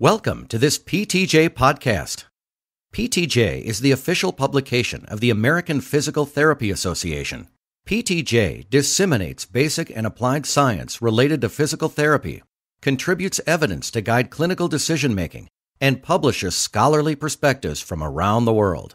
[0.00, 2.26] Welcome to this PTJ podcast.
[2.94, 7.48] PTJ is the official publication of the American Physical Therapy Association.
[7.84, 12.44] PTJ disseminates basic and applied science related to physical therapy,
[12.80, 15.48] contributes evidence to guide clinical decision making,
[15.80, 18.94] and publishes scholarly perspectives from around the world.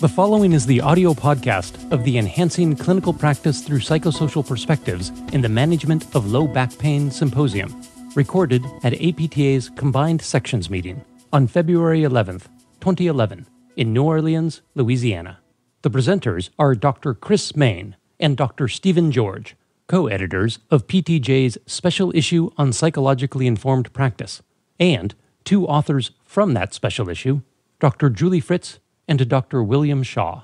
[0.00, 5.42] The following is the audio podcast of the Enhancing Clinical Practice Through Psychosocial Perspectives in
[5.42, 7.78] the Management of Low Back Pain Symposium,
[8.14, 12.46] recorded at APTA's Combined Sections meeting on February 11th,
[12.80, 13.44] 2011,
[13.76, 15.40] in New Orleans, Louisiana.
[15.82, 17.12] The presenters are Dr.
[17.12, 18.68] Chris Main and Dr.
[18.68, 19.54] Stephen George,
[19.86, 24.40] co editors of PTJ's special issue on psychologically informed practice,
[24.78, 25.14] and
[25.44, 27.42] two authors from that special issue,
[27.80, 28.08] Dr.
[28.08, 28.78] Julie Fritz
[29.10, 29.60] and to Dr.
[29.60, 30.42] William Shaw.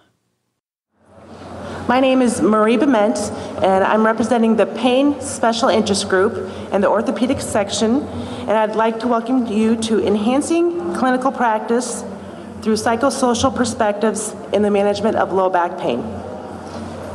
[1.88, 3.16] My name is Marie Bement,
[3.62, 8.98] and I'm representing the Pain Special Interest Group and the Orthopedic Section, and I'd like
[9.00, 12.02] to welcome you to Enhancing Clinical Practice
[12.62, 16.01] through Psychosocial Perspectives in the Management of Low Back Pain.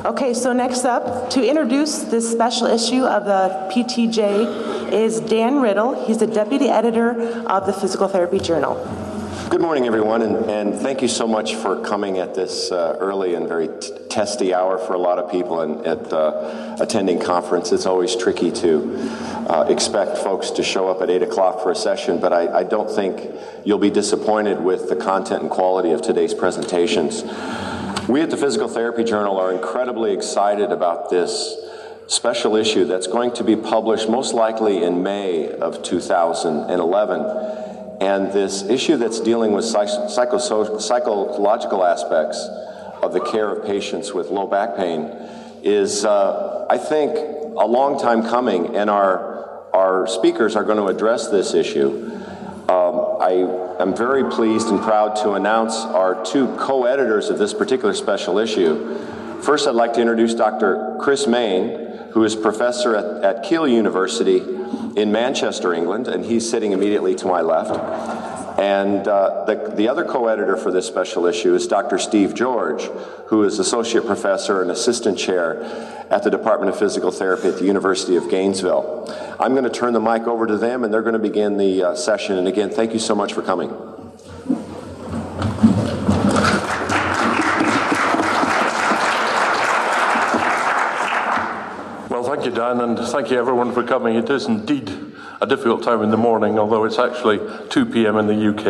[0.05, 6.05] Okay, so next up, to introduce this special issue of the PTJ is Dan Riddle.
[6.05, 7.11] He's the deputy editor
[7.45, 9.00] of the Physical Therapy Journal.
[9.51, 13.35] Good morning, everyone, and, and, thank you so much for coming at this uh, early
[13.35, 17.73] and very t- testy hour for a lot of people and at uh, attending conference.
[17.73, 18.97] It's always tricky to
[19.49, 22.63] uh, expect folks to show up at 8 o'clock for a session, but I, I,
[22.63, 23.29] don't think
[23.65, 27.23] you'll be disappointed with the content and quality of today's presentations.
[28.07, 31.57] We at the Physical Therapy Journal are incredibly excited about this
[32.07, 37.70] special issue that's going to be published most likely in May of 2011
[38.01, 40.07] and this issue that's dealing with psycho-
[40.79, 42.43] psychological aspects
[43.03, 45.03] of the care of patients with low back pain
[45.61, 50.87] is, uh, I think, a long time coming, and our, our speakers are going to
[50.87, 52.11] address this issue.
[52.67, 57.53] Um, I am very pleased and proud to announce our two co editors of this
[57.53, 58.97] particular special issue.
[59.43, 60.97] First, I'd like to introduce Dr.
[60.99, 64.39] Chris Main, who is professor at, at Keele University
[64.95, 67.71] in Manchester, England, and he's sitting immediately to my left.
[68.59, 71.97] And uh, the, the other co editor for this special issue is Dr.
[71.97, 72.83] Steve George,
[73.27, 75.63] who is associate professor and assistant chair
[76.11, 79.11] at the Department of Physical Therapy at the University of Gainesville.
[79.39, 81.83] I'm going to turn the mic over to them, and they're going to begin the
[81.83, 82.37] uh, session.
[82.37, 83.90] And again, thank you so much for coming.
[92.41, 94.15] Thank you, Dan, and thank you everyone for coming.
[94.15, 94.89] It is indeed
[95.41, 98.17] a difficult time in the morning, although it's actually 2 p.m.
[98.17, 98.65] in the UK.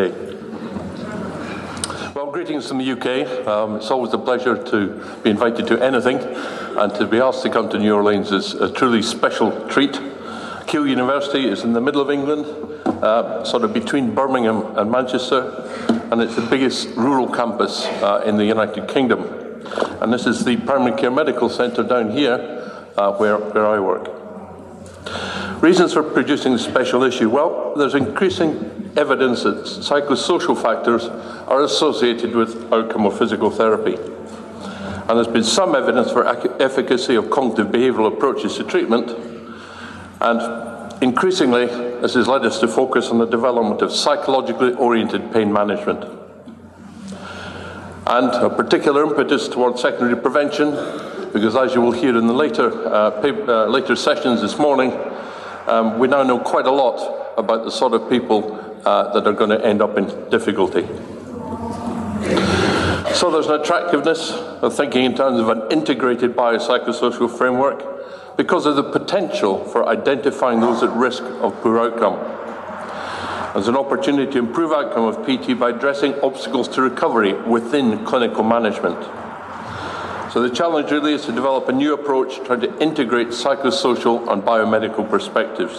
[2.13, 3.47] Well, greetings from the UK.
[3.47, 7.49] Um, it's always a pleasure to be invited to anything, and to be asked to
[7.49, 9.97] come to New Orleans is a truly special treat.
[10.67, 12.45] Keele University is in the middle of England,
[13.01, 15.49] uh, sort of between Birmingham and Manchester,
[16.11, 19.21] and it's the biggest rural campus uh, in the United Kingdom.
[20.01, 22.60] And this is the primary care medical centre down here,
[22.97, 24.09] uh, where, where I work.
[25.61, 27.29] Reasons for producing a special issue?
[27.29, 33.95] Well, there's increasing evidence that psychosocial factors are associated with outcome of physical therapy.
[33.95, 36.25] And there's been some evidence for
[36.61, 39.11] efficacy of cognitive behavioral approaches to treatment.
[40.21, 45.51] And increasingly, this has led us to focus on the development of psychologically oriented pain
[45.51, 46.03] management.
[48.07, 50.73] And a particular impetus towards secondary prevention
[51.33, 54.91] because as you will hear in the later, uh, paper, uh, later sessions this morning,
[55.67, 58.55] um, we now know quite a lot about the sort of people
[58.85, 60.87] uh, that are going to end up in difficulty.
[63.13, 68.75] So there's an attractiveness of thinking in terms of an integrated biopsychosocial framework because of
[68.75, 72.15] the potential for identifying those at risk of poor outcome.
[73.53, 78.43] There's an opportunity to improve outcome of PT by addressing obstacles to recovery within clinical
[78.43, 78.97] management.
[80.31, 84.41] So the challenge really is to develop a new approach trying to integrate psychosocial and
[84.41, 85.73] biomedical perspectives.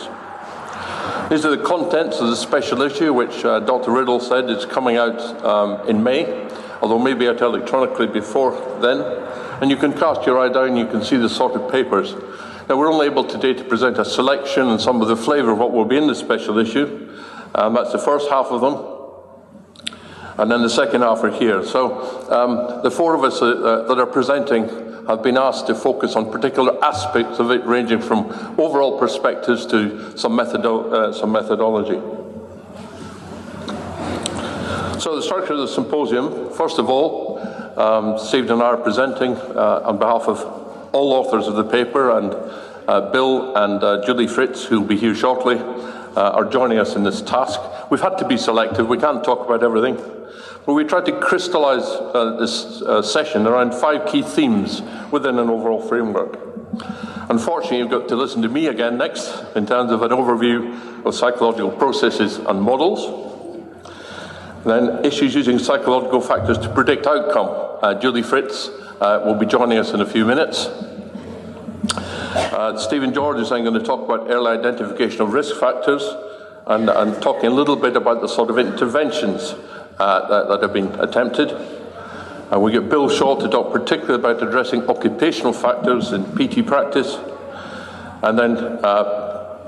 [1.31, 3.93] These are the contents of the special issue, which uh, Dr.
[3.93, 6.47] Riddle said is coming out um, in May,
[6.83, 8.53] although maybe out electronically before
[8.83, 9.01] then.
[9.63, 12.13] And you can cast your eye down, you can see the sorted papers.
[12.69, 15.59] Now, we're only able today to present a selection and some of the flavour of
[15.59, 17.09] what will be in the special issue.
[17.55, 18.92] Um, that's the first half of them
[20.39, 21.65] and then the second half are here.
[21.65, 24.69] So um, the four of us uh, uh, that are presenting
[25.07, 28.27] have been asked to focus on particular aspects of it, ranging from
[28.59, 32.01] overall perspectives to some, methodo- uh, some methodology.
[35.01, 37.39] So the structure of the symposium, first of all,
[37.77, 40.41] um, Steve and I are presenting uh, on behalf of
[40.93, 42.33] all authors of the paper and
[42.87, 45.57] uh, Bill and uh, Julie Fritz, who will be here shortly,
[46.17, 47.61] uh, are joining us in this task.
[47.91, 48.89] We've had to be selective.
[48.89, 49.97] We can't talk about everything.
[50.65, 55.51] But we tried to crystallize uh, this uh, session around five key themes within an
[55.51, 56.39] overall framework.
[57.29, 61.15] Unfortunately, you've got to listen to me again next in terms of an overview of
[61.15, 63.31] psychological processes and models.
[64.65, 67.79] Then, issues using psychological factors to predict outcome.
[67.83, 68.69] Uh, Julie Fritz
[69.01, 70.69] uh, will be joining us in a few minutes.
[72.53, 76.07] Uh, Stephen George is then going to talk about early identification of risk factors
[76.67, 79.55] and, and talking a little bit about the sort of interventions
[79.99, 81.51] uh, that, that, have been attempted.
[82.51, 87.17] And we get Bill Shaw to talk particularly about addressing occupational factors in PT practice.
[88.23, 89.59] And then uh,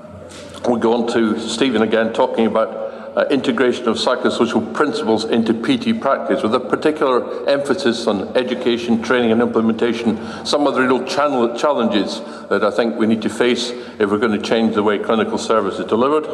[0.69, 2.84] we go on to Stephen again talking about
[3.17, 9.31] uh, integration of psychosocial principles into PT practice with a particular emphasis on education, training,
[9.31, 10.19] and implementation.
[10.45, 14.19] Some of the real channel- challenges that I think we need to face if we're
[14.19, 16.25] going to change the way clinical service is delivered.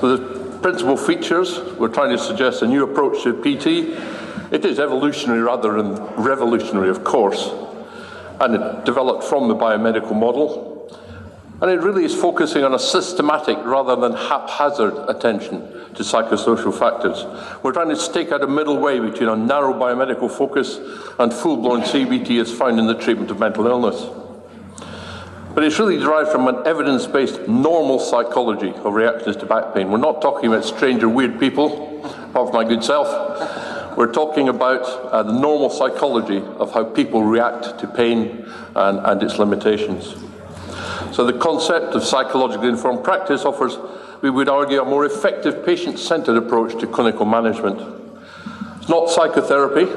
[0.00, 3.96] So, the principal features we're trying to suggest a new approach to PT.
[4.52, 7.50] It is evolutionary rather than revolutionary, of course,
[8.40, 10.77] and it developed from the biomedical model.
[11.60, 15.60] And it really is focusing on a systematic rather than haphazard attention
[15.94, 17.24] to psychosocial factors.
[17.64, 20.78] We're trying to stake out a middle way between a narrow biomedical focus
[21.18, 24.06] and full blown CBT as found in the treatment of mental illness.
[25.52, 29.90] But it's really derived from an evidence based normal psychology of reactions to back pain.
[29.90, 33.96] We're not talking about strange or weird people, apart from my good self.
[33.96, 38.46] We're talking about uh, the normal psychology of how people react to pain
[38.76, 40.14] and, and its limitations.
[41.12, 43.78] So the concept of psychologically informed practice offers,
[44.20, 47.80] we would argue, a more effective patient centered approach to clinical management.
[48.76, 49.90] It's not psychotherapy,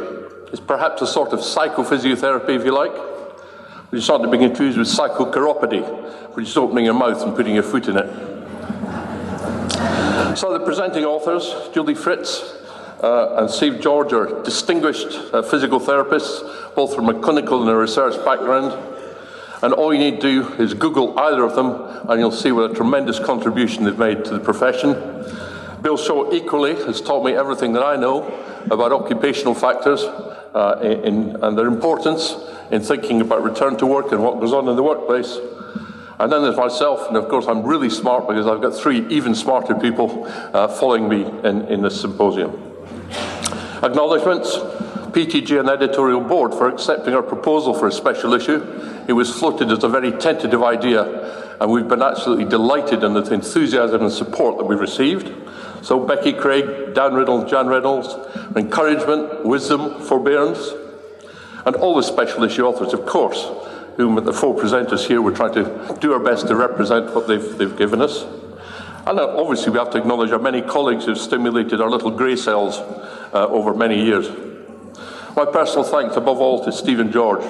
[0.52, 2.94] it's perhaps a sort of psychophysiotherapy, if you like.
[3.92, 5.84] We not to be confused with psychochiropody,
[6.36, 8.08] which is opening your mouth and putting your foot in it.
[10.38, 12.56] So the presenting authors, Julie Fritz
[13.04, 17.76] uh, and Steve George, are distinguished uh, physical therapists, both from a clinical and a
[17.76, 18.72] research background.
[19.64, 22.72] And all you need to do is Google either of them, and you'll see what
[22.72, 24.94] a tremendous contribution they've made to the profession.
[25.82, 28.24] Bill Shaw equally has taught me everything that I know
[28.70, 32.36] about occupational factors uh, in, and their importance
[32.72, 35.38] in thinking about return to work and what goes on in the workplace.
[36.20, 39.34] And then there's myself, and of course I'm really smart because I've got three even
[39.34, 42.52] smarter people uh, following me in, in this symposium.
[43.82, 44.58] Acknowledgements.
[45.14, 48.64] PTJ and editorial board for accepting our proposal for a special issue.
[49.08, 53.22] It was floated as a very tentative idea, and we've been absolutely delighted in the
[53.34, 55.34] enthusiasm and support that we've received.
[55.82, 58.16] So, Becky Craik, Dan Riddle, Jan Reynolds,
[58.56, 60.70] encouragement, wisdom, forbearance,
[61.66, 63.50] and all the special issue authors, of course,
[63.98, 67.58] whom the four presenters here, we're trying to do our best to represent what they've,
[67.58, 68.24] they've given us.
[69.06, 72.78] And obviously, we have to acknowledge our many colleagues who've stimulated our little grey cells
[73.34, 74.30] uh, over many years.
[75.36, 77.44] My personal thanks above all to Stephen George,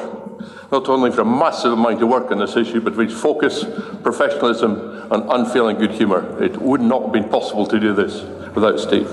[0.72, 3.66] not only for a massive amount of work on this issue, but for his focus,
[4.04, 6.42] professionalism, and unfailing good humour.
[6.44, 8.22] It would not have been possible to do this
[8.54, 9.07] without Steve.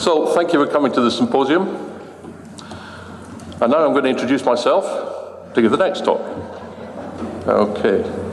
[0.00, 1.68] So, thank you for coming to the symposium.
[3.60, 6.20] And now I'm going to introduce myself to give the next talk.
[7.46, 8.31] Okay.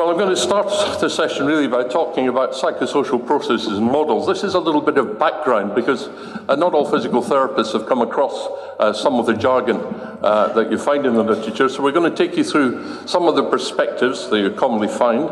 [0.00, 0.66] Well, I'm going to start
[0.98, 4.26] the session really by talking about psychosocial processes and models.
[4.26, 6.08] This is a little bit of background because
[6.48, 10.70] uh, not all physical therapists have come across uh, some of the jargon uh, that
[10.70, 11.68] you find in the literature.
[11.68, 15.28] So we're going to take you through some of the perspectives that you commonly find.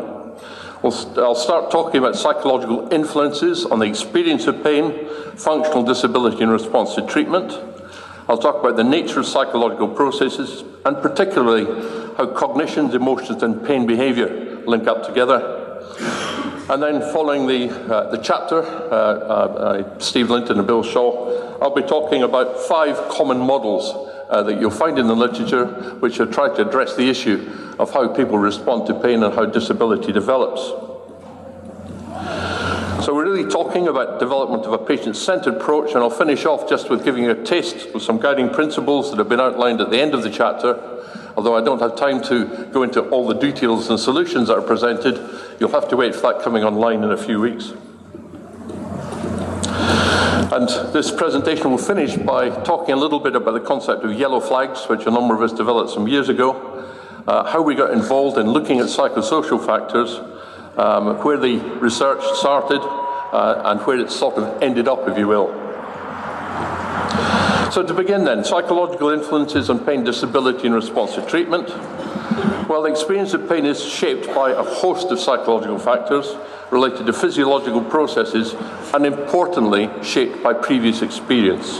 [0.83, 6.49] We'll, I'll start talking about psychological influences on the experience of pain, functional disability in
[6.49, 7.57] response to treatment.
[8.29, 11.65] I'll talk about the nature of psychological processes and particularly
[12.17, 15.59] how cognitions, emotions, and pain behavior link up together.
[16.69, 21.73] And then, following the, uh, the chapter, uh, uh, Steve Linton and Bill Shaw, I'll
[21.73, 23.91] be talking about five common models
[24.29, 25.65] uh, that you'll find in the literature
[25.99, 29.45] which have tried to address the issue of how people respond to pain and how
[29.45, 30.61] disability develops.
[33.03, 36.69] So, we're really talking about development of a patient centered approach, and I'll finish off
[36.69, 39.89] just with giving you a taste of some guiding principles that have been outlined at
[39.89, 40.99] the end of the chapter
[41.39, 44.61] Although I don't have time to go into all the details and solutions that are
[44.61, 45.17] presented,
[45.57, 47.71] you'll have to wait for that coming online in a few weeks.
[50.51, 54.41] And this presentation will finish by talking a little bit about the concept of yellow
[54.41, 56.57] flags, which a number of us developed some years ago,
[57.25, 60.19] uh, how we got involved in looking at psychosocial factors,
[60.77, 65.29] um, where the research started, uh, and where it sort of ended up, if you
[65.29, 65.68] will.
[67.71, 71.69] So to begin then, psychological influences on pain disability in response to treatment.
[72.67, 76.35] Well, the experience of pain is shaped by a host of psychological factors
[76.71, 78.55] related to physiological processes
[78.93, 81.77] and importantly shaped by previous experience.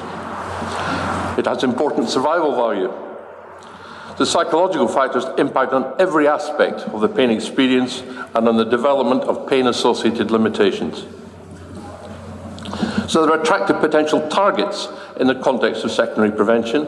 [1.40, 2.94] It has important survival value.
[4.18, 8.02] The psychological factors impact on every aspect of the pain experience
[8.36, 11.06] and on the development of pain associated limitations.
[13.10, 14.88] So there are attractive potential targets
[15.20, 16.86] in the context of secondary prevention.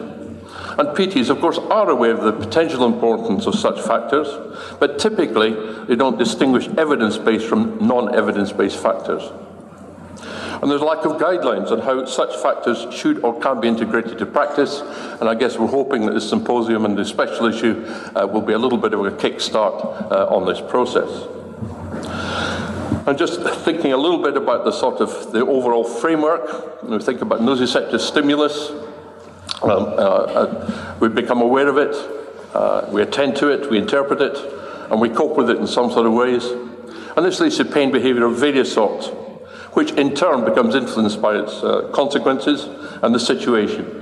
[0.77, 4.27] And PTs, of course, are aware of the potential importance of such factors,
[4.79, 9.23] but typically they don't distinguish evidence based from non evidence based factors.
[10.61, 14.19] And there's a lack of guidelines on how such factors should or can be integrated
[14.19, 14.81] to practice.
[15.19, 17.83] And I guess we're hoping that this symposium and this special issue
[18.15, 21.09] uh, will be a little bit of a kickstart uh, on this process.
[23.07, 26.83] I'm just thinking a little bit about the sort of the overall framework.
[26.83, 28.69] We think about nociceptive stimulus,
[29.63, 31.95] um, uh, uh, we become aware of it,
[32.53, 34.37] uh, we attend to it, we interpret it,
[34.91, 36.45] and we cope with it in some sort of ways.
[37.15, 39.07] And this leads to pain behaviour of various sorts,
[39.73, 42.65] which in turn becomes influenced by its uh, consequences
[43.01, 44.00] and the situation.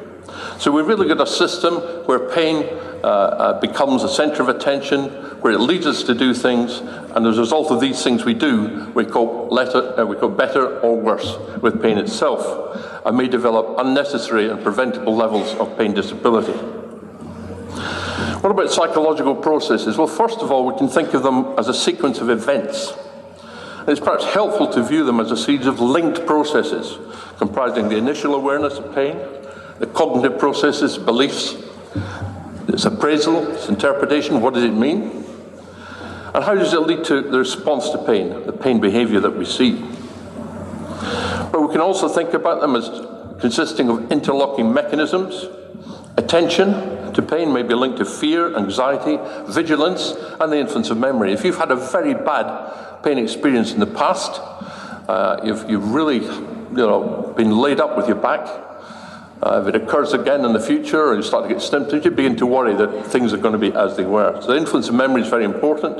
[0.60, 2.66] So we've really got a system where pain
[3.04, 5.10] uh, uh, becomes a centre of attention,
[5.42, 8.34] where it leads us to do things, and as a result of these things we
[8.34, 13.28] do, we cope, letter, uh, we cope better or worse with pain itself, and may
[13.28, 16.58] develop unnecessary and preventable levels of pain disability.
[18.42, 19.98] What about psychological processes?
[19.98, 22.94] Well, first of all, we can think of them as a sequence of events.
[23.80, 26.98] And it's perhaps helpful to view them as a series of linked processes
[27.40, 29.18] comprising the initial awareness of pain,
[29.80, 31.56] the cognitive processes, beliefs,
[32.68, 35.26] its appraisal, its interpretation, what does it mean?
[36.34, 39.46] And how does it lead to the response to pain, the pain behavior that we
[39.46, 39.82] see?
[41.52, 42.90] But we can also think about them as
[43.42, 45.48] consisting of interlocking mechanisms.
[46.18, 49.18] Attention to pain may be linked to fear, anxiety,
[49.52, 51.34] vigilance, and the influence of memory.
[51.34, 54.40] If you've had a very bad pain experience in the past,
[55.10, 58.46] uh, you've, you've really you know, been laid up with your back,
[59.42, 62.12] uh, if it occurs again in the future or you start to get symptoms, you
[62.12, 64.40] begin to worry that things are going to be as they were.
[64.42, 65.98] So the influence of memory is very important.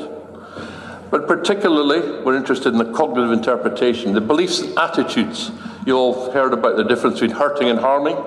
[1.10, 5.52] But particularly, we're interested in the cognitive interpretation, the beliefs and attitudes.
[5.86, 8.18] You all heard about the difference between hurting and harming,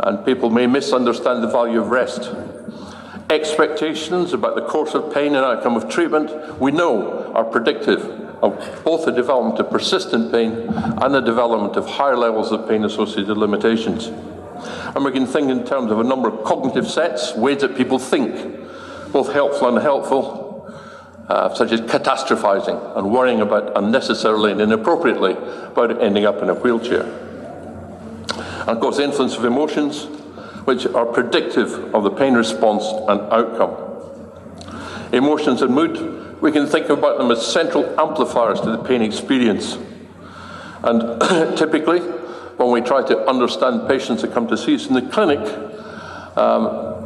[0.00, 2.30] and people may misunderstand the value of rest.
[3.30, 8.02] Expectations about the course of pain and outcome of treatment, we know, are predictive
[8.42, 12.84] of both the development of persistent pain and the development of higher levels of pain
[12.84, 14.06] associated limitations.
[14.06, 17.98] And we can think in terms of a number of cognitive sets, ways that people
[17.98, 18.34] think,
[19.12, 20.74] both helpful and unhelpful,
[21.28, 26.54] uh, such as catastrophizing and worrying about unnecessarily and inappropriately about ending up in a
[26.54, 27.02] wheelchair.
[27.02, 30.06] And of course, the influence of emotions,
[30.68, 33.74] which are predictive of the pain response and outcome.
[35.14, 39.78] Emotions and mood we can think about them as central amplifiers to the pain experience.
[40.82, 45.00] And typically, when we try to understand patients that come to see us in the
[45.00, 45.40] clinic,
[46.38, 47.04] um,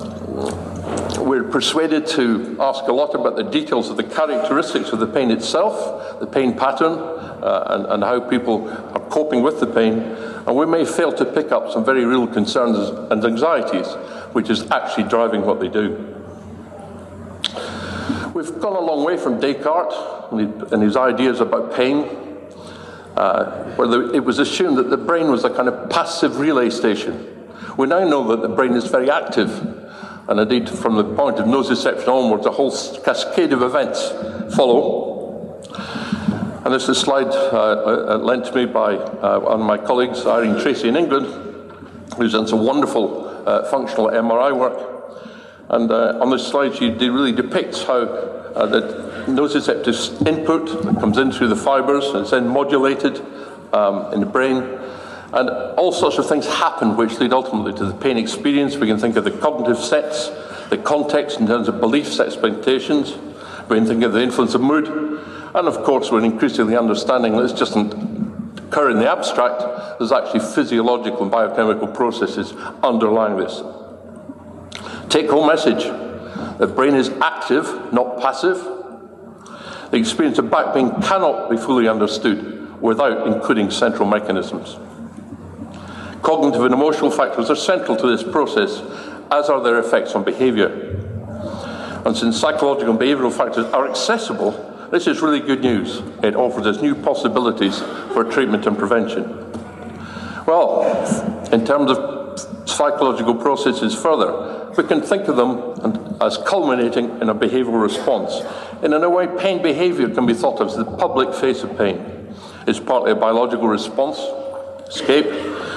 [1.24, 5.30] we're persuaded to ask a lot about the details of the characteristics of the pain
[5.30, 10.00] itself, the pain pattern, uh, and, and, how people are coping with the pain.
[10.46, 12.76] And we may fail to pick up some very real concerns
[13.10, 13.86] and anxieties,
[14.32, 15.96] which is actually driving what they do.
[18.34, 20.32] We've gone a long way from Descartes
[20.72, 22.04] and his ideas about pain,
[23.16, 26.70] uh, where the, it was assumed that the brain was a kind of passive relay
[26.70, 27.41] station.
[27.76, 29.50] We now know that the brain is very active,
[30.28, 32.70] and indeed, from the point of nociception onwards, a whole
[33.04, 34.10] cascade of events
[34.54, 35.60] follow.
[36.64, 39.78] And this is a slide uh, uh, lent to me by uh, one of my
[39.78, 41.26] colleagues, Irene Tracey in England,
[42.16, 44.92] who's done some wonderful uh, functional MRI work
[45.72, 48.80] and uh, on this slide, she really depicts how uh, the
[49.26, 50.68] nociceptive input
[51.00, 53.22] comes in through the fibers and is then modulated
[53.72, 54.56] um, in the brain.
[55.32, 55.48] And
[55.78, 58.76] all sorts of things happen which lead ultimately to the pain experience.
[58.76, 60.28] We can think of the cognitive sets,
[60.68, 63.16] the context in terms of beliefs, expectations.
[63.68, 64.88] We can think of the influence of mood.
[64.88, 67.94] And of course, we're increasingly understanding that it's doesn't
[68.58, 69.98] occur in the abstract.
[69.98, 73.62] There's actually physiological and biochemical processes underlying this.
[75.08, 75.84] Take home message
[76.58, 78.56] the brain is active, not passive.
[79.90, 84.76] The experience of back pain cannot be fully understood without including central mechanisms.
[86.22, 88.80] Cognitive and emotional factors are central to this process,
[89.30, 90.68] as are their effects on behaviour.
[92.04, 94.52] And since psychological and behavioural factors are accessible,
[94.90, 96.02] this is really good news.
[96.22, 97.80] It offers us new possibilities
[98.12, 99.24] for treatment and prevention.
[100.46, 100.82] Well,
[101.52, 107.34] in terms of psychological processes further, we can think of them as culminating in a
[107.34, 108.40] behavioural response.
[108.82, 111.76] And in a way, pain behaviour can be thought of as the public face of
[111.76, 112.34] pain.
[112.66, 114.18] It's partly a biological response,
[114.94, 115.26] escape,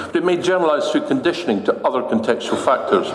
[0.06, 3.06] but it may generalise through conditioning to other contextual factors.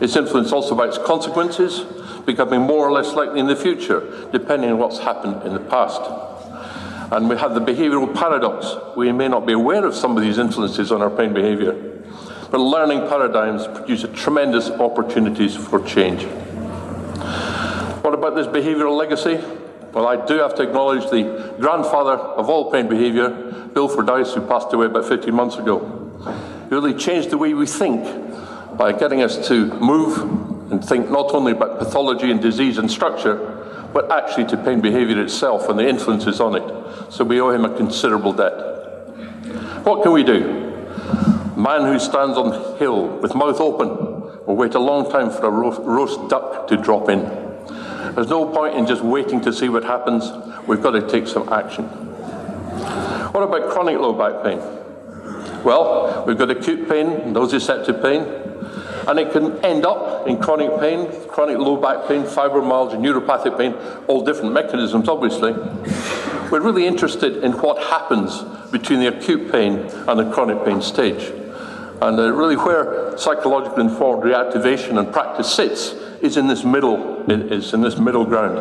[0.00, 1.80] It's influenced also by its consequences,
[2.26, 6.00] becoming more or less likely in the future, depending on what's happened in the past.
[7.12, 8.74] And we have the behavioural paradox.
[8.96, 11.72] We may not be aware of some of these influences on our pain behaviour,
[12.50, 16.24] but learning paradigms produce tremendous opportunities for change.
[18.02, 19.40] What about this behavioural legacy?
[19.94, 23.30] Well, I do have to acknowledge the grandfather of all pain behaviour,
[23.72, 25.78] Bill Fordyce, who passed away about 15 months ago.
[26.68, 28.04] He really changed the way we think
[28.76, 30.18] by getting us to move
[30.72, 33.36] and think not only about pathology and disease and structure,
[33.92, 37.12] but actually to pain behaviour itself and the influences on it.
[37.12, 38.52] So we owe him a considerable debt.
[39.84, 40.72] What can we do?
[41.56, 43.90] Man who stands on the hill with mouth open
[44.44, 47.43] will wait a long time for a roast duck to drop in.
[48.14, 50.30] There's no point in just waiting to see what happens.
[50.68, 51.84] We've got to take some action.
[53.32, 54.58] What about chronic low back pain?
[55.64, 58.22] Well, we've got acute pain, nociceptive pain,
[59.08, 63.74] and it can end up in chronic pain, chronic low back pain, fibromyalgia, neuropathic pain,
[64.06, 65.52] all different mechanisms, obviously.
[66.50, 71.32] We're really interested in what happens between the acute pain and the chronic pain stage.
[72.00, 77.72] And uh, really, where psychological informed reactivation and practice sits is in this middle, is
[77.74, 78.56] in this middle ground.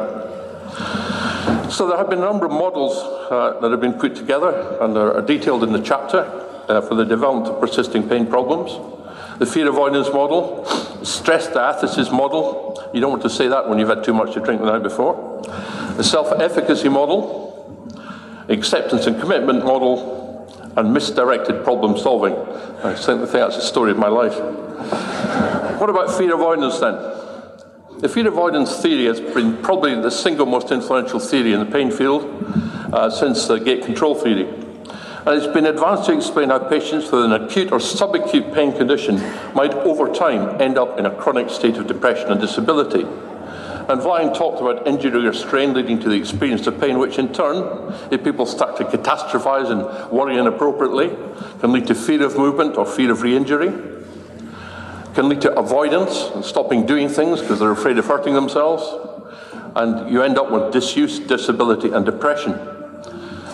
[1.72, 2.96] So there have been a number of models
[3.32, 6.20] uh, that have been put together and are detailed in the chapter
[6.67, 8.77] uh, for the development of persisting pain problems
[9.39, 10.65] the fear avoidance model,
[11.03, 12.89] stress diathesis model.
[12.93, 14.84] You don't want to say that when you've had too much to drink the night
[14.84, 15.41] before.
[15.98, 18.00] The self efficacy model,
[18.48, 22.34] acceptance and commitment model, and misdirected problem solving.
[22.84, 24.39] I think that's the story of my life.
[25.79, 27.23] What about fear avoidance then?
[28.04, 31.90] The fear avoidance theory has been probably the single most influential theory in the pain
[31.90, 32.26] field
[32.92, 34.44] uh, since the gate control theory
[35.26, 39.16] and it's been advanced to explain how patients with an acute or subacute pain condition
[39.56, 43.04] might over time end up in a chronic state of depression and disability.
[43.04, 47.32] And Vlaeyen talked about injury or strain leading to the experience of pain, which in
[47.34, 51.16] turn, if people start to catastrophize and worry inappropriately,
[51.62, 53.92] can lead to fear of movement or fear of re injury,
[55.13, 58.84] can lead to avoidance and stopping doing things because they're afraid of hurting themselves,
[59.76, 62.60] and you end up with disuse, disability, and depression.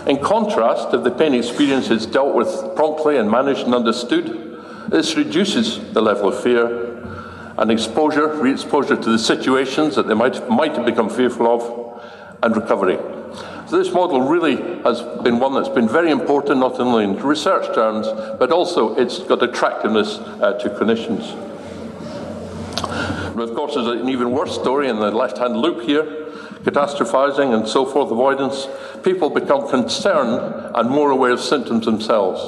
[0.08, 5.15] In contrast, if the pain experience is dealt with promptly and managed and understood, this
[5.15, 6.98] reduces the level of fear
[7.58, 12.02] and exposure, re exposure to the situations that they might, might have become fearful of,
[12.41, 12.98] and recovery.
[13.67, 17.74] So, this model really has been one that's been very important, not only in research
[17.76, 18.08] terms,
[18.39, 21.49] but also it's got attractiveness uh, to clinicians.
[22.84, 26.30] Of course, there's an even worse story in the left hand loop here
[26.63, 28.68] catastrophizing and so forth, avoidance,
[29.04, 32.42] people become concerned and more aware of symptoms themselves.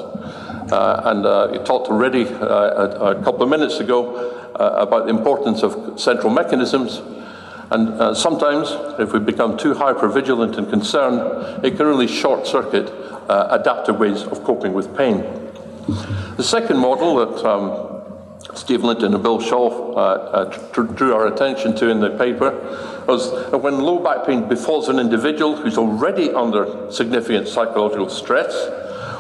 [0.72, 4.16] Uh, and uh, you talked already uh, a, a, couple of minutes ago
[4.56, 7.02] uh, about the importance of central mechanisms.
[7.72, 12.90] And uh, sometimes, if we become too hypervigilant and concerned, it can really short circuit
[13.30, 15.22] uh, adaptive ways of coping with pain.
[16.36, 17.91] The second model that um,
[18.54, 22.52] Steve Linton and Bill Shaw uh, uh, drew our attention to in the paper
[23.08, 28.54] was when low back pain befalls an individual who's already under significant psychological stress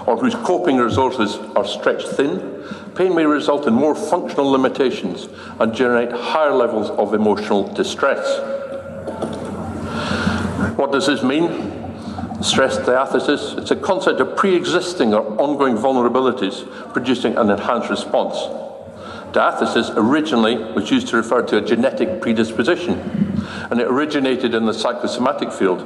[0.07, 2.63] or whose coping resources are stretched thin,
[2.95, 8.39] pain may result in more functional limitations and generate higher levels of emotional distress.
[10.77, 11.77] What does this mean?
[12.41, 18.70] Stress diathesis, it's a concept of pre existing or ongoing vulnerabilities producing an enhanced response.
[19.31, 22.99] Diathesis originally was used to refer to a genetic predisposition
[23.69, 25.85] and it originated in the psychosomatic field.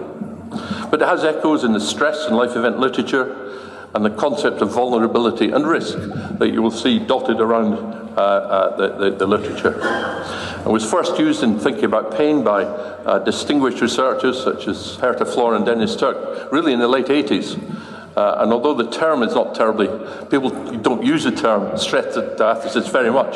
[0.89, 3.41] But it has echoes in the stress and life event literature
[3.93, 5.97] and the concept of vulnerability and risk
[6.37, 7.73] that you will see dotted around
[8.17, 9.77] uh, uh, the, the, the, literature.
[10.65, 15.27] It was first used in thinking about pain by uh, distinguished researchers such as Herta
[15.27, 17.55] Flor and Dennis Turk, really in the late 80s.
[18.15, 19.87] Uh, and although the term is not terribly,
[20.29, 23.35] people don't use the term stress diathesis very much.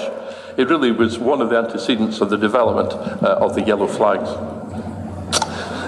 [0.57, 4.29] It really was one of the antecedents of the development uh, of the yellow flags.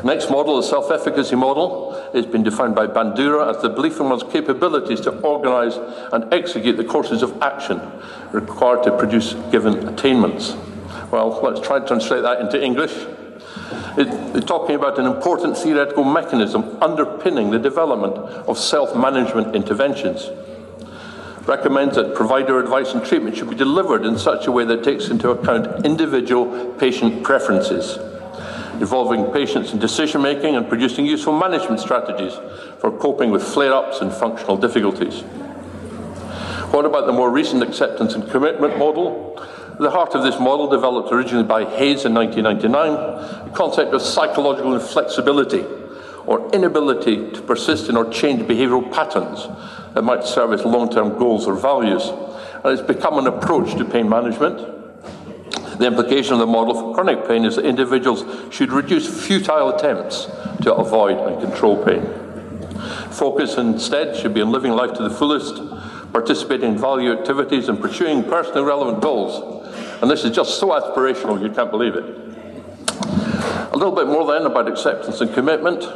[0.04, 4.10] Next model, the self efficacy model, has been defined by Bandura as the belief in
[4.10, 5.76] one's capabilities to organise
[6.12, 7.80] and execute the courses of action
[8.32, 10.56] required to produce given attainments.
[11.12, 12.94] Well, let's try to translate that into English.
[13.98, 18.16] It's talking about an important theoretical mechanism underpinning the development
[18.48, 20.30] of self management interventions.
[21.46, 25.10] recommends that provider advice and treatment should be delivered in such a way that takes
[25.10, 27.98] into account individual patient preferences,
[28.80, 32.34] involving patients in decision making and producing useful management strategies
[32.80, 35.24] for coping with flare ups and functional difficulties.
[36.72, 39.38] What about the more recent acceptance and commitment model?
[39.82, 44.76] The heart of this model, developed originally by Hayes in 1999, the concept of psychological
[44.76, 45.66] inflexibility,
[46.28, 49.48] or inability to persist in or change behavioural patterns
[49.96, 52.04] that might serve as long term goals or values.
[52.64, 54.58] And it's become an approach to pain management.
[55.80, 60.28] The implication of the model for chronic pain is that individuals should reduce futile attempts
[60.62, 62.04] to avoid and control pain.
[63.10, 65.56] Focus instead should be on living life to the fullest,
[66.14, 69.61] participating in value activities, and pursuing personally relevant goals
[70.02, 72.04] and this is just so aspirational, you can't believe it.
[73.72, 75.88] A little bit more then about acceptance and commitment.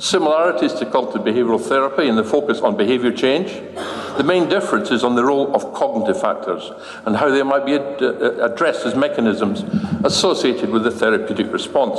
[0.00, 3.50] Similarities to cognitive behavioural therapy and the focus on behaviour change.
[4.16, 6.70] The main difference is on the role of cognitive factors
[7.04, 9.62] and how they might be ad- uh, addressed as mechanisms
[10.04, 11.98] associated with the therapeutic response.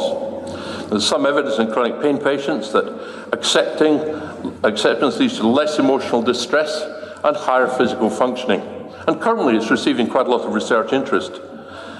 [0.89, 2.85] There's some evidence in chronic pain patients that
[3.33, 3.99] accepting
[4.63, 6.81] acceptance leads to less emotional distress
[7.23, 8.78] and higher physical functioning.
[9.09, 11.41] And currently it's receiving quite a lot of research interest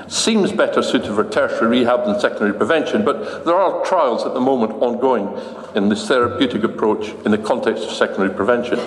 [0.07, 4.39] seems better suited for tertiary rehab than secondary prevention, but there are trials at the
[4.39, 5.27] moment ongoing
[5.73, 8.77] in this therapeutic approach in the context of secondary prevention.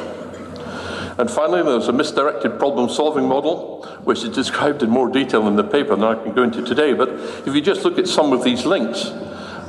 [1.19, 5.57] And finally, there's a misdirected problem solving model, which is described in more detail in
[5.57, 6.93] the paper than I can go into today.
[6.93, 9.11] But if you just look at some of these links,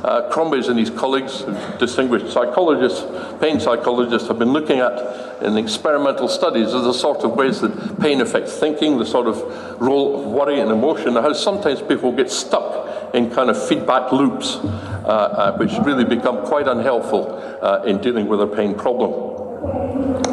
[0.03, 1.43] uh, Crombez and his colleagues,
[1.79, 3.05] distinguished psychologists,
[3.39, 7.99] pain psychologists, have been looking at in experimental studies of the sort of ways that
[7.99, 9.37] pain affects thinking, the sort of
[9.81, 14.11] role of worry and emotion, and how sometimes people get stuck in kind of feedback
[14.11, 20.32] loops, uh, uh, which really become quite unhelpful uh, in dealing with a pain problem.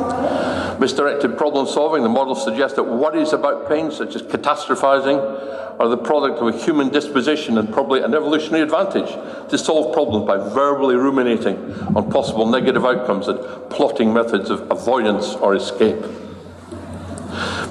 [0.80, 5.98] Misdirected problem solving, the model suggests that worries about pain, such as catastrophizing, are the
[5.98, 9.10] product of a human disposition and probably an evolutionary advantage
[9.50, 11.58] to solve problems by verbally ruminating
[11.94, 13.38] on possible negative outcomes and
[13.68, 16.00] plotting methods of avoidance or escape.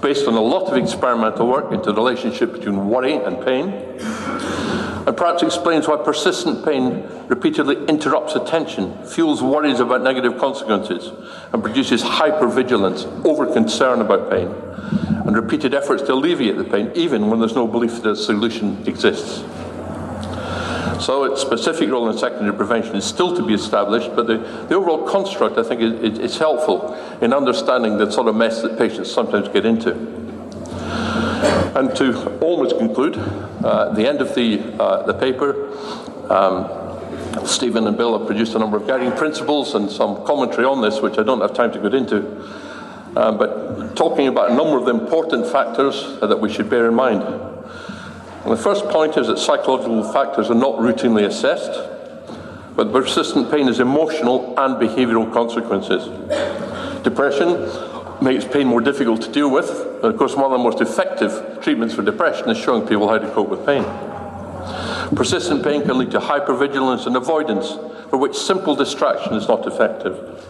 [0.03, 3.71] Based on a lot of experimental work into the relationship between worry and pain,
[5.07, 11.12] and perhaps explains why persistent pain repeatedly interrupts attention, fuels worries about negative consequences,
[11.53, 14.47] and produces hypervigilance, over concern about pain
[15.25, 18.81] and repeated efforts to alleviate the pain, even when there's no belief that a solution
[18.88, 19.43] exists.
[21.03, 24.75] So its specific role in secondary prevention is still to be established, but the, the
[24.75, 29.12] overall construct, I think, is, is helpful in understanding the sort of mess that patients
[29.12, 30.18] sometimes get into.
[31.75, 35.71] And to almost conclude, uh, the end of the, uh, the paper,
[36.32, 36.67] um,
[37.45, 41.02] Stephen and Bill have produced a number of guiding principles and some commentary on this,
[41.02, 42.17] which I don't have time to get into.
[43.15, 46.95] Um, but talking about a number of the important factors that we should bear in
[46.95, 47.23] mind.
[47.23, 51.71] And the first point is that psychological factors are not routinely assessed,
[52.75, 56.08] but persistent pain has emotional and behavioural consequences.
[57.04, 57.56] Depression
[58.21, 59.69] makes pain more difficult to deal with.
[59.69, 63.17] And of course, one of the most effective treatments for depression is showing people how
[63.17, 63.84] to cope with pain.
[65.15, 67.71] Persistent pain can lead to hypervigilance and avoidance,
[68.10, 70.45] for which simple distraction is not effective.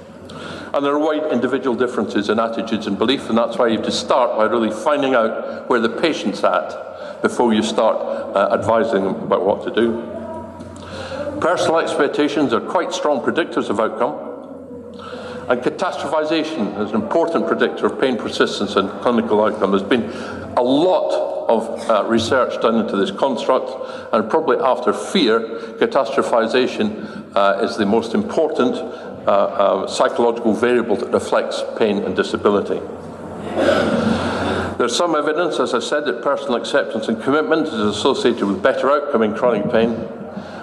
[0.74, 3.86] And there are wide individual differences in attitudes and belief, and that's why you have
[3.86, 7.96] to start by really finding out where the patient's at before you start
[8.36, 11.40] uh, advising them about what to do.
[11.42, 14.29] Personal expectations are quite strong predictors of outcome.
[15.50, 19.72] And catastrophization is an important predictor of pain persistence and clinical outcome.
[19.72, 20.08] There's been
[20.56, 25.40] a lot of uh, research done into this construct, and probably after fear,
[25.80, 32.80] catastrophization uh, is the most important uh, uh, psychological variable that reflects pain and disability.
[34.78, 38.92] There's some evidence, as I said, that personal acceptance and commitment is associated with better
[38.92, 40.19] outcome in chronic pain.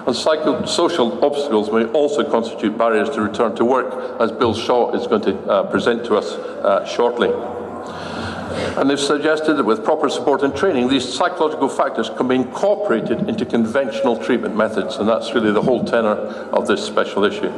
[0.07, 5.05] And psychosocial obstacles may also constitute barriers to return to work, as Bill Shaw is
[5.05, 7.29] going to uh, present to us uh, shortly.
[8.77, 13.27] And they've suggested that with proper support and training, these psychological factors can be incorporated
[13.27, 16.15] into conventional treatment methods, and that's really the whole tenor
[16.55, 17.51] of this special issue.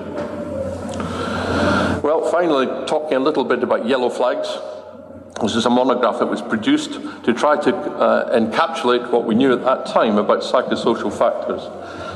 [2.01, 4.47] Well, finally, talking a little bit about yellow flags.
[5.41, 9.53] This is a monograph that was produced to try to uh, encapsulate what we knew
[9.53, 11.61] at that time about psychosocial factors.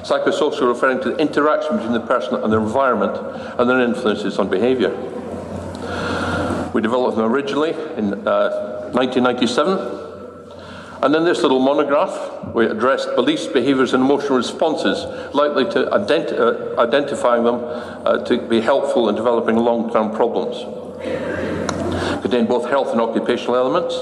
[0.05, 3.15] Psychosocial referring to the interaction between the person and their environment
[3.59, 4.89] and their influences on behaviour.
[6.73, 10.03] We developed them originally in uh, 1997
[11.03, 16.39] and in this little monograph, we addressed beliefs, behaviours, and emotional responses likely to identi-
[16.39, 21.62] uh, identifying them uh, to be helpful in developing long term problems.
[22.23, 23.93] Contained both health and occupational elements.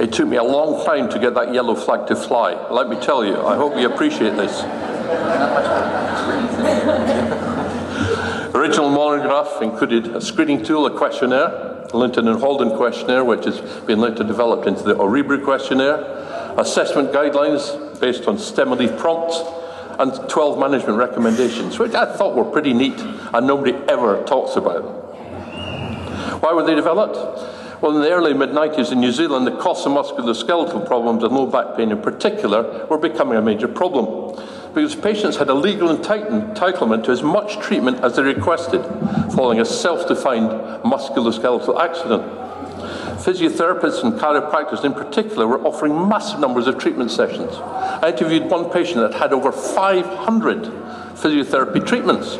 [0.00, 2.54] It took me a long time to get that yellow flag to fly.
[2.70, 4.62] Let me tell you, I hope you appreciate this.
[8.54, 14.00] Original monograph included a screening tool, a questionnaire, Linton and Halldén questionnaire, which has been
[14.00, 16.00] later developed into the Örebro questionnaire,
[16.56, 19.38] assessment guidelines based on stem leaf prompts,
[19.98, 25.01] and 12 management recommendations, which I thought were pretty neat and nobody ever talks about.
[26.42, 27.14] Why were they developed?
[27.80, 31.32] Well, in the early mid 90s in New Zealand, the costs of musculoskeletal problems and
[31.32, 34.36] low back pain in particular were becoming a major problem
[34.74, 38.82] because patients had a legal entitlement to as much treatment as they requested
[39.36, 40.50] following a self defined
[40.82, 42.24] musculoskeletal accident.
[43.22, 47.54] Physiotherapists and chiropractors in particular were offering massive numbers of treatment sessions.
[47.54, 50.64] I interviewed one patient that had over 500
[51.14, 52.36] physiotherapy treatments.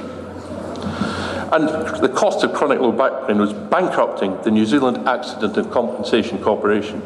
[1.53, 1.69] And
[2.03, 6.43] the cost of chronic low back pain was bankrupting the New Zealand Accident and Compensation
[6.43, 7.03] Corporation.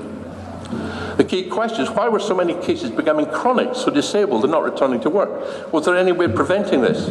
[1.17, 4.63] The key question is why were so many cases becoming chronic, so disabled and not
[4.63, 5.73] returning to work?
[5.73, 7.07] Was there any way of preventing this?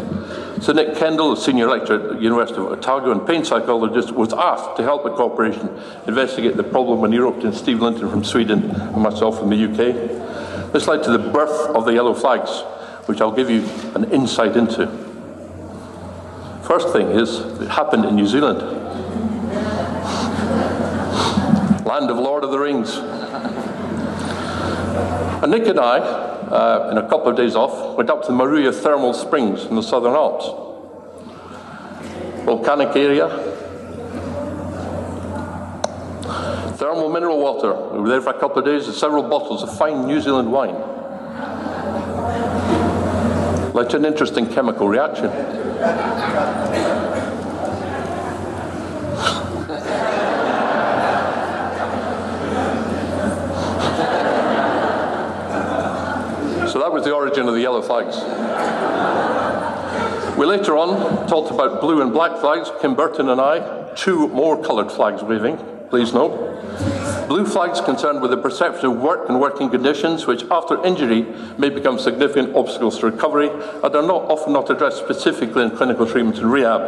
[0.64, 4.32] So Nick Kendall, a senior lecturer at the University of Otago and pain psychologist, was
[4.32, 5.70] asked to help the corporation
[6.08, 9.62] investigate the problem when he roped in Steve Linton from Sweden and myself from the
[9.66, 10.72] UK.
[10.72, 12.62] This led to the birth of the yellow flags,
[13.08, 15.15] which I'll give you an insight into.
[16.66, 18.60] First thing is, it happened in New Zealand.
[21.86, 22.98] Land of Lord of the Rings.
[25.44, 28.34] And Nick and I, uh, in a couple of days off, went up to the
[28.34, 30.46] Maruia Thermal Springs in the Southern Alps.
[32.46, 33.30] Volcanic area.
[36.78, 37.76] Thermal mineral water.
[37.94, 40.52] We were there for a couple of days with several bottles of fine New Zealand
[40.52, 40.76] wine.
[43.76, 45.30] To an interesting chemical reaction.
[56.68, 58.16] So that was the origin of the yellow flags.
[60.36, 64.62] We later on talked about blue and black flags, Kim Burton and I, two more
[64.64, 65.58] coloured flags waving,
[65.90, 66.95] please note.
[67.28, 71.24] Blue flags concerned with the perception of work and working conditions, which after injury
[71.58, 76.06] may become significant obstacles to recovery and are not, often not addressed specifically in clinical
[76.06, 76.82] treatment and rehab.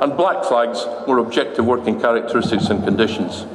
[0.00, 3.46] And black flags were objective working characteristics and conditions.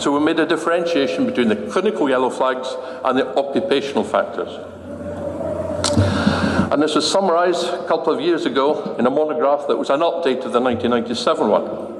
[0.00, 2.68] So we made a differentiation between the clinical yellow flags
[3.04, 4.48] and the occupational factors.
[6.72, 10.00] And this was summarised a couple of years ago in a monograph that was an
[10.00, 11.97] update of the 1997 one.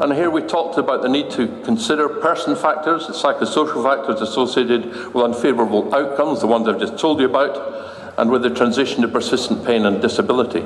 [0.00, 5.12] And here we talked about the need to consider person factors, the psychosocial factors associated
[5.12, 9.08] with unfavourable outcomes, the ones I've just told you about, and with the transition to
[9.08, 10.64] persistent pain and disability.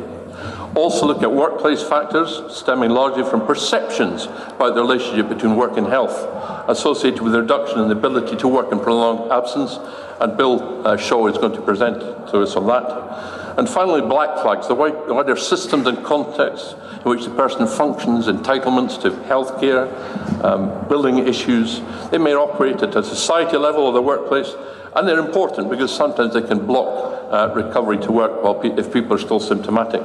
[0.77, 5.89] Also look at workplace factors stemming largely from perceptions about the relationship between work and
[5.89, 6.15] health,
[6.69, 9.81] associated with a reduction in the ability to work in prolonged absence,
[10.21, 13.44] and Bill uh, Shaw is going to present to us on that.
[13.57, 19.01] And finally, black flags, the wider systems and contexts in which the person functions, entitlements
[19.03, 19.87] to health care,
[20.45, 21.81] um, building issues.
[22.11, 24.55] They may operate at a society level or the workplace,
[24.97, 28.93] and they're important because sometimes they can block uh, recovery to work while pe- if
[28.93, 30.03] people are still symptomatic.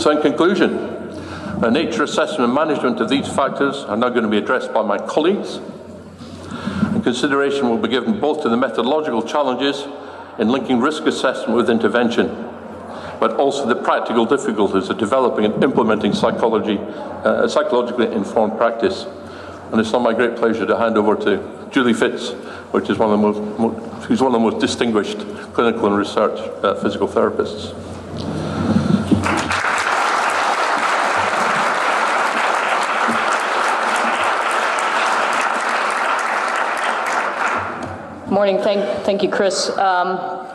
[0.00, 0.96] So, in conclusion,
[1.60, 4.82] the nature assessment and management of these factors are now going to be addressed by
[4.82, 5.56] my colleagues.
[6.92, 9.86] And consideration will be given both to the methodological challenges
[10.38, 12.28] in linking risk assessment with intervention,
[13.20, 19.06] but also the practical difficulties of developing and implementing psychology, uh, psychologically informed practice.
[19.72, 22.30] And it's now my great pleasure to hand over to Julie Fritz,
[22.72, 25.18] which is one of the most, who's one of the most distinguished
[25.54, 27.74] clinical and research uh, physical therapists.
[38.30, 38.58] Morning.
[38.58, 39.70] Thank, thank you, Chris.
[39.78, 40.48] Um,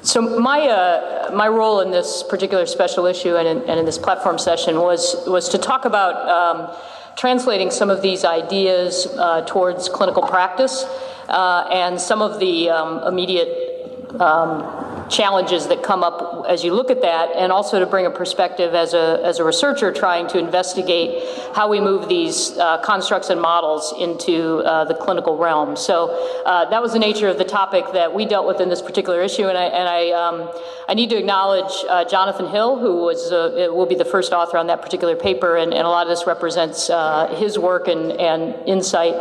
[0.00, 3.98] so my uh, my role in this particular special issue and in, and in this
[3.98, 6.74] platform session was was to talk about um,
[7.18, 10.86] translating some of these ideas uh, towards clinical practice
[11.28, 16.90] uh, and some of the um, immediate um, challenges that come up as you look
[16.90, 20.38] at that, and also to bring a perspective as a, as a researcher trying to
[20.38, 21.22] investigate
[21.54, 25.76] how we move these uh, constructs and models into uh, the clinical realm.
[25.76, 28.80] So uh, that was the nature of the topic that we dealt with in this
[28.80, 30.50] particular issue, and I, and I, um,
[30.88, 34.58] I need to acknowledge uh, Jonathan Hill, who was, uh, will be the first author
[34.58, 38.12] on that particular paper, and, and a lot of this represents uh, his work and,
[38.12, 39.14] and insight.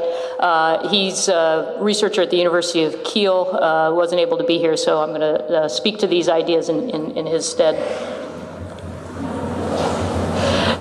[0.91, 5.09] he's a researcher at the University of Keele, wasn't able to be here, so I'm
[5.09, 7.75] going to speak to these ideas in, in, in his stead.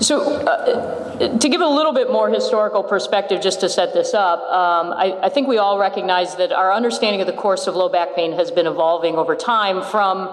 [0.01, 4.39] So, uh, to give a little bit more historical perspective, just to set this up,
[4.41, 7.89] um, I, I, think we all recognize that our understanding of the course of low
[7.89, 10.29] back pain has been evolving over time from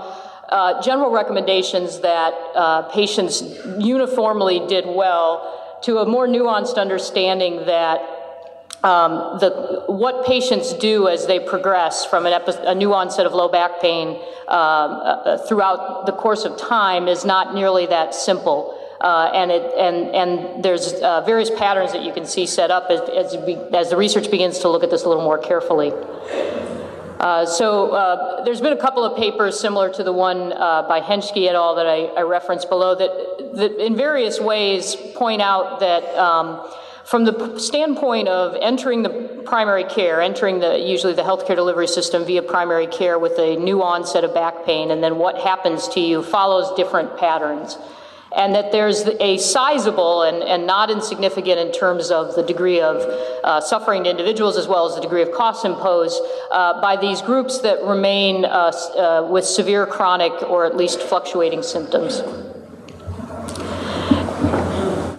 [0.50, 3.42] uh, general recommendations that uh, patients
[3.80, 8.00] uniformly did well to a more nuanced understanding that
[8.86, 13.82] um, the, what patients do as they progress from a new onset of low back
[13.82, 18.80] pain um, uh, uh, throughout the course of time is not nearly that simple.
[19.02, 22.92] Uh, and, it, and, and there's uh, various patterns that you can see set up
[22.92, 23.34] as, as,
[23.74, 25.92] as, the research begins to look at this a little more carefully.
[27.20, 31.56] Uh, so there's been a couple of papers similar to the one by Henschke et
[31.56, 31.74] al.
[31.74, 36.62] that I, I referenced below that, that in various ways point out that um,
[37.06, 42.26] from the standpoint of entering the primary care, entering the usually the healthcare delivery system
[42.26, 46.00] via primary care with a new onset of back pain, and then what happens to
[46.00, 47.78] you follows different patterns
[48.36, 52.98] and that there's a sizable and, and not insignificant in terms of the degree of
[53.44, 57.22] uh, suffering to individuals as well as the degree of costs imposed uh, by these
[57.22, 62.22] groups that remain uh, uh with severe chronic or at least fluctuating symptoms.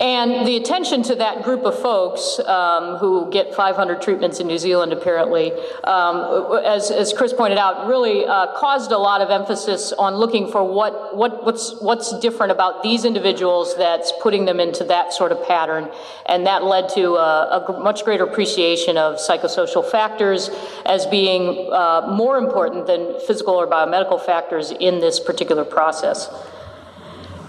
[0.01, 4.59] And the attention to that group of folks um, who get 500 treatments in New
[4.59, 5.53] Zealand, apparently,
[5.85, 10.51] um, as, as, Chris pointed out, really uh, caused a lot of emphasis on looking
[10.51, 15.33] for what, what, what's, what's different about these individuals that's putting them into that sort
[15.33, 15.91] of pattern.
[16.27, 20.51] And that led to a, a much greater appreciation of psychosocial factors
[20.85, 26.29] as being uh, more important than physical or biomedical factors in this particular process.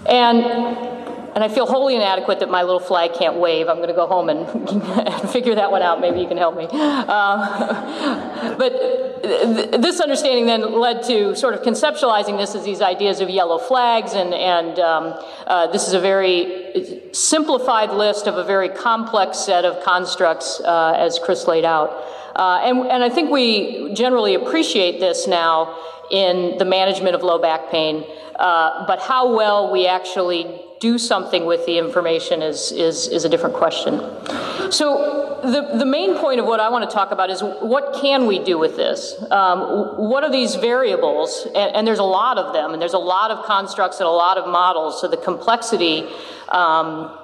[0.06, 1.07] And
[1.38, 3.68] and I feel wholly inadequate that my little flag can't wave.
[3.68, 4.44] I'm going to go home and,
[5.30, 6.00] figure that one out.
[6.00, 6.66] Maybe you can help me.
[6.72, 13.20] Uh, but th- this understanding then led to sort of conceptualizing this as these ideas
[13.20, 15.14] of yellow flags, and, and um,
[15.46, 20.96] uh, this is a very simplified list of a very complex set of constructs, uh,
[20.98, 22.04] as Chris laid out.
[22.34, 25.78] Uh, and, and I think we generally appreciate this now
[26.10, 28.04] in the management of low back pain,
[28.40, 33.28] uh, but how well we actually do something with the information is, is, is a
[33.28, 34.00] different question.
[34.70, 38.26] So, the, the main point of what I want to talk about is what can
[38.26, 39.14] we do with this?
[39.30, 39.60] Um,
[39.96, 41.46] what are these variables?
[41.54, 44.10] And, and, there's a lot of them, and there's a lot of constructs and a
[44.10, 46.08] lot of models, so the complexity.
[46.48, 47.16] Um,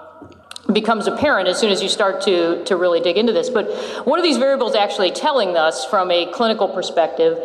[0.72, 3.50] becomes apparent as soon as you start to, to really dig into this.
[3.50, 3.66] But
[4.06, 7.38] what are these variables actually telling us from a clinical perspective?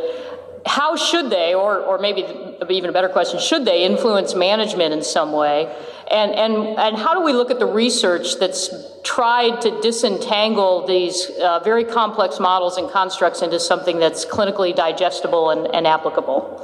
[0.66, 2.22] how should they, or, or maybe
[2.70, 5.74] even a better question, should they influence management in some way?
[6.12, 8.70] And, and, and how do we look at the research that's
[9.04, 15.52] tried to disentangle these uh, very complex models and constructs into something that's clinically digestible
[15.52, 16.58] and, and applicable?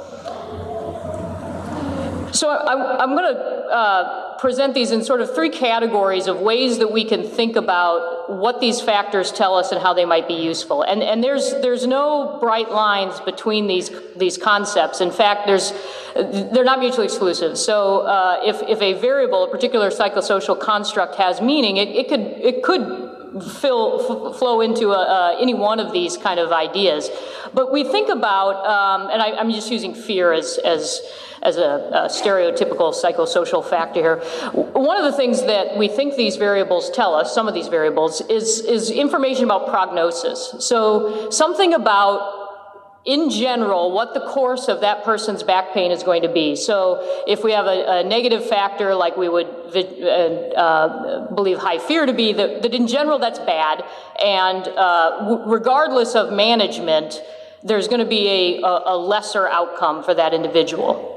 [2.32, 6.78] So I, am going to uh, present these in sort of three categories of ways
[6.78, 10.34] that we can think about what these factors tell us and how they might be
[10.34, 10.82] useful.
[10.82, 15.00] And, and there's, there's no bright lines between these, these concepts.
[15.00, 15.72] In fact, there's,
[16.14, 17.58] they're not mutually exclusive.
[17.58, 22.20] So uh, if, if a variable, a particular psychosocial construct has meaning, it, it could,
[22.20, 23.05] it could
[23.60, 27.10] fill, f- flow into uh, any one of these kind of ideas.
[27.54, 31.00] But we think about, um, and I, am just using fear as, as
[31.42, 34.16] as a, a stereotypical psychosocial factor here.
[34.52, 38.20] One of the things that we think these variables tell us, some of these variables,
[38.22, 40.54] is, is information about prognosis.
[40.58, 42.45] So something about
[43.06, 46.56] in general, what the course of that person's back pain is going to be.
[46.56, 51.78] So, if we have a, a negative factor, like we would uh, uh, believe high
[51.78, 53.84] fear to be, that, that, in general that's bad,
[54.22, 57.22] and uh, w- regardless of management,
[57.62, 61.12] there's going to be a, a lesser outcome for that individual.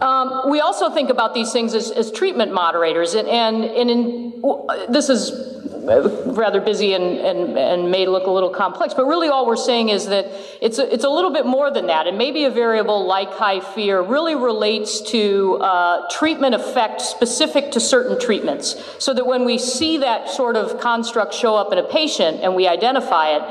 [0.00, 4.42] Um, we also think about these things as, as treatment moderators, and, and, and in,
[4.88, 5.63] this is
[6.26, 9.90] rather busy and, and, and may look a little complex, but really all we're saying
[9.90, 10.26] is that
[10.60, 13.60] it's a, it's a little bit more than that, and maybe a variable like high
[13.60, 19.58] fear really relates to uh, treatment effect specific to certain treatments, so that when we
[19.58, 23.42] see that sort of construct show up in a patient and we identify it,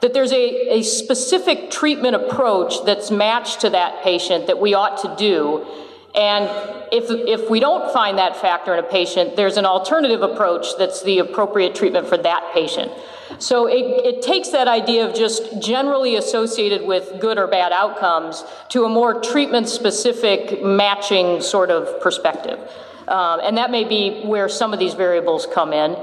[0.00, 4.98] that there's a, a specific treatment approach that's matched to that patient that we ought
[4.98, 5.66] to do.
[6.14, 6.44] And
[6.92, 11.02] if, if we don't find that factor in a patient, there's an alternative approach that's
[11.02, 12.90] the appropriate treatment for that patient.
[13.38, 18.42] So it, it takes that idea of just generally associated with good or bad outcomes
[18.70, 22.58] to a more treatment specific matching sort of perspective.
[23.06, 25.96] Um, and that may be where some of these variables come in.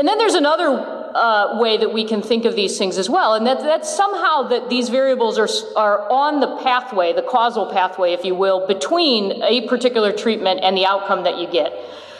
[0.00, 0.66] And then there's another
[1.14, 4.44] uh, way that we can think of these things as well, and that, that's somehow
[4.44, 5.46] that these variables are,
[5.76, 10.74] are on the pathway, the causal pathway, if you will, between a particular treatment and
[10.74, 11.74] the outcome that you get.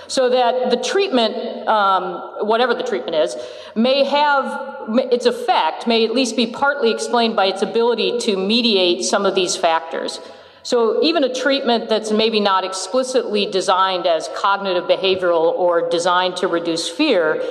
[0.09, 1.35] so that the treatment,
[1.69, 3.35] um, whatever the treatment is,
[3.75, 9.05] may have its effect, may at least be partly explained by its ability to mediate
[9.05, 10.21] some of these factors.
[10.63, 16.49] So even a treatment that's maybe not explicitly designed as cognitive behavioral or designed to
[16.49, 17.43] reduce fear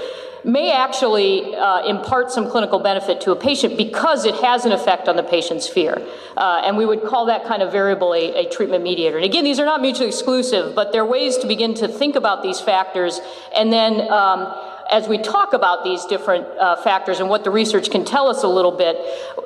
[0.43, 5.07] may actually uh, impart some clinical benefit to a patient because it has an effect
[5.09, 6.01] on the patient's fear.
[6.37, 9.17] Uh, and we would call that kind of variable a, a, treatment mediator.
[9.17, 12.15] And again, these are not mutually exclusive, but there are ways to begin to think
[12.15, 13.19] about these factors
[13.55, 14.09] and then.
[14.11, 14.53] Um,
[14.91, 18.43] as we talk about these different uh, factors and what the research can tell us
[18.43, 18.97] a little bit,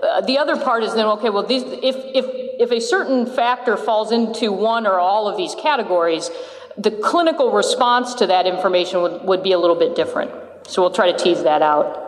[0.04, 1.30] uh, the other part is then okay.
[1.30, 2.26] Well, these, if if
[2.60, 6.30] if a certain factor falls into one or all of these categories,
[6.78, 10.32] the clinical response to that information would, would be a little bit different.
[10.68, 12.00] So we'll try to tease that out.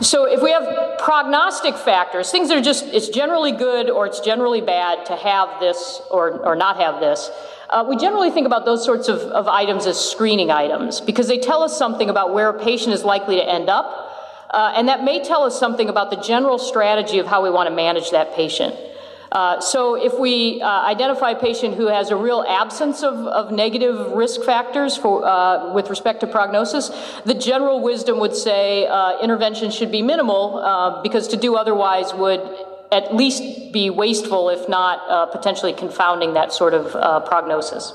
[0.00, 4.20] So if we have prognostic factors, things that are just, it's generally good or it's
[4.20, 7.30] generally bad to have this or, or not have this,
[7.70, 11.38] uh, we generally think about those sorts of, of items as screening items because they
[11.38, 14.10] tell us something about where a patient is likely to end up.
[14.50, 17.68] Uh, and that may tell us something about the general strategy of how we want
[17.68, 18.74] to manage that patient.
[19.32, 23.50] Uh, so if we uh, identify a patient who has a real absence of, of
[23.50, 26.90] negative risk factors for, uh, with respect to prognosis,
[27.24, 32.14] the general wisdom would say uh, intervention should be minimal uh, because to do otherwise
[32.14, 32.40] would
[32.94, 36.92] at least be wasteful, if not potentially confounding that sort of
[37.26, 37.92] prognosis.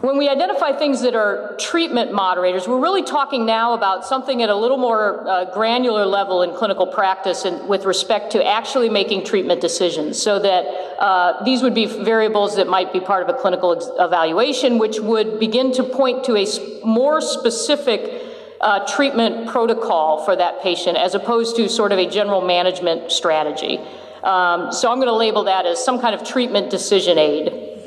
[0.00, 4.48] When we identify things that are treatment moderators, we're really talking now about something at
[4.48, 9.26] a little more uh, granular level in clinical practice and with respect to actually making
[9.26, 10.20] treatment decisions.
[10.20, 10.64] So that
[10.98, 14.98] uh, these would be variables that might be part of a clinical ex- evaluation, which
[15.00, 16.46] would begin to point to a
[16.82, 18.29] more specific
[18.60, 23.78] uh, treatment protocol for that patient as opposed to sort of a general management strategy.
[24.22, 27.79] Um, so I'm going to label that as some kind of treatment decision aid.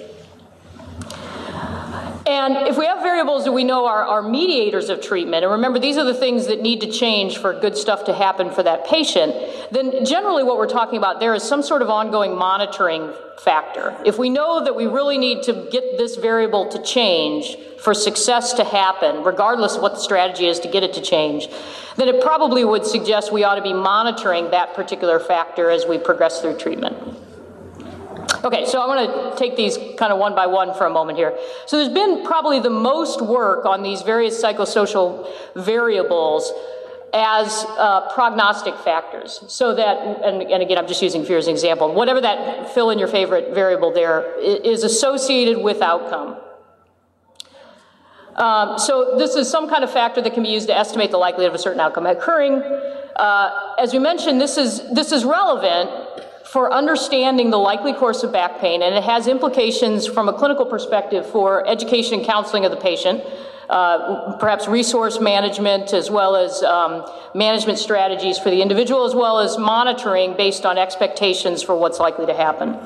[2.25, 5.77] And if we have variables that we know are, are mediators of treatment, and remember
[5.77, 8.85] these are the things that need to change for good stuff to happen for that
[8.85, 9.35] patient,
[9.71, 13.95] then generally what we're talking about there is some sort of ongoing monitoring factor.
[14.05, 18.53] If we know that we really need to get this variable to change for success
[18.53, 21.49] to happen, regardless of what the strategy is to get it to change,
[21.97, 25.97] then it probably would suggest we ought to be monitoring that particular factor as we
[25.97, 26.95] progress through treatment.
[28.43, 31.17] Okay, so I want to take these kind of one by one for a moment
[31.17, 31.37] here.
[31.65, 36.51] So there's been probably the most work on these various psychosocial variables
[37.13, 39.43] as uh, prognostic factors.
[39.47, 42.89] So that, and, and, again, I'm just using fear as an example, whatever that fill
[42.89, 46.37] in your favorite variable there is associated with outcome.
[48.35, 51.17] Um, so this is some kind of factor that can be used to estimate the
[51.17, 52.55] likelihood of a certain outcome occurring.
[53.15, 55.91] Uh, as we mentioned, this is, this is relevant
[56.53, 60.67] for understanding the likely course of back pain, and it has implications from a clinical
[60.67, 63.23] perspective for education and counseling of the patient,
[63.71, 69.39] uh, perhaps resource management, as well as um, management strategies for the individual, as well
[69.39, 72.77] as monitoring based on expectations for what's likely to happen.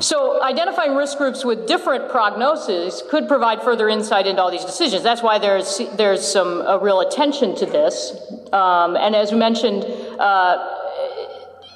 [0.00, 5.02] So, identifying risk groups with different prognoses could provide further insight into all these decisions.
[5.02, 8.16] That's why there's there's some real attention to this.
[8.54, 9.84] Um, and as we mentioned.
[10.18, 10.71] Uh,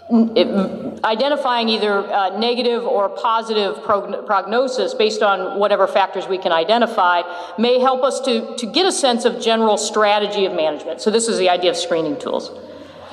[0.09, 7.23] it, identifying either uh, negative or positive prognosis based on whatever factors we can identify
[7.59, 11.01] may help us to, to get a sense of general strategy of management.
[11.01, 12.51] So, this is the idea of screening tools.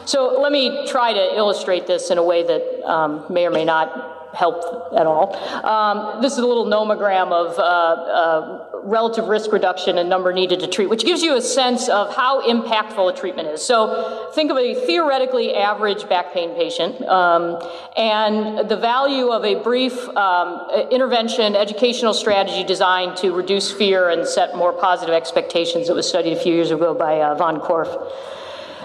[0.05, 3.65] So, let me try to illustrate this in a way that um, may or may
[3.65, 5.35] not help at all.
[5.63, 10.59] Um, this is a little nomogram of uh, uh, relative risk reduction and number needed
[10.59, 13.63] to treat, which gives you a sense of how impactful a treatment is.
[13.63, 17.61] So think of a theoretically average back pain patient, um,
[17.95, 24.27] and the value of a brief um, intervention educational strategy designed to reduce fear and
[24.27, 28.11] set more positive expectations that was studied a few years ago by uh, von Korff.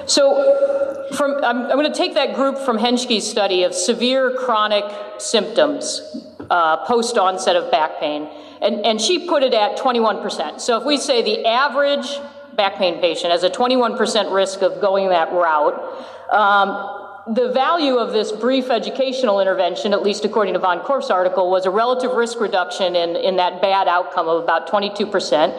[0.09, 4.85] So, from, I'm, I'm, going to take that group from Henschke's study of severe chronic
[5.19, 8.27] symptoms uh, post onset of back pain,
[8.63, 10.61] and, and she put it at 21%.
[10.63, 12.19] So, if we say the average
[12.57, 15.75] back pain patient has a 21% risk of going that route,
[16.33, 21.51] um, the value of this brief educational intervention, at least according to von Korff's article,
[21.51, 25.53] was a relative risk reduction in, in that bad outcome of about 22%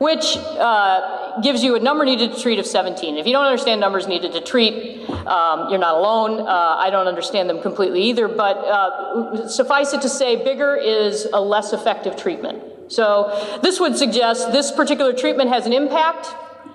[0.00, 3.16] which uh, gives you a number needed to treat of 17.
[3.16, 6.40] If you don't understand numbers needed to treat, um, you're not alone.
[6.40, 11.26] Uh, I don't understand them completely either, but uh, suffice it to say, bigger is
[11.32, 12.62] a less effective treatment.
[12.88, 16.28] So this would suggest this particular treatment has an impact,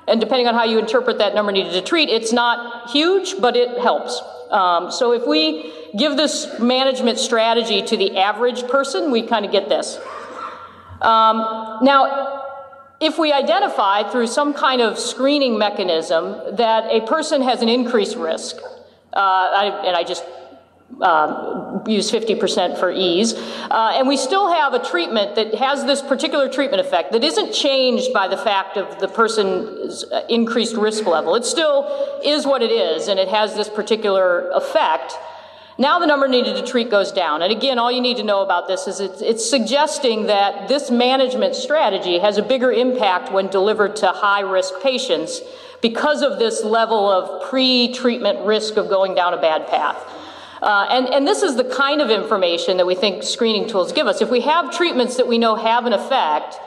[0.08, 3.56] and depending on how you interpret that number needed to treat, it's not huge, but
[3.56, 4.22] it helps.
[4.52, 9.52] Um, so if we give this management strategy to the average person, we kind of
[9.52, 9.98] get this.
[11.02, 12.35] Um, now,
[13.06, 18.16] if we identify through some kind of screening mechanism that a person has an increased
[18.16, 18.58] risk,
[19.14, 20.26] uh, I, and I just
[21.02, 23.34] um, use 50% for ease.
[23.70, 27.54] Uh, and we still have a treatment that has this particular treatment effect that isn't
[27.54, 31.36] changed by the fact of the person's uh, increased risk level.
[31.36, 35.14] It still is what it is, and it has this particular effect.
[35.78, 37.42] Now the number needed to treat goes down.
[37.42, 40.90] And again, all you need to know about this is it's, it's, suggesting that this
[40.90, 45.42] management strategy has a bigger impact when delivered to high risk patients
[45.82, 49.98] because of this level of pre treatment risk of going down a bad path.
[50.62, 54.08] Uh, and, and this is the kind of information that we think screening tools give
[54.08, 54.22] us.
[54.22, 56.58] If we have treatments that we know have an effect,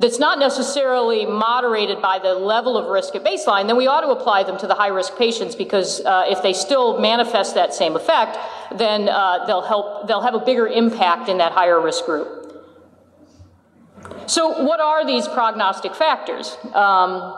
[0.00, 4.08] that's not necessarily moderated by the level of risk at baseline, then we ought to
[4.08, 7.96] apply them to the high risk patients because uh, if they still manifest that same
[7.96, 8.38] effect,
[8.76, 12.38] then uh, they'll help, they'll have a bigger impact in that higher risk group.
[14.26, 16.56] So, what are these prognostic factors?
[16.74, 17.36] Um,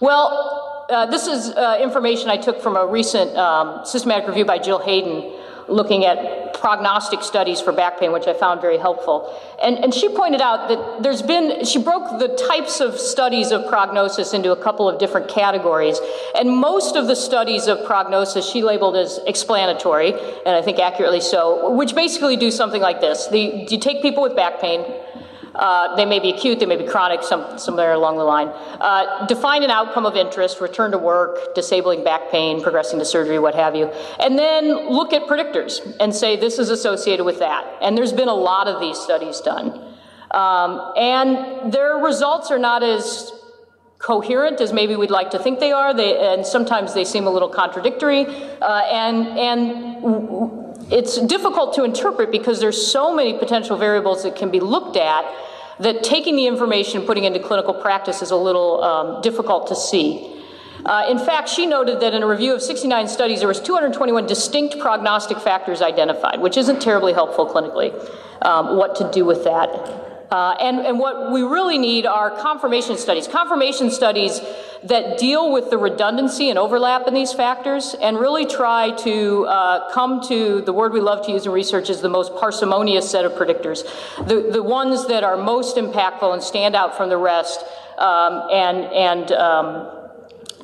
[0.00, 4.58] well, uh, this is uh, information I took from a recent um, systematic review by
[4.58, 5.32] Jill Hayden
[5.68, 9.38] looking at prognostic studies for back pain, which I found very helpful.
[9.62, 13.66] And, and she pointed out that there's been, she broke the types of studies of
[13.68, 16.00] prognosis into a couple of different categories.
[16.34, 21.20] And most of the studies of prognosis she labeled as explanatory, and I think accurately
[21.20, 23.26] so, which basically do something like this.
[23.28, 24.84] The, you take people with back pain,
[25.54, 28.48] uh, they may be acute, they may be chronic, some, somewhere along the line.
[28.48, 33.38] Uh, define an outcome of interest, return to work, disabling back pain, progressing to surgery,
[33.38, 33.86] what have you.
[34.18, 37.64] And then look at predictors and say this is associated with that.
[37.80, 39.94] And there's been a lot of these studies done.
[40.32, 43.30] Um, and their results are not as
[43.98, 47.30] coherent as maybe we'd like to think they are, they, and sometimes they seem a
[47.30, 48.26] little contradictory.
[48.26, 54.50] Uh, and and it's difficult to interpret because there's so many potential variables that can
[54.50, 55.24] be looked at
[55.80, 59.76] that taking the information and putting into clinical practice is a little um, difficult to
[59.76, 60.30] see.
[60.84, 64.26] Uh, in fact, she noted that in a review of 69 studies, there was 221
[64.26, 67.92] distinct prognostic factors identified, which isn't terribly helpful clinically.
[68.42, 70.13] Um, what to do with that?
[70.30, 73.28] Uh, and, and what we really need are confirmation studies.
[73.28, 74.40] Confirmation studies
[74.82, 79.90] that deal with the redundancy and overlap in these factors and really try to uh,
[79.92, 83.24] come to the word we love to use in research is the most parsimonious set
[83.24, 83.84] of predictors.
[84.26, 87.64] The, the ones that are most impactful and stand out from the rest
[87.98, 90.03] um, and, and um,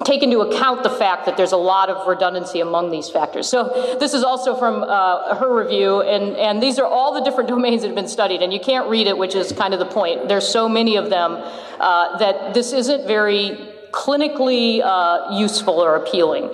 [0.05, 3.49] take into account the fact that there's a lot of redundancy among these factors.
[3.49, 7.49] So this is also from uh, her review, and, and these are all the different
[7.55, 9.87] domains that have been studied, and you can't read it, which is kind of the
[9.87, 10.28] point.
[10.28, 11.33] There's so many of them
[11.78, 16.51] uh, that this isn't very clinically uh, useful or appealing.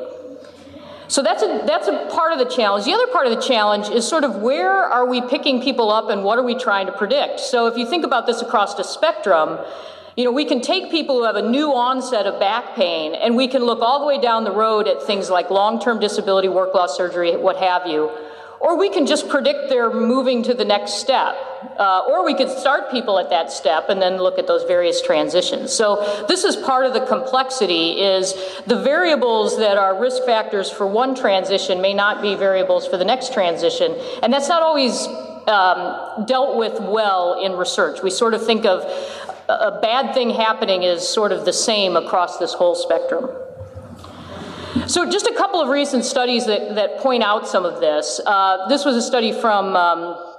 [1.09, 2.85] So that's a, that's a part of the challenge.
[2.85, 6.11] The other part of the challenge is sort of where are we picking people up
[6.11, 7.39] and what are we trying to predict?
[7.39, 9.59] So if you think about this across the spectrum,
[10.17, 13.37] you know, we can take people who have a new onset of back pain and
[13.37, 16.49] we can look all the way down the road at things like long term disability,
[16.49, 18.11] work loss surgery, what have you.
[18.59, 21.37] Or we can just predict they're moving to the next step.
[21.79, 25.03] Uh, or we could start people at that step and then look at those various
[25.03, 25.73] transitions.
[25.73, 28.35] So this is part of the complexity is
[28.67, 33.05] the variables that are risk factors for one transition may not be variables for the
[33.05, 33.95] next transition.
[34.23, 35.07] And that's not always
[35.47, 38.03] um, dealt with well in research.
[38.03, 38.83] We sort of think of
[39.49, 43.31] a bad thing happening is sort of the same across this whole spectrum.
[44.87, 48.21] So, just a couple of recent studies that, that point out some of this.
[48.25, 50.35] Uh, this was a study from um,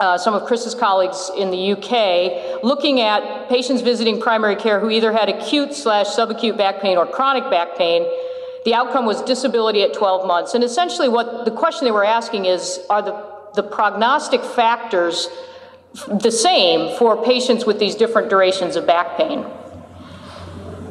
[0.00, 4.90] uh, some of Chris's colleagues in the UK looking at patients visiting primary care who
[4.90, 8.06] either had acute slash subacute back pain or chronic back pain.
[8.64, 10.54] The outcome was disability at 12 months.
[10.54, 13.24] And essentially, what the question they were asking is are the,
[13.54, 15.28] the prognostic factors
[16.06, 19.44] the same for patients with these different durations of back pain.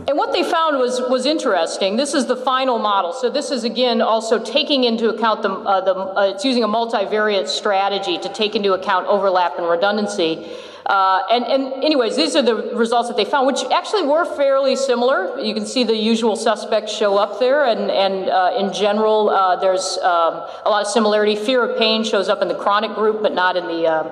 [0.07, 1.97] And what they found was, was interesting.
[1.97, 3.11] This is the final model.
[3.11, 6.67] So this is again also taking into account the, uh, the uh, it's using a
[6.67, 10.49] multivariate strategy to take into account overlap and redundancy.
[10.85, 14.77] Uh, and, and, anyways, these are the results that they found, which actually were fairly
[14.77, 15.37] similar.
[15.37, 19.57] You can see the usual suspects show up there, and, and uh, in general, uh,
[19.57, 21.35] there's um, a lot of similarity.
[21.35, 24.07] Fear of pain shows up in the chronic group, but not in the um,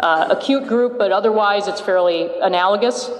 [0.00, 3.10] uh, acute group, but otherwise it's fairly analogous.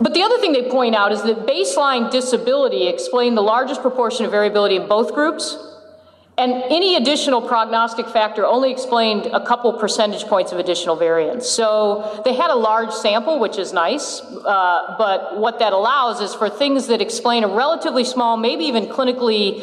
[0.00, 4.24] But the other thing they point out is that baseline disability explained the largest proportion
[4.24, 5.56] of variability in both groups,
[6.38, 11.46] and any additional prognostic factor only explained a couple percentage points of additional variance.
[11.46, 16.34] So they had a large sample, which is nice, uh, but what that allows is
[16.34, 19.62] for things that explain a relatively small, maybe even clinically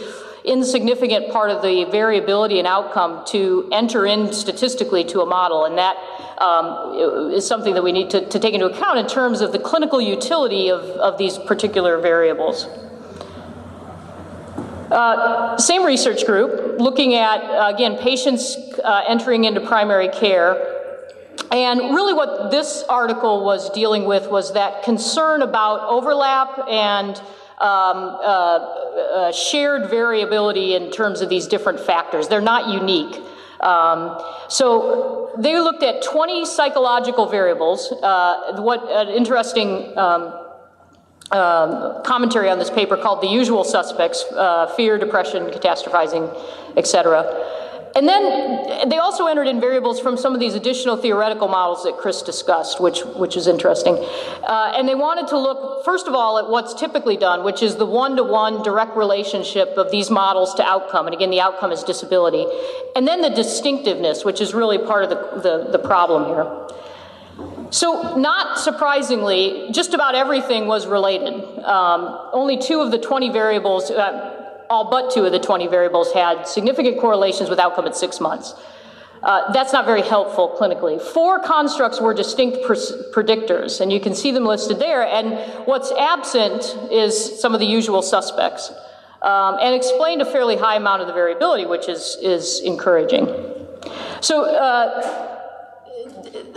[0.50, 5.66] insignificant part of the variability and outcome to enter in statistically to a model.
[5.66, 5.96] And that
[6.40, 9.60] um, is something that we need to, to, take into account in terms of the
[9.60, 12.66] clinical utility of, of these particular variables.
[14.90, 20.78] Uh, same research group looking at, uh, again, patients uh, entering into primary care.
[21.52, 27.22] And really, what this article was dealing with was that concern about overlap and
[27.60, 32.28] um, uh, uh, shared variability in terms of these different factors.
[32.28, 33.22] They're not unique.
[33.60, 37.92] Um, so they looked at 20 psychological variables.
[37.92, 40.34] Uh, what an interesting um,
[41.32, 46.34] um, commentary on this paper called The Usual Suspects uh, Fear, Depression, Catastrophizing,
[46.78, 47.24] etc.
[47.96, 51.98] And then they also entered in variables from some of these additional theoretical models that
[51.98, 53.96] Chris discussed, which, which is interesting.
[53.96, 57.78] Uh, and they wanted to look, first of all, at what's typically done, which is
[57.78, 61.08] the one to one direct relationship of these models to outcome.
[61.08, 62.46] And again, the outcome is disability.
[62.96, 66.70] And then the distinctiveness, which is really part of the, the, the problem here.
[67.72, 71.34] So, not surprisingly, just about everything was related.
[71.64, 74.39] Um, only two of the 20 variables, uh,
[74.70, 78.54] all but two of the 20 variables, had significant correlations with outcome at six months.
[79.22, 81.02] Uh, that's not very helpful clinically.
[81.02, 82.60] Four constructs were distinct
[83.14, 85.04] predictors, and you can see them listed there.
[85.04, 85.34] And
[85.66, 88.72] what's absent is some of the usual suspects,
[89.22, 93.28] um, and explained a fairly high amount of the variability, which is, is encouraging.
[94.22, 95.29] So, uh,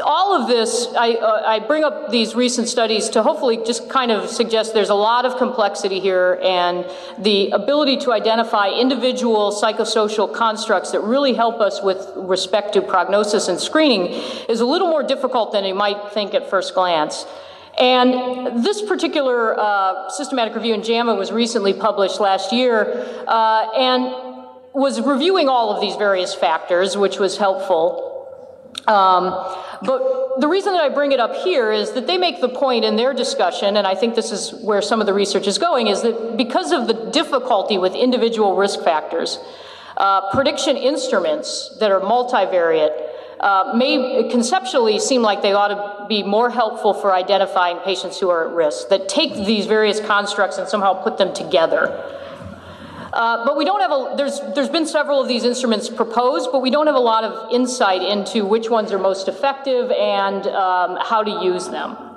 [0.04, 4.10] all of this, I, uh, I, bring up these recent studies to hopefully just kind
[4.10, 6.84] of suggest there's a lot of complexity here, and
[7.18, 13.48] the ability to identify individual psychosocial constructs that really help us with respect to prognosis
[13.48, 14.08] and screening
[14.48, 17.24] is a little more difficult than you might think at first glance.
[17.78, 24.32] And this particular uh, systematic review in JAMA was recently published last year, uh, and
[24.74, 28.11] was reviewing all of these various factors, which was helpful.
[28.86, 29.30] Um,
[29.82, 32.84] but the reason that I bring it up here is that they make the point
[32.84, 35.86] in their discussion, and I think this is where some of the research is going,
[35.86, 39.38] is that because of the difficulty with individual risk factors,
[39.96, 43.08] uh, prediction instruments that are multivariate
[43.40, 48.30] uh, may conceptually seem like they ought to be more helpful for identifying patients who
[48.30, 52.20] are at risk, that take these various constructs and somehow put them together.
[53.12, 56.60] Uh, but we don't have a, there's, there's been several of these instruments proposed, but
[56.60, 60.96] we don't have a lot of insight into which ones are most effective and um,
[61.00, 62.11] how to use them.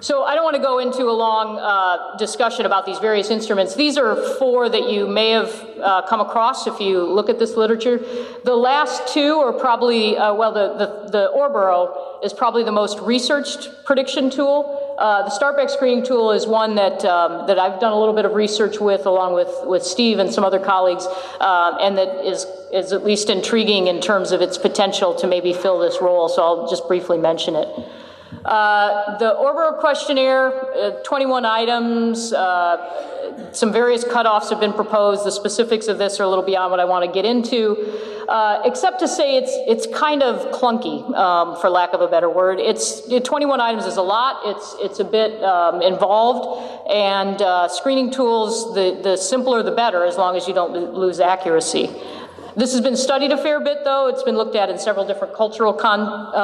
[0.00, 3.74] So I don't want to go into a long uh, discussion about these various instruments.
[3.74, 7.54] These are four that you may have uh, come across if you look at this
[7.54, 7.98] literature.
[8.42, 12.98] The last two are probably, uh, well, the, the, the Örebro is probably the most
[13.00, 14.96] researched prediction tool.
[14.98, 18.24] Uh, the StartBack screening tool is one that, um, that I've done a little bit
[18.24, 21.06] of research with along with, with Steve and some other colleagues,
[21.40, 25.52] uh, and that is, is at least intriguing in terms of its potential to maybe
[25.52, 27.68] fill this role, so I'll just briefly mention it.
[28.44, 35.24] Uh, the Örebro questionnaire, uh, 21 items, uh, some various cutoffs have been proposed.
[35.24, 37.76] The specifics of this are a little beyond what I want to get into,
[38.28, 42.30] uh, except to say it's it's kind of clunky, um, for lack of a better
[42.30, 42.60] word.
[42.60, 44.40] It's it, 21 items is a lot.
[44.44, 50.04] It's it's a bit um, involved, and uh, screening tools the the simpler the better,
[50.04, 51.90] as long as you don't lose accuracy.
[52.60, 54.08] This has been studied a fair bit, though.
[54.08, 56.34] It's been looked at in several different cultural con, uh,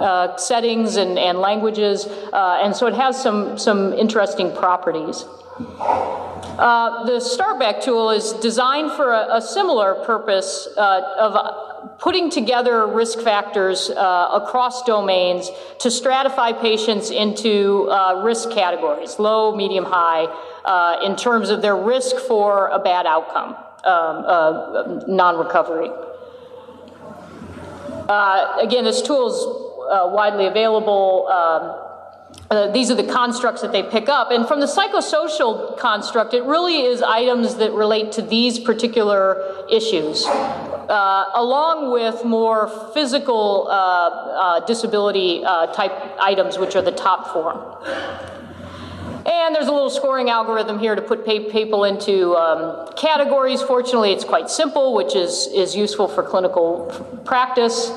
[0.00, 5.26] uh, settings and, and languages, uh, and so it has some, some interesting properties.
[5.58, 12.86] Uh, the StartBack tool is designed for a, a similar purpose uh, of putting together
[12.86, 15.50] risk factors uh, across domains
[15.80, 17.92] to stratify patients into
[18.24, 20.24] risk categories low, medium, high
[21.04, 23.54] in terms of their risk for a bad outcome
[23.84, 25.90] um, uh, non-recovery.
[28.08, 31.28] Uh, again, this tool is uh, widely available.
[31.28, 31.84] Um,
[32.50, 34.30] uh, these are the constructs that they pick up.
[34.30, 40.26] And from the psychosocial construct, it really is items that relate to these particular issues,
[40.26, 45.42] uh, along with more physical uh, disability
[45.74, 48.37] type items, which are the top form.
[49.28, 53.60] And there's a little scoring algorithm here to put people into um, categories.
[53.60, 57.92] Fortunately, it's quite simple, which is, is useful for clinical practice.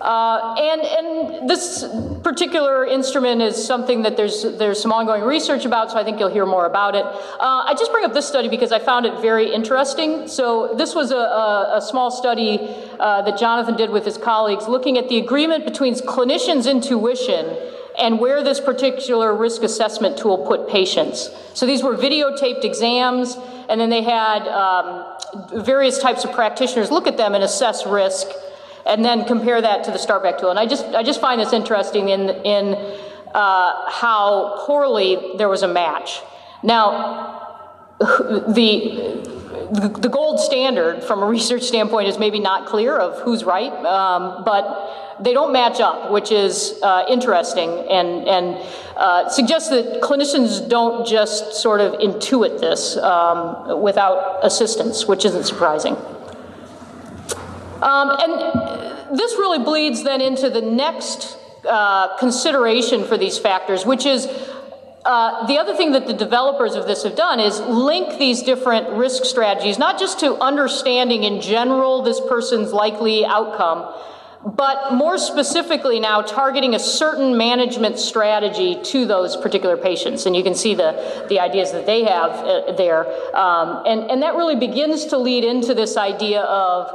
[0.00, 1.84] Uh, and, and this
[2.22, 6.32] particular instrument is something that there's, there's some ongoing research about, so I think you'll
[6.32, 7.04] hear more about it.
[7.04, 10.28] Uh, I just bring up this study because I found it very interesting.
[10.28, 12.58] So, this was a, a, a small study
[13.00, 17.56] uh, that Jonathan did with his colleagues looking at the agreement between clinicians' intuition
[17.98, 21.30] and where this particular risk assessment tool put patients.
[21.54, 23.36] So, these were videotaped exams,
[23.68, 25.16] and then they had um,
[25.64, 28.28] various types of practitioners look at them and assess risk
[28.86, 30.50] and then compare that to the StartBack tool.
[30.50, 32.74] And I just I just find this interesting in in
[33.34, 36.20] uh, how poorly there was a match.
[36.62, 37.58] Now,
[37.98, 43.72] the the gold standard from a research standpoint is maybe not clear of who's right,
[43.84, 50.00] um, but they don't match up, which is uh, interesting and, and uh, suggests that
[50.00, 55.96] clinicians don't just sort of intuit this um, without assistance, which isn't surprising.
[57.82, 61.36] Um, and this really bleeds then into the next
[61.66, 64.26] uh, consideration for these factors, which is
[65.04, 68.88] uh, the other thing that the developers of this have done is link these different
[68.90, 73.94] risk strategies, not just to understanding in general this person's likely outcome,
[74.44, 80.24] but more specifically now targeting a certain management strategy to those particular patients.
[80.26, 83.06] And you can see the, the ideas that they have uh, there.
[83.36, 86.90] Um, and, and that really begins to lead into this idea of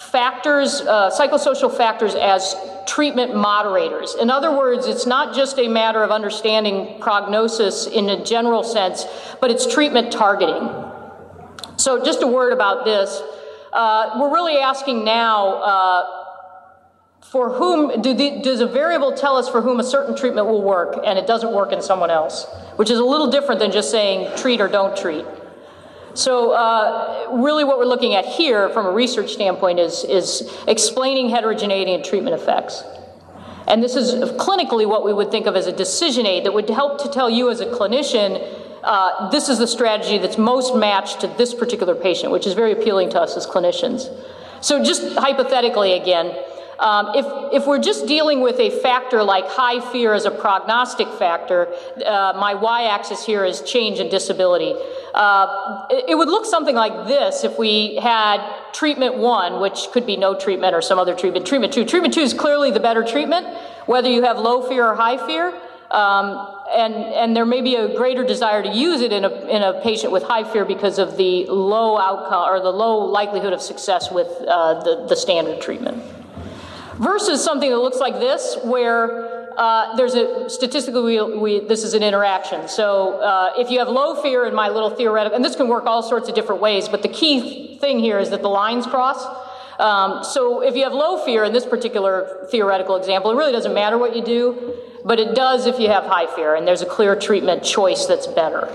[0.00, 2.54] factors, uh, psychosocial factors as
[2.86, 4.14] treatment moderators.
[4.14, 9.04] In other words, it's not just a matter of understanding prognosis in a general sense,
[9.40, 10.68] but it's treatment targeting.
[11.76, 13.22] So, just a word about this.
[13.72, 16.20] Uh, we're really asking now uh,
[17.20, 20.62] for whom do the, does a variable tell us for whom a certain treatment will
[20.62, 22.46] work and it doesn't work in someone else,
[22.76, 25.24] which is a little different than just saying treat or don't treat.
[26.14, 31.30] So, uh, really, what we're looking at here from a research standpoint is, is explaining
[31.30, 32.82] heterogeneity and treatment effects.
[33.68, 36.68] And this is clinically what we would think of as a decision aid that would
[36.68, 38.44] help to tell you as a clinician
[38.82, 42.72] uh, this is the strategy that's most matched to this particular patient, which is very
[42.72, 44.08] appealing to us as clinicians.
[44.62, 46.34] So, just hypothetically again,
[46.80, 51.08] um, if, if we're just dealing with a factor like high fear as a prognostic
[51.08, 51.68] factor,
[52.06, 54.74] uh, my y axis here is change in disability.
[55.12, 58.40] Uh, it, it, would look something like this if we had
[58.72, 61.84] treatment one, which could be no treatment or some other treatment, treatment two.
[61.84, 63.46] Treatment two is clearly the better treatment,
[63.84, 65.52] whether you have low fear or high fear.
[65.90, 69.60] Um, and, and there may be a greater desire to use it in a, in
[69.60, 73.60] a patient with high fear because of the low outcome or the low likelihood of
[73.60, 76.00] success with uh, the, the standard treatment
[77.00, 81.94] versus something that looks like this, where uh, there's a statistically we, we, this is
[81.94, 82.68] an interaction.
[82.68, 85.86] So uh, if you have low fear in my little theoretical, and this can work
[85.86, 89.24] all sorts of different ways, but the key thing here is that the lines cross.
[89.80, 93.74] Um, so if you have low fear in this particular theoretical example, it really doesn't
[93.74, 96.86] matter what you do, but it does if you have high fear, and there's a
[96.86, 98.70] clear treatment choice that's better.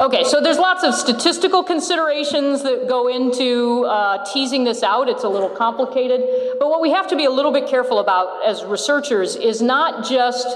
[0.00, 5.10] Okay, so there's lots of statistical considerations that go into uh, teasing this out.
[5.10, 6.22] It's a little complicated.
[6.58, 10.08] But what we have to be a little bit careful about as researchers is not
[10.08, 10.48] just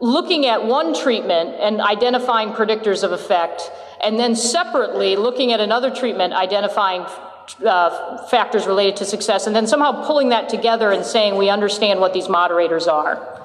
[0.00, 3.62] looking at one treatment and identifying predictors of effect,
[4.04, 7.06] and then separately looking at another treatment, identifying
[7.64, 11.98] uh, factors related to success, and then somehow pulling that together and saying we understand
[11.98, 13.41] what these moderators are.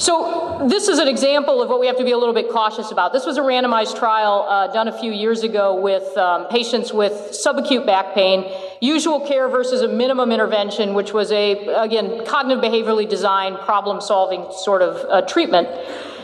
[0.00, 2.90] So, this is an example of what we have to be a little bit cautious
[2.90, 3.12] about.
[3.12, 7.12] This was a randomized trial uh, done a few years ago with um, patients with
[7.32, 13.06] subacute back pain, usual care versus a minimum intervention, which was a, again, cognitive behaviorally
[13.06, 15.68] designed, problem solving sort of uh, treatment.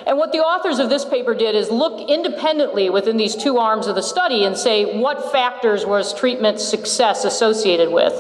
[0.07, 3.89] And what the authors of this paper did is look independently within these two arms
[3.89, 8.15] of the study and say what factors was treatment success associated with.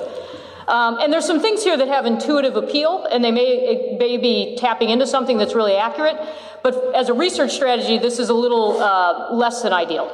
[0.69, 4.57] Um, and there's some things here that have intuitive appeal, and they may, may be
[4.59, 6.17] tapping into something that's really accurate.
[6.63, 10.11] But as a research strategy, this is a little uh, less than ideal.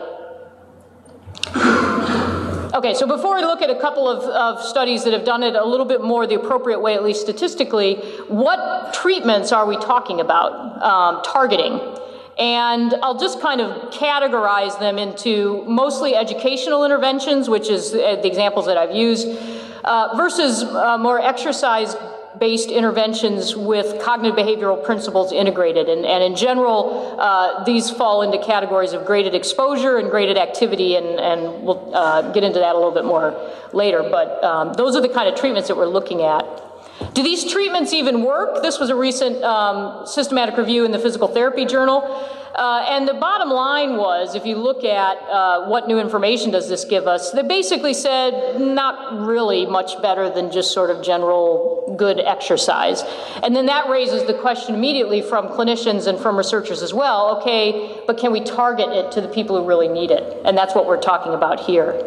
[2.74, 5.54] Okay, so before we look at a couple of, of, studies that have done it
[5.54, 7.96] a little bit more the appropriate way, at least statistically,
[8.28, 11.80] what treatments are we talking about um, targeting?
[12.38, 18.26] And I'll just kind of categorize them into mostly educational interventions, which is uh, the
[18.26, 19.28] examples that I've used,
[19.84, 21.96] uh, versus uh, more exercise
[22.38, 25.88] based interventions with cognitive behavioral principles integrated.
[25.88, 30.96] And, and in general, uh, these fall into categories of graded exposure and graded activity,
[30.96, 33.38] and, and we'll uh, get into that a little bit more
[33.72, 34.02] later.
[34.02, 36.44] But um, those are the kind of treatments that we're looking at.
[37.14, 38.62] Do these treatments even work?
[38.62, 42.00] This was a recent um, systematic review in the Physical Therapy Journal.
[42.54, 46.68] Uh, and the bottom line was, if you look at uh, what new information does
[46.68, 51.94] this give us, they basically said not really much better than just sort of general
[51.96, 53.02] good exercise.
[53.42, 58.00] And then that raises the question immediately from clinicians and from researchers as well okay,
[58.06, 60.40] but can we target it to the people who really need it?
[60.44, 62.00] And that's what we're talking about here.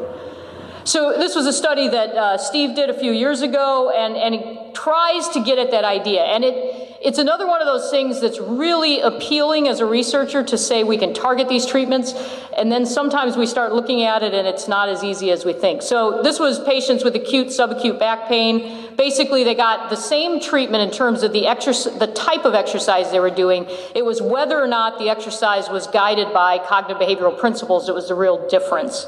[0.83, 4.35] So this was a study that uh, Steve did a few years ago, and, and
[4.35, 6.21] it tries to get at that idea.
[6.23, 10.57] And it, it's another one of those things that's really appealing as a researcher to
[10.57, 12.15] say we can target these treatments,
[12.57, 15.53] and then sometimes we start looking at it and it's not as easy as we
[15.53, 15.83] think.
[15.83, 18.95] So this was patients with acute, subacute back pain.
[18.95, 23.19] Basically, they got the same treatment in terms of the, the type of exercise they
[23.19, 23.67] were doing.
[23.93, 28.07] It was whether or not the exercise was guided by cognitive behavioral principles that was
[28.07, 29.05] the real difference.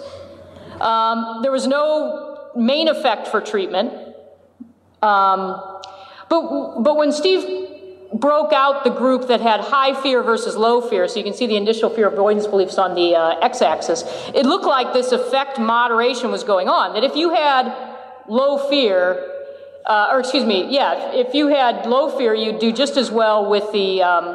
[0.80, 3.92] Um, there was no main effect for treatment.
[5.02, 5.60] Um,
[6.30, 7.68] but, but when Steve
[8.14, 11.48] broke out the group that had high fear versus low fear, so you can see
[11.48, 14.04] the initial fear avoidance beliefs on the uh, x axis,
[14.34, 16.94] it looked like this effect moderation was going on.
[16.94, 17.74] That if you had
[18.28, 19.34] low fear,
[19.86, 23.50] uh, or excuse me, yeah, if you had low fear, you'd do just as well
[23.50, 24.26] with the um,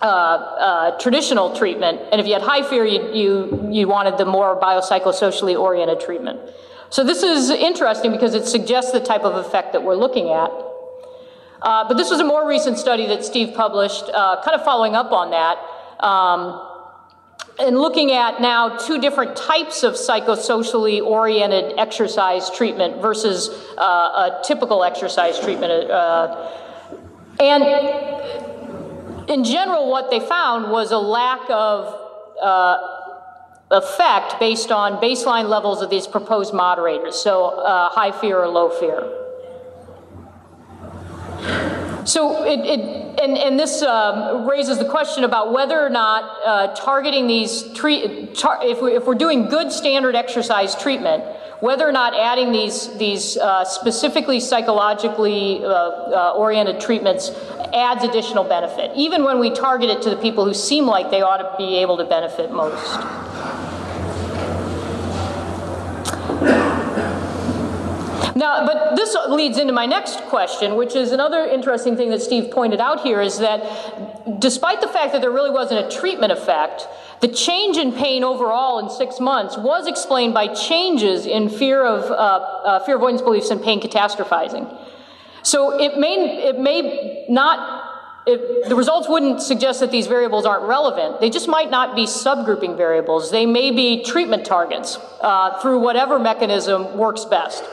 [0.00, 4.24] uh, uh, traditional treatment, and if you had high fear, you, you, you wanted the
[4.24, 6.40] more biopsychosocially oriented treatment.
[6.90, 10.50] So this is interesting because it suggests the type of effect that we're looking at.
[11.60, 14.94] Uh, but this was a more recent study that Steve published, uh, kind of following
[14.94, 15.58] up on that.
[16.04, 16.64] Um,
[17.58, 24.40] and looking at now two different types of psychosocially oriented exercise treatment versus uh, a
[24.44, 25.90] typical exercise treatment.
[25.90, 26.52] Uh,
[27.40, 27.64] and
[29.28, 32.00] in general, what they found was a lack of
[32.40, 32.78] uh,
[33.72, 37.60] effect based on baseline levels of these proposed moderators, so
[37.92, 39.27] high fear or low fear.
[42.04, 46.74] So it, it and, and, this um, raises the question about whether or not uh,
[46.74, 51.22] targeting these treat tar- if, we, if we're doing good standard exercise treatment,
[51.60, 57.30] whether or not adding these these uh, specifically psychologically uh, uh, oriented treatments
[57.74, 61.20] adds additional benefit, even when we target it to the people who seem like they
[61.20, 63.77] ought to be able to benefit most.
[68.38, 72.52] Now, but this leads into my next question, which is another interesting thing that Steve
[72.52, 76.86] pointed out here is that despite the fact that there really wasn't a treatment effect,
[77.20, 82.04] the change in pain overall in six months was explained by changes in fear of
[82.12, 84.72] uh, uh, fear avoidance beliefs and pain catastrophizing.
[85.42, 87.86] So it may it may not.
[88.24, 91.18] It, the results wouldn't suggest that these variables aren't relevant.
[91.20, 93.32] They just might not be subgrouping variables.
[93.32, 97.64] They may be treatment targets uh, through whatever mechanism works best.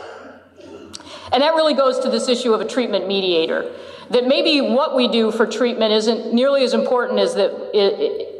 [1.31, 3.71] And that really goes to this issue of a treatment mediator.
[4.11, 8.31] That maybe what we do for treatment isn't nearly as important as that, it,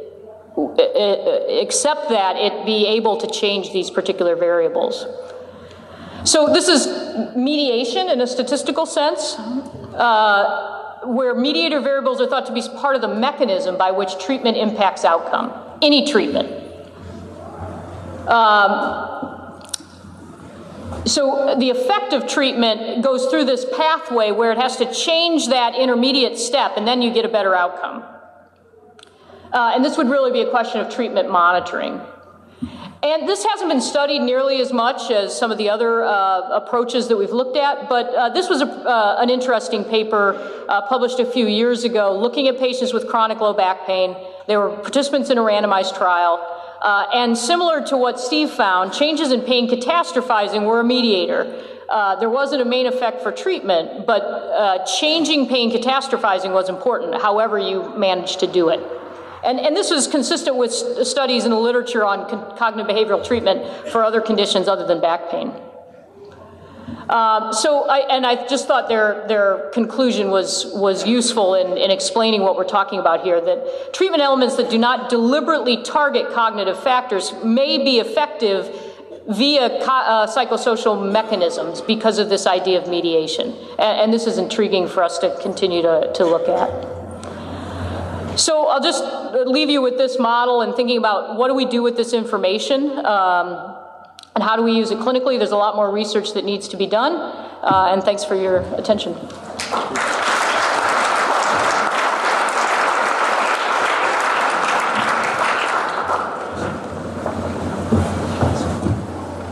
[1.48, 5.06] except that it be able to change these particular variables.
[6.24, 6.86] So this is
[7.36, 13.00] mediation in a statistical sense, uh, where mediator variables are thought to be part of
[13.02, 16.48] the mechanism by which treatment impacts outcome, any treatment.
[18.28, 19.25] Um,
[21.04, 26.38] so the effective treatment goes through this pathway where it has to change that intermediate
[26.38, 28.04] step, and then you get a better outcome.
[29.52, 32.00] Uh, and this would really be a question of treatment monitoring.
[33.02, 37.06] And this hasn't been studied nearly as much as some of the other uh, approaches
[37.08, 40.34] that we've looked at, but uh, this was a, uh, an interesting paper
[40.68, 44.16] uh, published a few years ago looking at patients with chronic low back pain.
[44.48, 46.55] They were participants in a randomized trial.
[46.86, 51.60] Uh, and similar to what Steve found, changes in pain catastrophizing were a mediator.
[51.88, 57.20] Uh, there wasn't a main effect for treatment, but uh, changing pain catastrophizing was important,
[57.20, 58.78] however, you managed to do it.
[59.42, 63.88] And, and this was consistent with studies in the literature on co- cognitive behavioral treatment
[63.88, 65.52] for other conditions other than back pain.
[67.08, 71.90] Um, so, I, and I just thought their, their conclusion was, was useful in, in
[71.92, 76.82] explaining what we're talking about here that treatment elements that do not deliberately target cognitive
[76.82, 78.68] factors may be effective
[79.28, 83.54] via co- uh, psychosocial mechanisms because of this idea of mediation.
[83.78, 86.96] And, and, this is intriguing for us to continue to, to look at.
[88.38, 89.04] So I'll just
[89.46, 93.04] leave you with this model and thinking about what do we do with this information.
[93.04, 93.75] Um,
[94.36, 95.38] and how do we use it clinically?
[95.38, 97.14] There's a lot more research that needs to be done.
[97.14, 99.14] Uh, and thanks for your attention.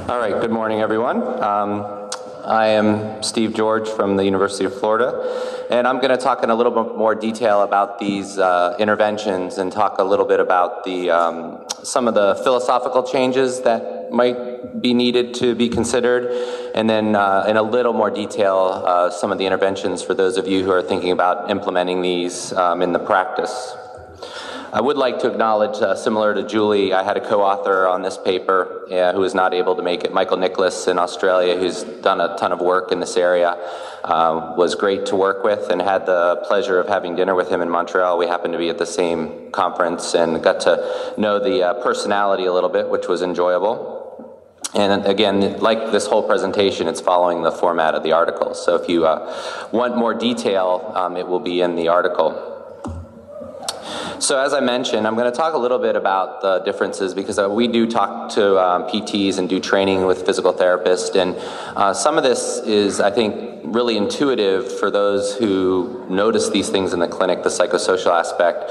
[0.07, 1.23] All right, good morning, everyone.
[1.43, 2.04] Um,
[2.47, 6.51] I am Steve George from the University of Florida, and I'm going to talk in
[6.51, 10.85] a little bit more detail about these uh, interventions and talk a little bit about
[10.85, 16.31] the um, some of the philosophical changes that might be needed to be considered,
[16.75, 20.37] and then uh, in a little more detail uh, some of the interventions for those
[20.37, 23.75] of you who are thinking about implementing these um, in the practice.
[24.75, 28.03] I would like to acknowledge, uh, similar to Julie, I had a co author on
[28.03, 30.13] this paper uh, who was not able to make it.
[30.13, 33.51] Michael Nicholas in Australia, who's done a ton of work in this area,
[34.03, 37.61] uh, was great to work with and had the pleasure of having dinner with him
[37.61, 38.19] in Montreal.
[38.19, 42.47] We happened to be at the same conference and got to know the uh, personality
[42.47, 43.95] a little bit, which was enjoyable.
[44.75, 48.55] And again, like this whole presentation, it's following the format of the article.
[48.55, 52.54] So if you uh, want more detail, um, it will be in the article.
[54.25, 57.39] So, as I mentioned, I'm going to talk a little bit about the differences because
[57.39, 61.15] uh, we do talk to um, PTs and do training with physical therapists.
[61.15, 61.37] And
[61.77, 66.95] uh, some of this is, I think, really intuitive for those who notice these things
[66.95, 68.71] in the clinic, the psychosocial aspect.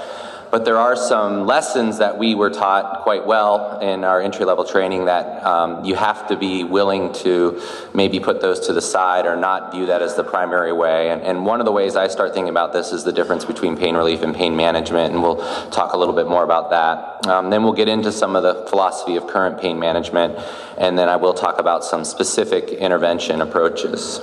[0.54, 4.64] But there are some lessons that we were taught quite well in our entry level
[4.64, 7.60] training that um, you have to be willing to
[7.96, 11.10] maybe put those to the side or not view that as the primary way.
[11.10, 13.76] And, and one of the ways I start thinking about this is the difference between
[13.76, 15.38] pain relief and pain management, and we'll
[15.72, 17.28] talk a little bit more about that.
[17.28, 20.38] Um, then we'll get into some of the philosophy of current pain management,
[20.78, 24.20] and then I will talk about some specific intervention approaches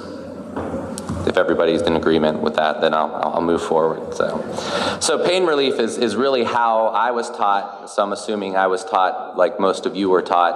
[1.31, 4.15] if everybody's in agreement with that, then I'll, I'll move forward.
[4.15, 4.45] So,
[5.01, 7.89] so pain relief is, is really how I was taught.
[7.89, 10.55] So I'm assuming I was taught like most of you were taught.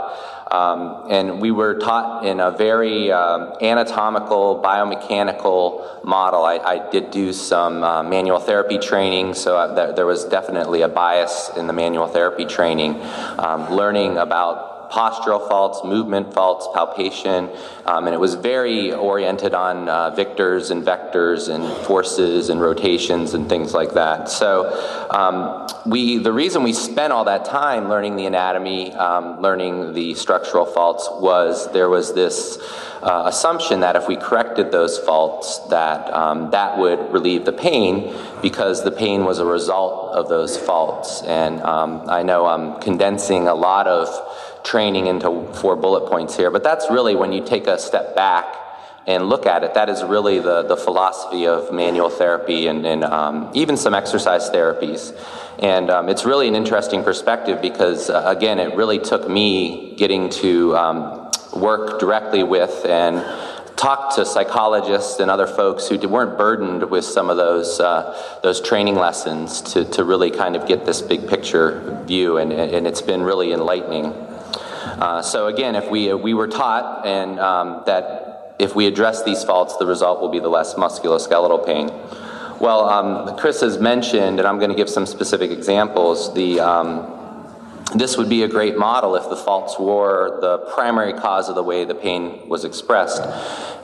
[0.53, 6.45] Um, and we were taught in a very um, anatomical, biomechanical model.
[6.45, 10.83] I, I did do some uh, manual therapy training, so I, th- there was definitely
[10.83, 13.01] a bias in the manual therapy training,
[13.39, 17.51] um, learning about postural faults, movement faults, palpation,
[17.87, 23.35] um, and it was very oriented on uh, victors and vectors and forces and rotations
[23.35, 24.28] and things like that.
[24.28, 24.70] So
[25.11, 30.14] um, we, the reason we spent all that time learning the anatomy, um, learning the
[30.14, 32.59] structural faults, was there was this
[33.03, 38.16] uh, assumption that if we corrected those faults, that um, that would relieve the pain
[38.41, 41.22] because the pain was a result of those faults.
[41.22, 44.09] And um, I know I'm condensing a lot of
[44.65, 48.47] training into four bullet points here, but that's really when you take a step back
[49.07, 49.75] and look at it.
[49.75, 54.49] That is really the, the philosophy of manual therapy and, and um, even some exercise
[54.51, 55.15] therapies.
[55.59, 60.31] And um, it's really an interesting perspective because, uh, again, it really took me getting
[60.31, 63.23] to um, work directly with and
[63.77, 68.61] talk to psychologists and other folks who weren't burdened with some of those uh, those
[68.61, 73.03] training lessons to, to really kind of get this big picture view, and, and it's
[73.03, 74.34] been really enlightening.
[74.99, 79.43] Uh, so again, if we, we were taught and um, that if we address these
[79.43, 81.91] faults, the result will be the less musculoskeletal pain.
[82.61, 87.11] Well, um, Chris has mentioned, and I'm going to give some specific examples, the, um,
[87.95, 91.63] this would be a great model if the faults were the primary cause of the
[91.65, 93.23] way the pain was expressed.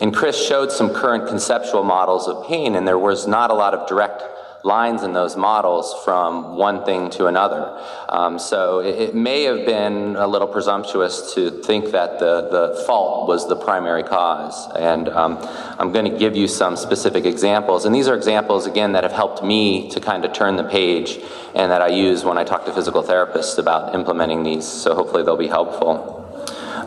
[0.00, 3.74] And Chris showed some current conceptual models of pain, and there was not a lot
[3.74, 4.22] of direct
[4.62, 7.78] lines in those models from one thing to another.
[8.08, 12.84] Um, so it, it, may have been a little presumptuous to think that the, the
[12.86, 14.70] fault was the primary cause.
[14.76, 15.38] And um,
[15.78, 17.84] I'm going to give you some specific examples.
[17.84, 21.18] And these are examples, again, that have helped me to kind of turn the page
[21.54, 24.66] and that I use when I talk to physical therapists about implementing these.
[24.66, 26.19] So hopefully they'll be helpful.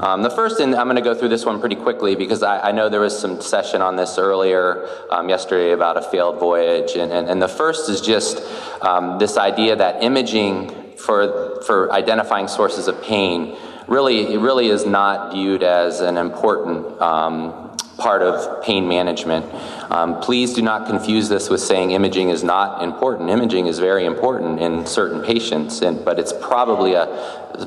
[0.03, 2.69] Um, the first, and I'm going to go through this one pretty quickly because I,
[2.69, 6.95] I know there was some session on this earlier um, yesterday about a failed voyage.
[6.95, 8.41] And, and, and the first is just
[8.81, 13.57] um, this idea that imaging for, for identifying sources of pain
[13.87, 17.62] really, really is not viewed as an important um,
[18.03, 19.45] part of pain management.
[19.89, 23.29] Um, please do not confuse this with saying imaging is not important.
[23.29, 27.07] Imaging is very important in certain patients, and, but it's probably a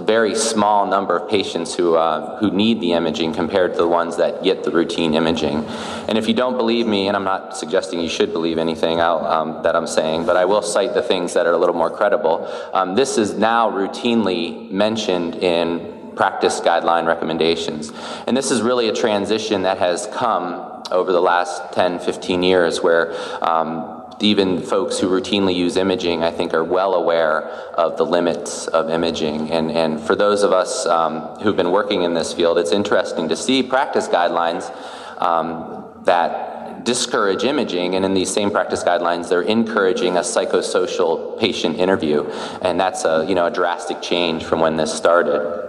[0.00, 4.18] very small number of patients who, uh, who need the imaging compared to the ones
[4.18, 5.64] that get the routine imaging.
[6.08, 9.62] And if you don't believe me, and I'm not suggesting you should believe anything um,
[9.62, 12.46] that I'm saying, but I will cite the things that are a little more credible.
[12.74, 17.92] Um, this is now routinely mentioned in practice guideline recommendations.
[18.26, 22.82] And this is really a transition that has come over the last 10, 15 years
[22.82, 23.14] where
[23.44, 28.66] um, even folks who routinely use imaging, I think, are well aware of the limits
[28.66, 29.50] of imaging.
[29.50, 33.28] And, and for those of us um, who've been working in this field, it's interesting
[33.28, 34.72] to see practice guidelines
[35.20, 41.76] um, that discourage imaging, and in these same practice guidelines, they're encouraging a psychosocial patient
[41.78, 42.24] interview,
[42.62, 45.65] and that's a you know a drastic change from when this started.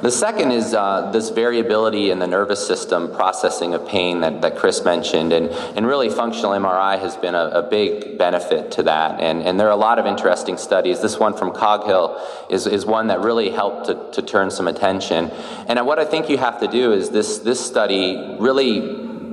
[0.00, 4.56] The second is uh, this variability in the nervous system processing of pain that, that
[4.56, 5.32] Chris mentioned.
[5.32, 9.20] And, and really, functional MRI has been a, a big benefit to that.
[9.20, 11.00] And, and there are a lot of interesting studies.
[11.00, 12.16] This one from Coghill
[12.48, 15.32] is, is one that really helped to, to turn some attention.
[15.66, 18.80] And what I think you have to do is this, this study really,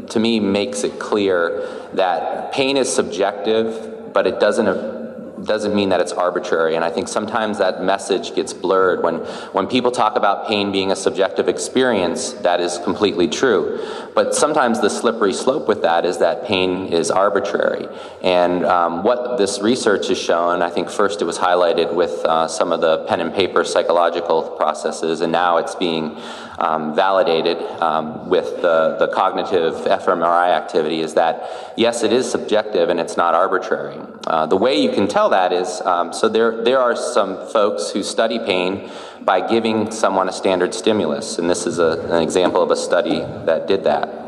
[0.08, 5.05] to me, makes it clear that pain is subjective, but it doesn't
[5.46, 6.76] doesn't mean that it's arbitrary.
[6.76, 9.04] And I think sometimes that message gets blurred.
[9.04, 9.16] When,
[9.54, 13.80] when people talk about pain being a subjective experience, that is completely true.
[14.14, 17.88] But sometimes the slippery slope with that is that pain is arbitrary.
[18.24, 22.48] And um, what this research has shown, I think first it was highlighted with uh,
[22.48, 26.18] some of the pen and paper psychological processes, and now it's being
[26.58, 32.90] um, validated um, with the, the cognitive fMRI activity, is that yes, it is subjective
[32.90, 34.00] and it's not arbitrary.
[34.28, 37.92] Uh, the way you can tell that is um, so there, there are some folks
[37.92, 38.90] who study pain
[39.22, 43.20] by giving someone a standard stimulus, and this is a, an example of a study
[43.46, 44.26] that did that.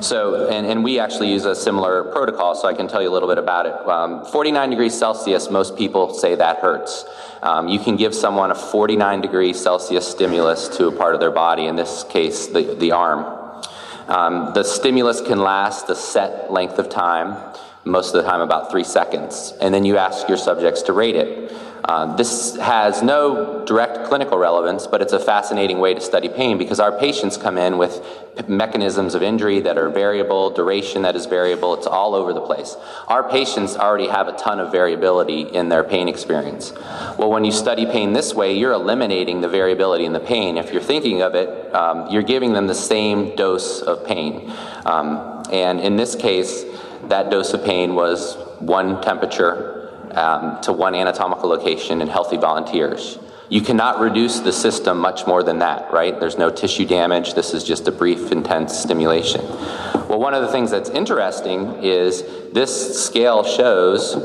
[0.00, 3.12] So, and, and, we actually use a similar protocol, so I can tell you a
[3.12, 3.74] little bit about it.
[3.88, 7.04] Um, 49 degrees Celsius, most people say that hurts.
[7.42, 11.30] Um, you can give someone a 49 degree Celsius stimulus to a part of their
[11.30, 13.24] body, in this case, the, the arm.
[14.08, 17.36] Um, the stimulus can last a set length of time
[17.84, 19.52] most of the time about three seconds.
[19.60, 21.52] And then you ask your subjects to rate it.
[21.84, 26.58] Uh, this has no direct clinical relevance, but it's a fascinating way to study pain
[26.58, 28.04] because our patients come in with
[28.46, 32.76] mechanisms of injury that are variable, duration that is variable, it's all over the place.
[33.08, 36.72] Our patients already have a ton of variability in their pain experience.
[37.18, 40.56] Well, when you study pain this way, you're eliminating the variability in the pain.
[40.56, 44.52] If you're thinking of it, um, you're giving them the same dose of pain.
[44.84, 46.64] Um, and in this case,
[47.04, 49.77] that dose of pain was one temperature
[50.18, 53.18] um, to one anatomical location in healthy volunteers.
[53.48, 56.18] You cannot reduce the system much more than that, right?
[56.18, 57.34] There's no tissue damage.
[57.34, 59.40] This is just a brief, intense stimulation.
[60.08, 64.16] Well, one of the things that's interesting is this scale shows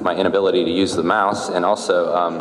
[0.00, 2.38] my inability to use the mouse and also um,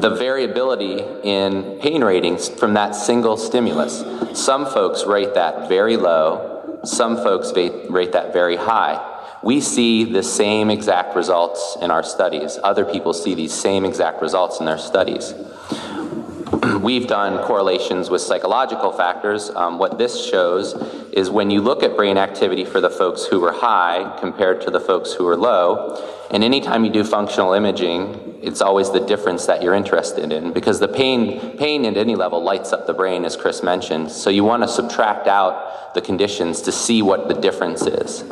[0.00, 4.02] the variability in pain ratings from that single stimulus.
[4.38, 9.15] Some folks rate that very low, some folks rate that very high.
[9.46, 12.58] We see the same exact results in our studies.
[12.64, 15.34] Other people see these same exact results in their studies.
[16.80, 19.50] We've done correlations with psychological factors.
[19.50, 20.74] Um, what this shows
[21.12, 24.70] is when you look at brain activity for the folks who were high compared to
[24.72, 25.94] the folks who were low,
[26.30, 30.80] and anytime you do functional imaging, it's always the difference that you're interested in because
[30.80, 34.10] the pain, pain at any level lights up the brain, as Chris mentioned.
[34.10, 38.22] So you want to subtract out the conditions to see what the difference is.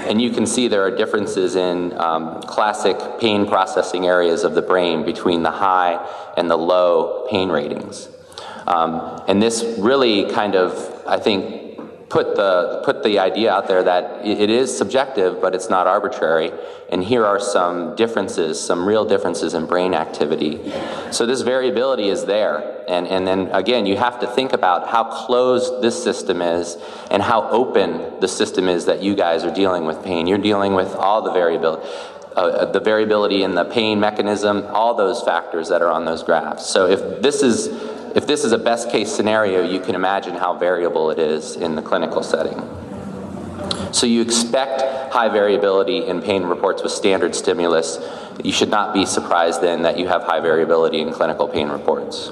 [0.00, 4.62] And you can see there are differences in um, classic pain processing areas of the
[4.62, 6.04] brain between the high
[6.36, 8.08] and the low pain ratings.
[8.66, 11.63] Um, and this really kind of, I think,
[12.14, 16.52] put the put the idea out there that it is subjective, but it's not arbitrary.
[16.88, 20.72] And here are some differences, some real differences in brain activity.
[21.10, 25.02] So this variability is there, and and then again, you have to think about how
[25.26, 26.76] closed this system is
[27.10, 30.28] and how open the system is that you guys are dealing with pain.
[30.28, 31.84] You're dealing with all the variability.
[32.36, 36.66] Uh, the variability in the pain mechanism, all those factors that are on those graphs.
[36.66, 37.68] So if this is
[38.14, 41.74] if this is a best case scenario, you can imagine how variable it is in
[41.74, 42.62] the clinical setting.
[43.92, 47.98] So you expect high variability in pain reports with standard stimulus.
[48.42, 52.30] You should not be surprised then that you have high variability in clinical pain reports.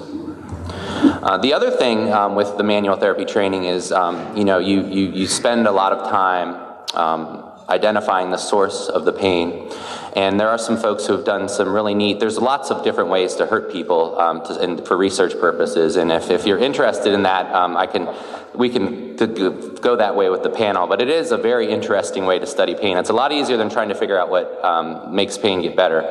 [1.03, 4.87] Uh, the other thing um, with the manual therapy training is, um, you know, you,
[4.87, 6.57] you, you spend a lot of time
[6.95, 7.42] um,
[7.73, 9.73] identifying the source of the pain.
[10.15, 13.09] And there are some folks who have done some really neat, there's lots of different
[13.09, 15.97] ways to hurt people um, to, and for research purposes.
[15.97, 18.15] And if, if you're interested in that, um, I can,
[18.55, 20.87] we can go that way with the panel.
[20.87, 22.99] But it is a very interesting way to study pain.
[22.99, 26.03] It's a lot easier than trying to figure out what um, makes pain get better.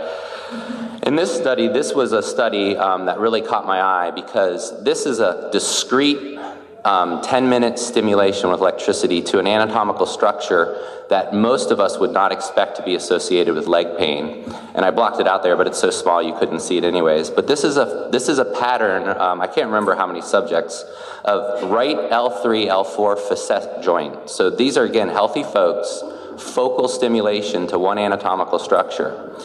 [1.04, 5.06] In this study, this was a study um, that really caught my eye because this
[5.06, 6.40] is a discrete
[6.84, 12.12] um, 10 minute stimulation with electricity to an anatomical structure that most of us would
[12.12, 14.46] not expect to be associated with leg pain.
[14.74, 17.30] And I blocked it out there, but it's so small you couldn't see it anyways.
[17.30, 20.86] But this is a, this is a pattern, um, I can't remember how many subjects,
[21.26, 24.30] of right L3, L4 facet joint.
[24.30, 26.02] So these are, again, healthy folks,
[26.40, 29.36] focal stimulation to one anatomical structure.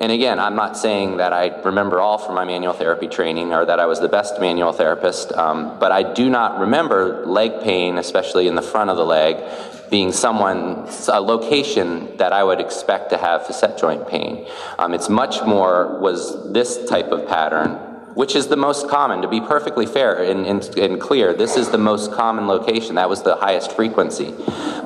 [0.00, 3.66] And again, I'm not saying that I remember all from my manual therapy training or
[3.66, 7.98] that I was the best manual therapist, um, but I do not remember leg pain,
[7.98, 9.44] especially in the front of the leg,
[9.90, 14.46] being someone, a location that I would expect to have facet joint pain.
[14.78, 19.22] Um, it's much more was this type of pattern which is the most common.
[19.22, 22.96] To be perfectly fair and, and, and, clear, this is the most common location.
[22.96, 24.34] That was the highest frequency.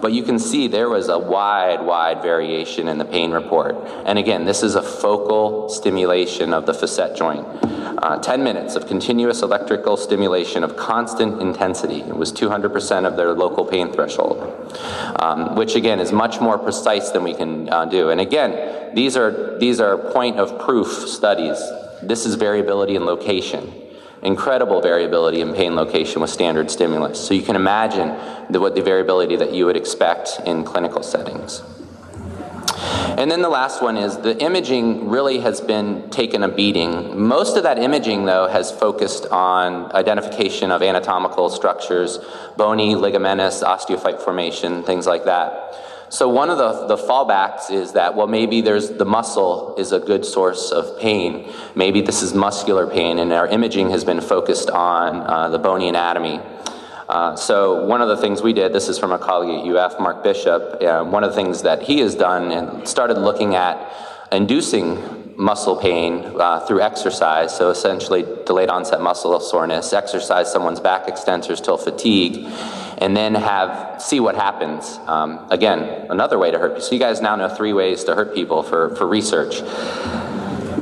[0.01, 3.77] But you can see there was a wide, wide variation in the pain report.
[4.05, 7.47] And again, this is a focal stimulation of the facet joint.
[8.05, 12.01] Uh, 10 minutes of continuous electrical stimulation of constant intensity.
[12.01, 14.43] It was 200% of their local pain threshold,
[15.21, 18.11] um, which again is much more precise than we can uh, do.
[18.11, 21.59] And again, these are, these are point of proof studies
[22.09, 23.73] this is variability in location.
[24.23, 27.21] Incredible variability in pain location with standard stimulus.
[27.21, 28.09] So you can imagine
[28.51, 31.63] the, what the variability that you would expect in clinical settings.
[33.17, 37.21] And then the last one is the imaging really has been taken a beating.
[37.21, 42.19] Most of that imaging, though, has focused on identification of anatomical structures,
[42.57, 45.75] bony, ligamentous, osteophyte formation, things like that.
[46.15, 49.99] So one of the, the fallbacks is that, well, maybe there's the muscle is a
[49.99, 51.53] good source of pain.
[51.75, 55.89] Maybe this is muscular pain, and our imaging has been focused on uh, the bony
[55.89, 56.41] anatomy.
[57.09, 59.99] Uh, so one of the things we did, this is from a colleague at UF,
[59.99, 63.93] Mark Bishop, uh, one of the things that he has done and started looking at
[64.31, 71.09] inducing muscle pain uh, through exercise, so essentially delayed onset muscle soreness, exercise someone's back
[71.09, 72.47] extensors till fatigue,
[72.99, 74.99] and then have see what happens.
[75.07, 76.71] Um, again, another way to hurt.
[76.71, 76.83] People.
[76.83, 79.63] So you guys now know three ways to hurt people for, for research.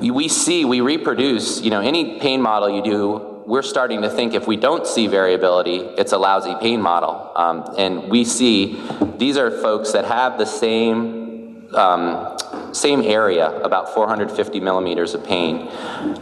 [0.01, 4.34] We see, we reproduce, you know, any pain model you do, we're starting to think
[4.34, 7.32] if we don't see variability, it's a lousy pain model.
[7.36, 8.80] Um, and we see
[9.16, 12.39] these are folks that have the same um,
[12.72, 15.70] same area, about 450 millimeters of pain.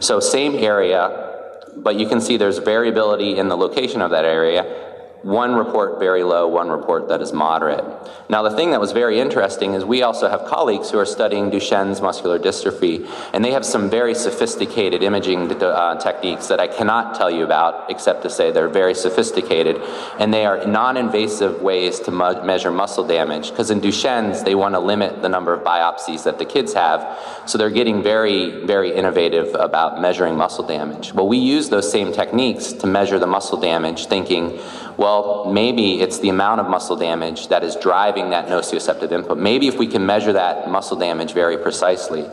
[0.00, 4.89] So same area, but you can see there's variability in the location of that area
[5.22, 7.84] one report very low, one report that is moderate.
[8.30, 11.50] Now, the thing that was very interesting is we also have colleagues who are studying
[11.50, 17.14] Duchenne's muscular dystrophy, and they have some very sophisticated imaging uh, techniques that I cannot
[17.16, 19.76] tell you about, except to say they're very sophisticated,
[20.18, 23.50] and they are non invasive ways to mu- measure muscle damage.
[23.50, 27.18] Because in Duchenne's, they want to limit the number of biopsies that the kids have,
[27.46, 31.12] so they're getting very, very innovative about measuring muscle damage.
[31.12, 34.58] Well, we use those same techniques to measure the muscle damage, thinking,
[34.96, 39.38] well, maybe it's the amount of muscle damage that is driving that nociceptive input.
[39.38, 42.26] Maybe if we can measure that muscle damage very precisely.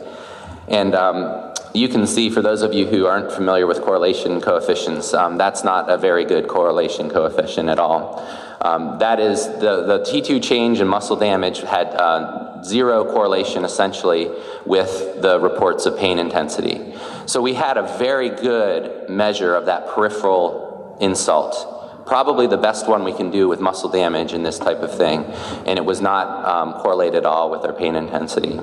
[0.68, 5.14] And um, you can see, for those of you who aren't familiar with correlation coefficients,
[5.14, 8.26] um, that's not a very good correlation coefficient at all.
[8.60, 14.30] Um, that is, the, the T2 change in muscle damage had uh, zero correlation essentially
[14.66, 16.94] with the reports of pain intensity.
[17.26, 21.77] So we had a very good measure of that peripheral insult
[22.08, 25.24] probably the best one we can do with muscle damage in this type of thing,
[25.66, 28.58] and it was not um, correlated at all with their pain intensity.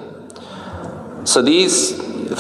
[1.26, 1.94] So these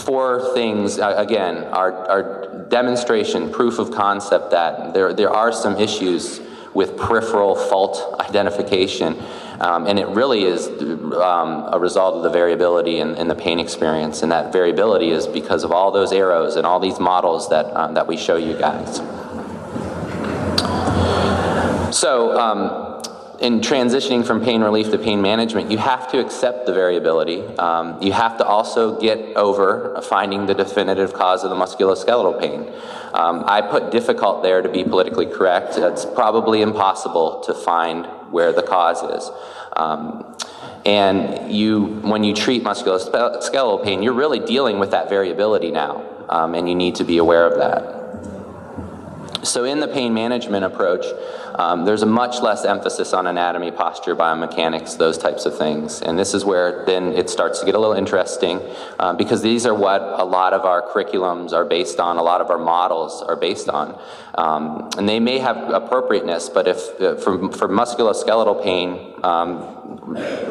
[0.03, 6.41] four things, again, are, are demonstration, proof of concept that there, there are some issues
[6.73, 9.17] with peripheral fault identification.
[9.59, 13.59] Um, and it really is um, a result of the variability in, in, the pain
[13.59, 14.21] experience.
[14.21, 17.93] And that variability is because of all those arrows and all these models that, um,
[17.93, 18.99] that we show you guys.
[21.95, 23.01] So, um,
[23.39, 27.41] in transitioning from pain relief to pain management, you have to accept the variability.
[27.57, 32.69] Um, you have to also get over finding the definitive cause of the musculoskeletal pain.
[33.13, 35.77] Um, I put difficult there to be politically correct.
[35.77, 39.31] It's probably impossible to find where the cause is.
[39.77, 40.35] Um,
[40.85, 46.55] and you, when you treat musculoskeletal pain, you're really dealing with that variability now, um,
[46.55, 47.95] and you need to be aware of that.
[49.45, 51.05] So, in the pain management approach,
[51.57, 56.01] um, there's a much less emphasis on anatomy, posture, biomechanics, those types of things.
[56.01, 58.61] And this is where then it starts to get a little interesting
[58.99, 62.41] uh, because these are what a lot of our curriculums are based on, a lot
[62.41, 63.99] of our models are based on.
[64.37, 69.75] Um, and they may have appropriateness, but if uh, for, for musculoskeletal pain, um,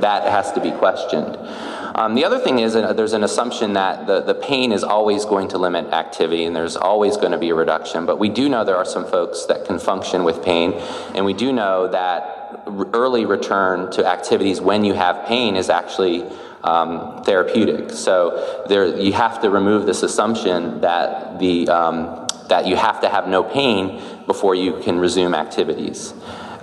[0.01, 1.37] that has to be questioned.
[1.95, 5.25] Um, the other thing is uh, there's an assumption that the, the pain is always
[5.25, 8.49] going to limit activity and there's always going to be a reduction, but we do
[8.49, 10.73] know there are some folks that can function with pain,
[11.15, 12.63] and we do know that
[12.93, 16.25] early return to activities when you have pain is actually
[16.65, 17.91] um, therapeutic.
[17.91, 23.09] So there, you have to remove this assumption that the um, that you have to
[23.09, 26.13] have no pain before you can resume activities.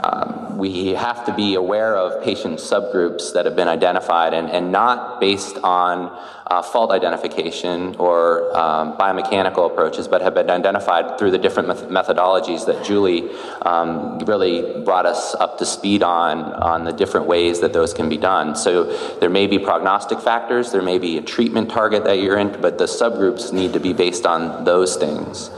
[0.03, 4.72] Um, we have to be aware of patient subgroups that have been identified and, and
[4.72, 6.18] not based on
[6.52, 12.65] uh, fault identification or um, biomechanical approaches, but have been identified through the different methodologies
[12.65, 17.72] that Julie um, really brought us up to speed on, on the different ways that
[17.72, 18.53] those can be done.
[18.53, 18.84] So
[19.19, 22.78] there may be prognostic factors, there may be a treatment target that you're in, but
[22.78, 25.52] the subgroups need to be based on those things.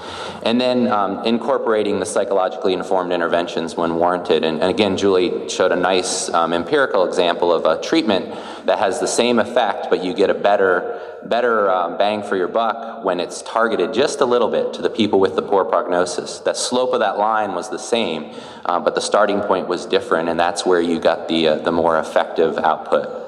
[0.44, 4.44] And then um, incorporating the psychologically informed interventions when warranted.
[4.44, 9.00] And, and again, Julie showed a nice um, empirical example of a treatment that has
[9.00, 10.83] the same effect, but you get a better,
[11.24, 14.90] better um, bang for your buck when it's targeted just a little bit to the
[14.90, 16.40] people with the poor prognosis.
[16.40, 18.34] The slope of that line was the same,
[18.66, 21.72] uh, but the starting point was different, and that's where you got the, uh, the
[21.72, 23.20] more effective output.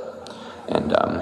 [0.68, 1.22] And um,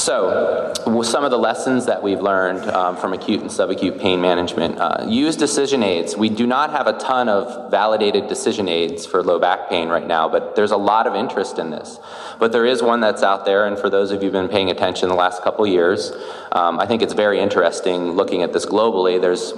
[0.00, 0.72] so,
[1.02, 5.04] some of the lessons that we've learned um, from acute and subacute pain management uh,
[5.06, 6.16] use decision aids.
[6.16, 10.06] We do not have a ton of validated decision aids for low back pain right
[10.06, 11.98] now, but there's a lot of interest in this.
[12.38, 14.70] But there is one that's out there, and for those of you who've been paying
[14.70, 16.12] attention the last couple years,
[16.52, 19.20] um, I think it's very interesting looking at this globally.
[19.20, 19.52] There's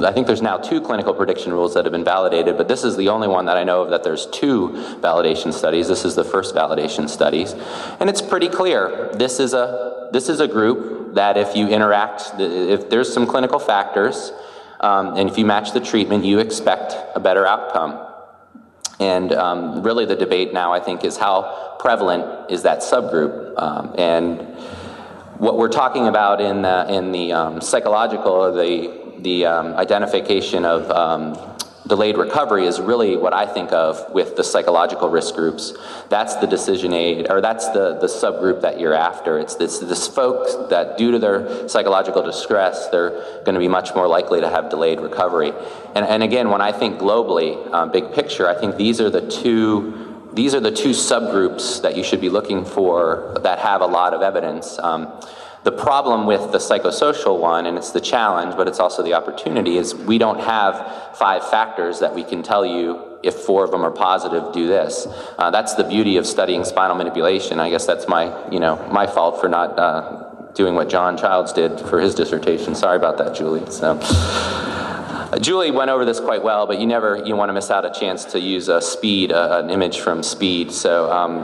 [0.00, 2.96] I think there's now two clinical prediction rules that have been validated, but this is
[2.96, 4.70] the only one that I know of that there's two
[5.00, 5.88] validation studies.
[5.88, 7.54] This is the first validation studies.
[8.00, 9.10] And it's pretty clear.
[9.14, 13.58] This is a, this is a group that if you interact, if there's some clinical
[13.58, 14.32] factors,
[14.80, 18.06] um, and if you match the treatment, you expect a better outcome.
[19.00, 23.60] And um, really, the debate now, I think, is how prevalent is that subgroup?
[23.60, 24.40] Um, and
[25.38, 30.66] what we're talking about in the, in the um, psychological or the the um, identification
[30.66, 31.56] of um,
[31.86, 35.72] delayed recovery is really what I think of with the psychological risk groups.
[36.10, 39.38] That's the decision aid, or that's the, the subgroup that you're after.
[39.38, 43.10] It's this, this folks that, due to their psychological distress, they're
[43.44, 45.52] going to be much more likely to have delayed recovery.
[45.94, 49.26] And, and again, when I think globally, uh, big picture, I think these are the
[49.26, 50.02] two.
[50.34, 54.14] These are the two subgroups that you should be looking for that have a lot
[54.14, 54.80] of evidence.
[54.80, 55.12] Um,
[55.64, 59.78] the problem with the psychosocial one, and it's the challenge, but it's also the opportunity,
[59.78, 63.82] is we don't have five factors that we can tell you if four of them
[63.82, 65.06] are positive, do this.
[65.38, 67.58] Uh, that's the beauty of studying spinal manipulation.
[67.60, 71.54] I guess that's my, you know, my fault for not uh, doing what John Childs
[71.54, 72.74] did for his dissertation.
[72.74, 73.68] Sorry about that, Julie.
[73.70, 73.98] So.
[74.02, 77.84] Uh, Julie went over this quite well, but you never you want to miss out
[77.84, 80.70] a chance to use a speed, uh, an image from speed.
[80.70, 81.40] So um,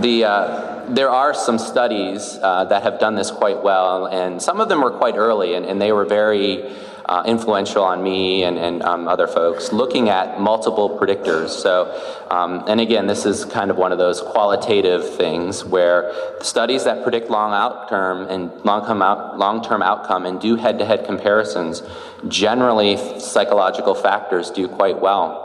[0.00, 4.60] the uh, there are some studies uh, that have done this quite well, and some
[4.60, 6.74] of them were quite early, and, and they were very
[7.06, 11.50] uh, influential on me and, and um, other folks, looking at multiple predictors.
[11.50, 11.92] So,
[12.30, 17.02] um, and again, this is kind of one of those qualitative things where studies that
[17.02, 21.82] predict long outcome and long-term out, long-term outcome and do head-to-head comparisons,
[22.28, 25.43] generally psychological factors do quite well.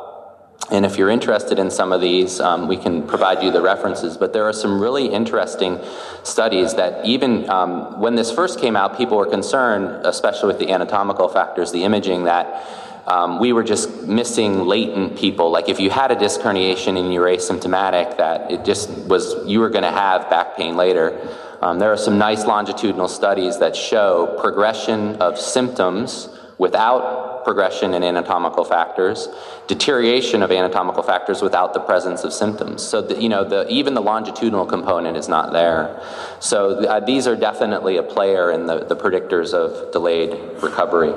[0.71, 4.17] And if you're interested in some of these, um, we can provide you the references.
[4.17, 5.79] But there are some really interesting
[6.23, 10.71] studies that even um, when this first came out, people were concerned, especially with the
[10.71, 12.67] anatomical factors, the imaging, that
[13.07, 15.49] um, we were just missing latent people.
[15.49, 19.35] Like if you had a disc herniation and you were asymptomatic, that it just was,
[19.47, 21.19] you were going to have back pain later.
[21.61, 26.29] Um, there are some nice longitudinal studies that show progression of symptoms
[26.59, 29.27] without progression in anatomical factors,
[29.67, 32.81] deterioration of anatomical factors without the presence of symptoms.
[32.83, 36.01] So, the, you know, the, even the longitudinal component is not there.
[36.39, 41.13] So, uh, these are definitely a player in the, the predictors of delayed recovery.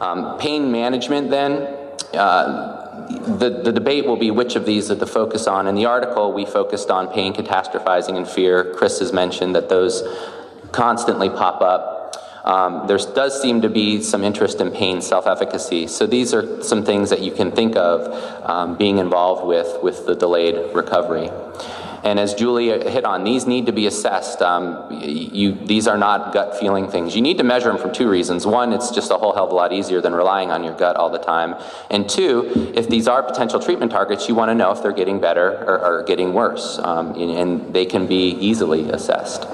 [0.00, 1.76] Um, pain management, then.
[2.14, 2.78] Uh,
[3.10, 5.66] the, the debate will be which of these the focus on.
[5.66, 8.72] In the article, we focused on pain, catastrophizing, and fear.
[8.74, 10.02] Chris has mentioned that those
[10.72, 11.99] constantly pop up.
[12.44, 15.86] Um, there does seem to be some interest in pain self-efficacy.
[15.88, 18.06] So these are some things that you can think of
[18.48, 21.30] um, being involved with with the delayed recovery.
[22.02, 24.40] And as Julia hit on, these need to be assessed.
[24.40, 27.14] Um, you, these are not gut feeling things.
[27.14, 28.46] You need to measure them for two reasons.
[28.46, 30.96] One, it's just a whole hell of a lot easier than relying on your gut
[30.96, 31.56] all the time.
[31.90, 35.20] And two, if these are potential treatment targets, you want to know if they're getting
[35.20, 36.78] better or, or getting worse.
[36.78, 39.46] Um, and, and they can be easily assessed.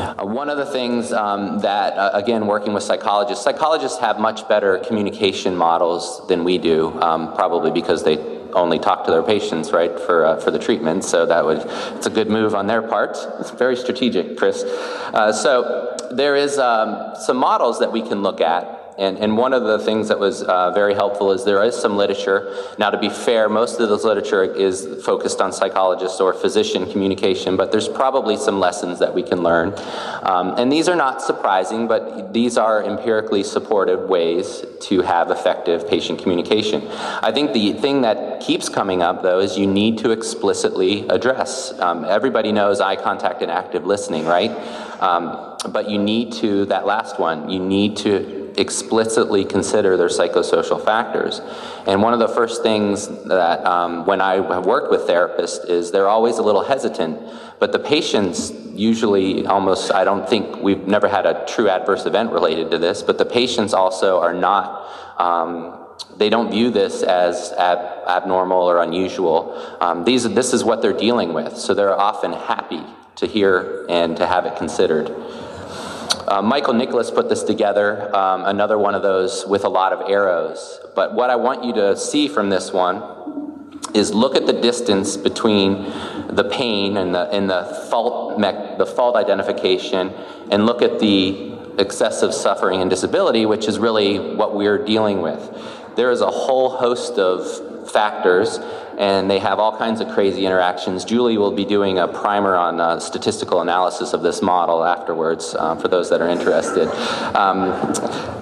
[0.00, 4.48] Uh, one of the things um, that, uh, again, working with psychologists, psychologists have much
[4.48, 8.16] better communication models than we do, um, probably because they
[8.54, 11.04] only talk to their patients, right, for, uh, for the treatment.
[11.04, 11.58] So that would,
[11.96, 13.16] it's a good move on their part.
[13.38, 14.64] It's very strategic, Chris.
[14.64, 19.54] Uh, so there is um, some models that we can look at And, and one
[19.54, 22.54] of the things that was uh, very helpful is there is some literature.
[22.78, 27.56] Now, to be fair, most of this literature is focused on psychologists or physician communication,
[27.56, 29.72] but there's probably some lessons that we can learn.
[30.22, 35.88] Um, and these are not surprising, but these are empirically supported ways to have effective
[35.88, 36.86] patient communication.
[37.22, 41.72] I think the thing that keeps coming up, though, is you need to explicitly address.
[41.80, 44.50] Um, everybody knows eye contact and active listening, right?
[45.00, 50.82] Um, but you need to, that last one, you need to explicitly consider their psychosocial
[50.84, 51.40] factors.
[51.86, 55.90] And one of the first things that, um, when I have worked with therapists, is
[55.90, 57.20] they're always a little hesitant,
[57.58, 62.32] but the patients usually almost, I don't think we've never had a true adverse event
[62.32, 65.20] related to this, but the patients also are not.
[65.20, 65.76] Um,
[66.16, 69.76] they don't view this as ab- abnormal or unusual.
[69.80, 72.82] Um, these, this is what they're dealing with, so they're often happy
[73.16, 75.14] to hear and to have it considered.
[76.30, 80.08] Uh, Michael Nicholas put this together, um, another one of those with a lot of
[80.08, 80.78] arrows.
[80.94, 83.02] But what I want you to see from this one
[83.94, 85.82] is look at the distance between
[86.28, 90.10] the pain and the, and the, fault, mech, the fault identification,
[90.52, 95.50] and look at the excessive suffering and disability, which is really what we're dealing with.
[95.96, 98.58] There is a whole host of factors
[98.98, 101.06] and they have all kinds of crazy interactions.
[101.06, 105.74] Julie will be doing a primer on uh, statistical analysis of this model afterwards uh,
[105.76, 106.86] for those that are interested.
[107.34, 107.70] Um,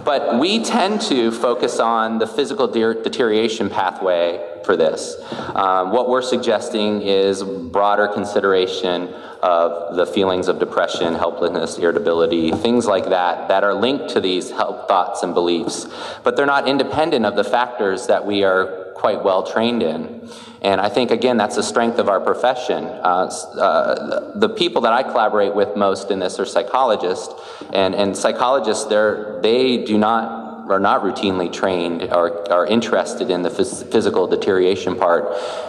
[0.04, 5.16] but we tend to focus on the physical de- deterioration pathway for this.
[5.54, 12.86] Um, what we're suggesting is broader consideration of the feelings of depression, helplessness, irritability, things
[12.86, 15.86] like that, that are linked to these help thoughts and beliefs.
[16.24, 20.28] But they're not independent of the factors that we are quite well trained in.
[20.60, 22.84] And I think, again, that's the strength of our profession.
[22.84, 27.32] Uh, uh, the people that I collaborate with most in this are psychologists,
[27.72, 33.42] and, and psychologists, they're, they do not are not routinely trained or are interested in
[33.42, 35.24] the phys- physical deterioration part.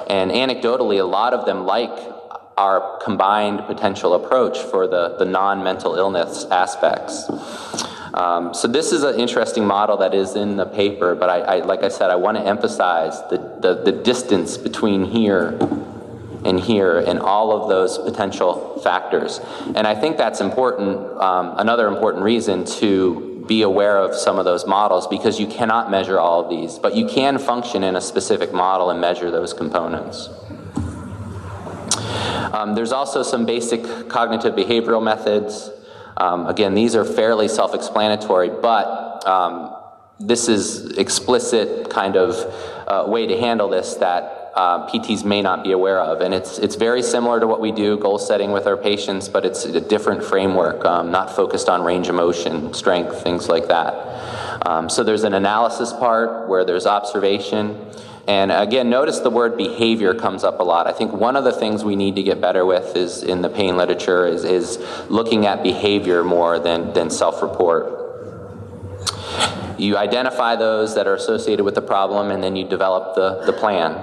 [0.10, 1.90] And anecdotally, a lot of them like
[2.58, 7.30] our combined potential approach for the, the non mental illness aspects.
[8.14, 11.60] Um, so this is an interesting model that is in the paper, but I, I
[11.60, 15.58] like I said, I want to emphasize the, the, the, distance between here
[16.44, 19.40] and here and all of those potential factors.
[19.76, 24.46] And I think that's important, um, another important reason to be aware of some of
[24.46, 28.02] those models because you cannot measure all of these, but you can function in a
[28.02, 30.30] specific model and measure those components.
[32.54, 35.70] Um, there's also some basic cognitive behavioral methods.
[36.18, 39.76] Um, again, these are fairly self explanatory, but um,
[40.20, 42.36] this is explicit kind of
[42.88, 46.22] uh, way to handle this that uh, PTs may not be aware of.
[46.22, 49.46] And it's, it's very similar to what we do, goal setting with our patients, but
[49.46, 54.68] it's a different framework, um, not focused on range of motion, strength, things like that.
[54.68, 57.78] Um, so there's an analysis part where there's observation.
[58.30, 60.86] And again, notice the word behavior comes up a lot.
[60.86, 63.50] I think one of the things we need to get better with is in the
[63.50, 64.78] pain literature is, is
[65.10, 67.96] looking at behavior more than, than self report.
[69.80, 73.54] You identify those that are associated with the problem and then you develop the, the
[73.54, 73.94] plan.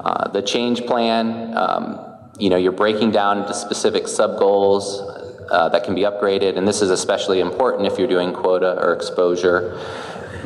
[0.00, 2.00] Uh, the change plan, um,
[2.38, 5.02] you know, you're breaking down into specific sub goals
[5.50, 8.94] uh, that can be upgraded, and this is especially important if you're doing quota or
[8.94, 9.78] exposure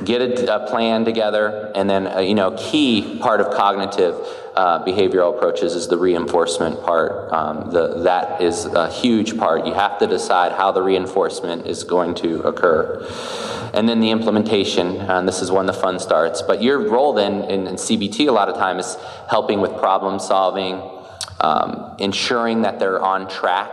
[0.05, 4.15] get a, a plan together, and then uh, you know, key part of cognitive
[4.55, 7.33] uh, behavioral approaches is the reinforcement part.
[7.33, 9.66] Um, the, that is a huge part.
[9.66, 13.07] You have to decide how the reinforcement is going to occur.
[13.75, 16.43] And then the implementation, and this is when the fun starts.
[16.43, 18.97] But your role then in, in CBT a lot of time is
[19.29, 20.83] helping with problem solving,
[21.41, 23.70] um, ensuring that they're on track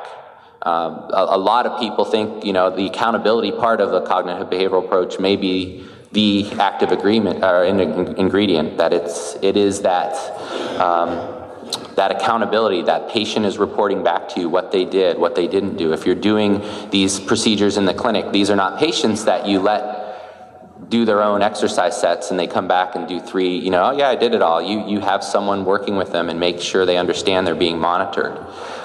[0.65, 4.49] um, a, a, lot of people think, you know, the accountability part of the cognitive
[4.49, 5.85] behavioral approach may be
[6.15, 10.13] the active agreement or in, in, ingredient that it's it is that
[10.79, 11.09] um,
[11.95, 15.75] that accountability that patient is reporting back to you what they did what they didn't
[15.75, 15.91] do.
[15.91, 20.03] If you're doing these procedures in the clinic these are not patients that you let
[20.89, 23.91] do their own exercise sets and they come back and do three you know oh
[23.91, 24.61] yeah i did it all.
[24.61, 28.37] You you have someone working with them and make sure they understand they're being monitored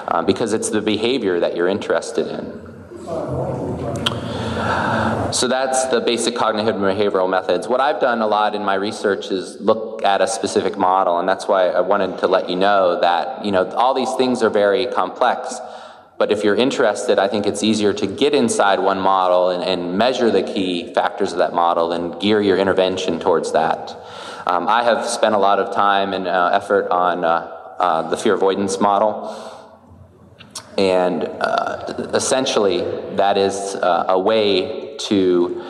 [0.09, 4.00] uh, because it's the behavior that you're interested in
[5.31, 7.67] so that's the basic cognitive behavioral methods.
[7.67, 11.27] What I've done a lot in my research is look at a specific model, and
[11.27, 14.49] that's why I wanted to let you know that you know all these things are
[14.49, 15.59] very complex.
[16.17, 19.97] But if you're interested, I think it's easier to get inside one model and, and
[19.97, 23.97] measure the key factors of that model and gear your intervention towards that.
[24.45, 27.29] Um, I have spent a lot of time and uh, effort on uh,
[27.79, 29.35] uh, the fear avoidance model.
[30.77, 32.81] And uh, essentially,
[33.15, 35.63] that is uh, a way to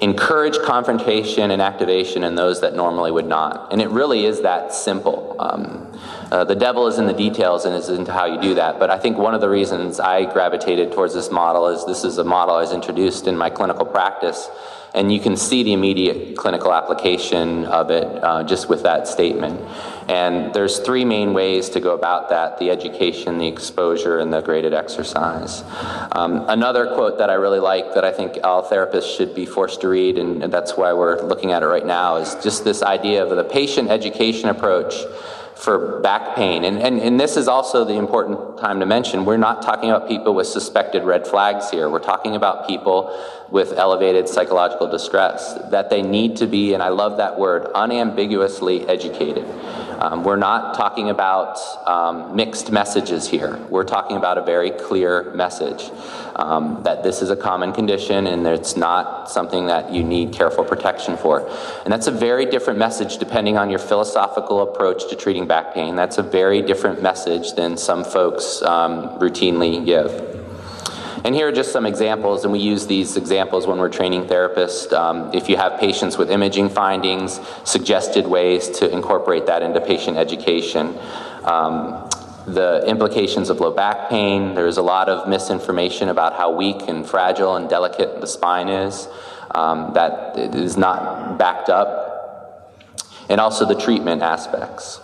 [0.00, 3.72] encourage confrontation and activation in those that normally would not.
[3.72, 5.36] And it really is that simple.
[5.38, 5.98] Um,
[6.30, 8.78] uh, the devil is in the details and is into how you do that.
[8.78, 12.18] But I think one of the reasons I gravitated towards this model is this is
[12.18, 14.48] a model I was introduced in my clinical practice
[14.94, 19.60] and you can see the immediate clinical application of it uh, just with that statement.
[20.08, 24.40] And there's three main ways to go about that the education, the exposure, and the
[24.40, 25.64] graded exercise.
[26.12, 29.80] Um, another quote that I really like that I think all therapists should be forced
[29.80, 33.24] to read, and that's why we're looking at it right now, is just this idea
[33.24, 34.94] of the patient education approach
[35.56, 36.64] for back pain.
[36.64, 39.24] And, and, and this is also the important time to mention.
[39.24, 41.88] We're not talking about people with suspected red flags here.
[41.88, 43.16] We're talking about people
[43.50, 48.88] with elevated psychological distress, that they need to be, and I love that word, unambiguously
[48.88, 49.46] educated.
[50.00, 53.56] Um, we're not talking about um, mixed messages here.
[53.68, 55.90] We're talking about a very clear message
[56.36, 60.64] um, that this is a common condition and it's not something that you need careful
[60.64, 61.48] protection for.
[61.84, 65.96] And that's a very different message depending on your philosophical approach to treating back pain.
[65.96, 70.34] That's a very different message than some folks um, routinely give.
[71.24, 74.92] And here are just some examples, and we use these examples when we're training therapists.
[74.92, 80.18] Um, if you have patients with imaging findings, suggested ways to incorporate that into patient
[80.18, 80.98] education.
[81.44, 82.10] Um,
[82.46, 84.54] the implications of low back pain.
[84.54, 89.08] There's a lot of misinformation about how weak and fragile and delicate the spine is
[89.54, 92.10] um, that is not backed up.
[93.28, 95.00] And also the treatment aspects.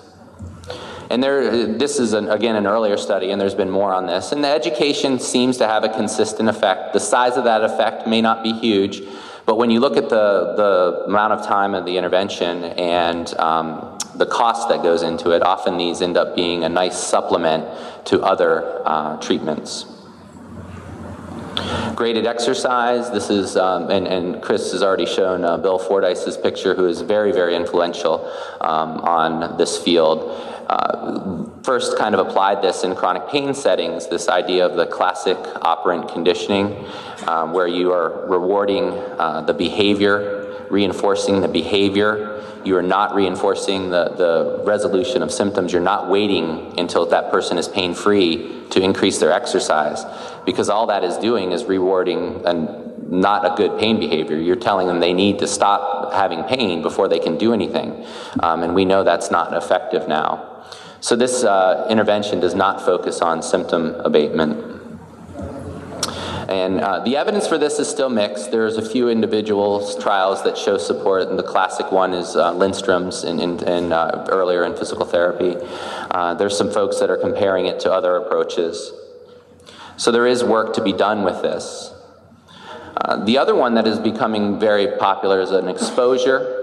[1.10, 4.30] And there, this is, an, again, an earlier study, and there's been more on this.
[4.30, 6.92] And the education seems to have a consistent effect.
[6.92, 9.02] The size of that effect may not be huge,
[9.44, 13.98] but when you look at the, the amount of time of the intervention and um,
[14.14, 17.66] the cost that goes into it, often these end up being a nice supplement
[18.06, 19.99] to other uh, treatments.
[21.94, 23.10] Graded exercise.
[23.10, 27.00] This is, um, and, and, Chris has already shown uh, Bill Fordyce's picture, who is
[27.02, 28.24] very, very influential
[28.60, 34.28] um, on this field uh, first kind of applied this in chronic pain settings, this
[34.28, 36.86] idea of the classic operant conditioning,
[37.26, 42.40] um, where you are rewarding uh, the behavior, reinforcing the behavior.
[42.64, 45.72] You are not reinforcing the, the resolution of symptoms.
[45.72, 50.04] You're not waiting until that person is pain free to increase their exercise,
[50.50, 54.36] because all that is doing is rewarding and not a good pain behavior.
[54.36, 58.04] You're telling them they need to stop having pain before they can do anything.
[58.40, 60.64] Um, and we know that's not effective now.
[61.00, 64.66] So this uh, intervention does not focus on symptom abatement.
[66.48, 68.50] And uh, the evidence for this is still mixed.
[68.50, 73.22] There's a few individual trials that show support, and the classic one is uh, Lindstrom's
[73.22, 75.54] in, in, in uh, earlier in physical therapy.
[76.10, 78.92] Uh, there's some folks that are comparing it to other approaches.
[80.00, 81.92] So there is work to be done with this.
[82.96, 86.60] Uh, the other one that is becoming very popular is an exposure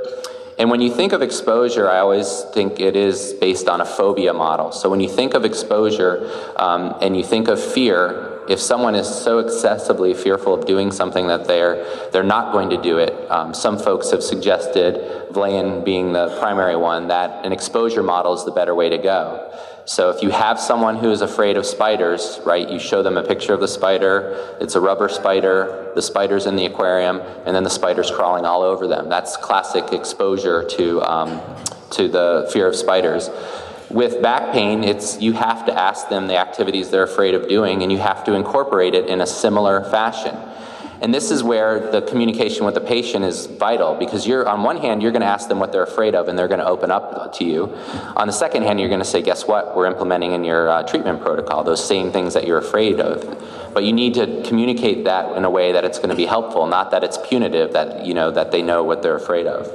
[0.57, 4.33] and when you think of exposure, I always think it is based on a phobia
[4.33, 4.71] model.
[4.71, 9.07] So when you think of exposure um, and you think of fear, if someone is
[9.07, 13.53] so excessively fearful of doing something that they're they're not going to do it, um,
[13.53, 14.95] some folks have suggested,
[15.31, 19.51] Vlaeyen being the primary one, that an exposure model is the better way to go.
[19.87, 23.23] So if you have someone who is afraid of spiders, right, you show them a
[23.23, 27.63] picture of the spider, it's a rubber spider, the spider's in the aquarium, and then
[27.63, 29.07] the spider's crawling all over them.
[29.07, 31.41] That's classic exposure to, um,
[31.91, 33.29] to the fear of spiders.
[33.89, 37.81] With back pain, it's you have to ask them the activities they're afraid of doing,
[37.81, 40.35] and you have to incorporate it in a similar fashion.
[41.01, 44.77] And this is where the communication with the patient is vital because you're, on one
[44.77, 46.91] hand, you're going to ask them what they're afraid of and they're going to open
[46.91, 47.75] up to you.
[48.15, 49.75] On the second hand, you're going to say, guess what?
[49.75, 53.23] We're implementing in your uh, treatment protocol those same things that you're afraid of.
[53.73, 56.65] But you need to communicate that in a way that it's going to be helpful,
[56.65, 59.67] not that it's punitive, that, you know, that they know what they're afraid of.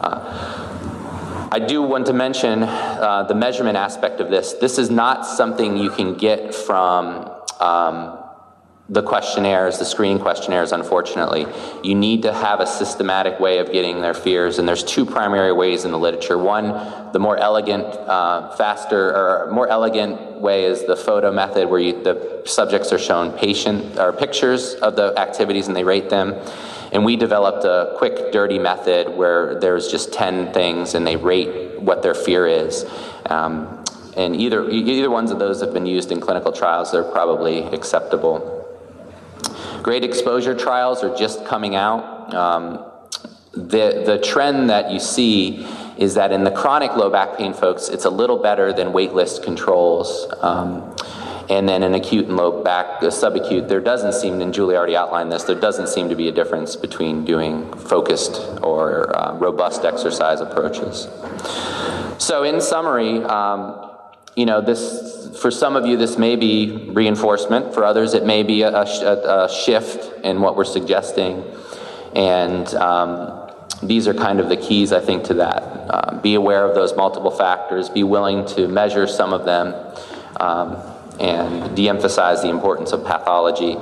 [0.00, 4.54] Uh, I do want to mention uh, the measurement aspect of this.
[4.54, 7.30] This is not something you can get from
[7.60, 8.18] um,
[8.88, 11.46] the questionnaires, the screening questionnaires, unfortunately.
[11.82, 15.52] You need to have a systematic way of getting their fears, and there's two primary
[15.52, 16.38] ways in the literature.
[16.38, 16.68] One,
[17.12, 22.00] the more elegant, uh, faster, or more elegant way is the photo method, where you,
[22.02, 26.34] the subjects are shown patient or pictures of the activities and they rate them.
[26.92, 31.80] And we developed a quick, dirty method where there's just 10 things and they rate
[31.80, 32.86] what their fear is.
[33.28, 33.84] Um,
[34.16, 38.55] and either, either ones of those have been used in clinical trials, they're probably acceptable.
[39.82, 42.34] Graded exposure trials are just coming out.
[42.34, 42.84] Um,
[43.52, 45.66] the, the trend that you see
[45.96, 49.42] is that in the chronic low back pain folks, it's a little better than waitlist
[49.42, 50.26] controls.
[50.40, 50.94] Um,
[51.48, 54.96] and then an acute and low back, a subacute, there doesn't seem, and Julie already
[54.96, 59.84] outlined this, there doesn't seem to be a difference between doing focused or uh, robust
[59.84, 61.08] exercise approaches.
[62.18, 63.90] So, in summary, um,
[64.36, 67.74] you know, this for some of you, this may be reinforcement.
[67.74, 71.44] For others, it may be a, a, a shift in what we're suggesting,
[72.14, 73.50] and um,
[73.82, 75.62] these are kind of the keys, I think, to that.
[75.62, 77.88] Uh, be aware of those multiple factors.
[77.88, 79.74] Be willing to measure some of them.
[80.38, 80.76] Um,
[81.18, 83.76] and de emphasize the importance of pathology.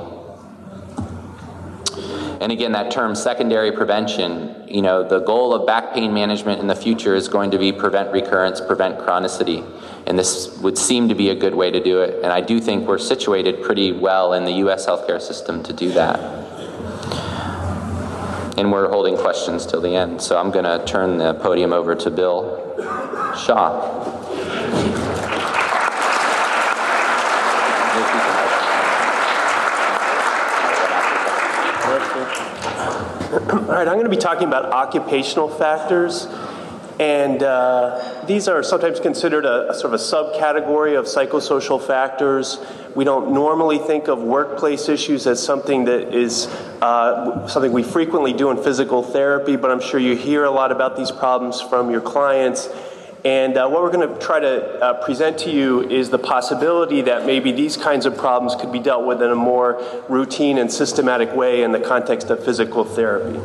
[2.41, 6.67] And again, that term secondary prevention, you know, the goal of back pain management in
[6.67, 9.63] the future is going to be prevent recurrence, prevent chronicity.
[10.05, 12.23] And this would seem to be a good way to do it.
[12.23, 14.85] And I do think we're situated pretty well in the U.S.
[14.85, 16.19] healthcare system to do that.
[18.57, 20.21] And we're holding questions till the end.
[20.21, 22.61] So I'm going to turn the podium over to Bill
[23.35, 24.14] Shaw.
[33.35, 36.25] All right, I'm going to be talking about occupational factors.
[37.01, 42.59] And uh, these are sometimes considered a, a, sort of a subcategory of psychosocial factors.
[42.95, 46.47] We don't normally think of workplace issues as something that is
[46.81, 50.71] uh, something we frequently do in physical therapy, but I'm sure you hear a lot
[50.71, 52.69] about these problems from your clients.
[53.25, 57.01] And uh, what we're going to try to uh, present to you is the possibility
[57.01, 60.71] that maybe these kinds of problems could be dealt with in a more routine and
[60.71, 63.39] systematic way in the context of physical therapy.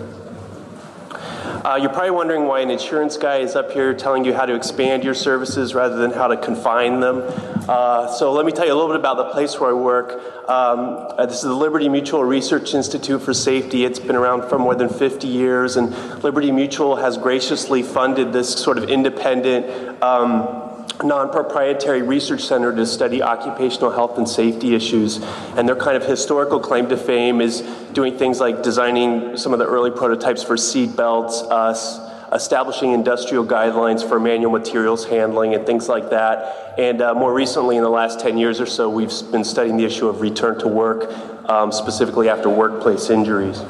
[1.63, 4.55] Uh, you're probably wondering why an insurance guy is up here telling you how to
[4.55, 7.23] expand your services rather than how to confine them.
[7.69, 10.13] Uh, so let me tell you a little bit about the place where I work.
[10.49, 13.85] Um, uh, this is the Liberty Mutual Research Institute for Safety.
[13.85, 15.91] It's been around for more than 50 years, and
[16.25, 20.03] Liberty Mutual has graciously funded this sort of independent.
[20.03, 20.70] Um,
[21.03, 25.23] non proprietary research center to study occupational health and safety issues.
[25.57, 27.63] And their kind of historical claim to fame is
[27.93, 31.43] doing things like designing some of the early prototypes for seat belts,
[32.33, 36.75] establishing industrial guidelines for manual materials handling, and things like that.
[36.79, 39.85] And uh, more recently, in the last 10 years or so, we've been studying the
[39.85, 41.13] issue of return to work,
[41.49, 43.63] um, specifically after workplace injuries.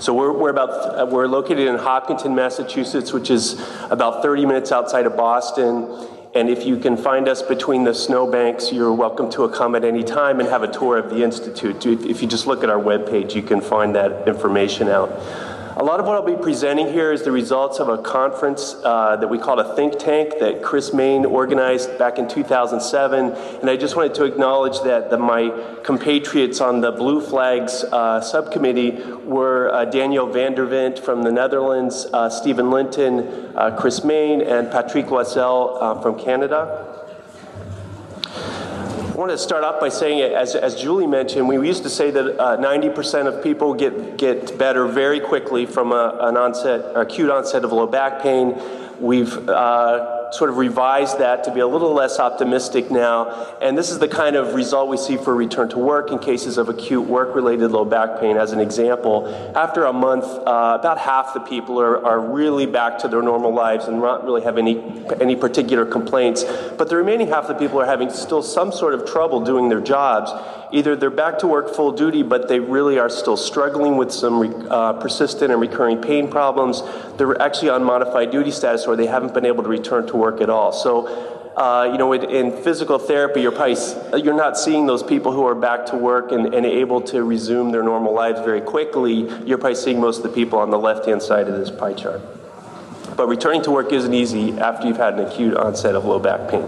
[0.00, 3.60] So we're, we're about uh, we're located in Hopkinton, Massachusetts, which is
[3.90, 5.88] about 30 minutes outside of Boston.
[6.34, 10.02] And if you can find us between the snowbanks, you're welcome to come at any
[10.02, 12.04] time and have a tour of the Institute.
[12.04, 15.10] If you just look at our webpage, you can find that information out.
[15.76, 19.16] A lot of what I'll be presenting here is the results of a conference uh,
[19.16, 23.32] that we called a think tank that Chris Main organized back in 2007.
[23.32, 25.50] And I just wanted to acknowledge that the, my
[25.82, 31.32] compatriots on the Blue Flags uh, subcommittee were uh, Daniel van der Windt from the
[31.32, 37.03] Netherlands, uh, Steven Linton, uh, Chris Main, and Patrick Loisel uh, from Canada.
[39.14, 42.10] I want to start off by saying, as, as Julie mentioned, we used to say
[42.10, 47.30] that uh, 90% of people get, get better very quickly from a, an onset, acute
[47.30, 48.60] onset of low back pain.
[48.98, 53.56] We've uh, sort of revised that to be a little less optimistic now.
[53.60, 56.58] And this is the kind of result we see for return to work in cases
[56.58, 58.36] of acute work related low back pain.
[58.36, 62.98] As an example, after a month, uh, about half the people are, are really back
[63.00, 64.82] to their normal lives and not really have any,
[65.20, 66.44] any particular complaints.
[66.76, 69.68] But the remaining half of the people are having still some sort of trouble doing
[69.68, 70.30] their jobs.
[70.72, 74.66] Either they're back to work full duty, but they really are still struggling with some
[74.70, 76.82] uh, persistent and recurring pain problems.
[77.16, 80.40] They're actually on modified duty status or they haven't been able to return to work
[80.40, 80.72] at all.
[80.72, 81.06] So,
[81.56, 83.76] uh, you know, in, in, physical therapy, you're probably
[84.20, 87.70] you're not seeing those people who are back to work and, and able to resume
[87.70, 89.28] their normal lives very quickly.
[89.44, 92.20] You're probably seeing most of the people on the left-hand side of this pie chart.
[93.16, 96.50] But returning to work isn't easy after you've had an acute onset of low back
[96.50, 96.66] pain.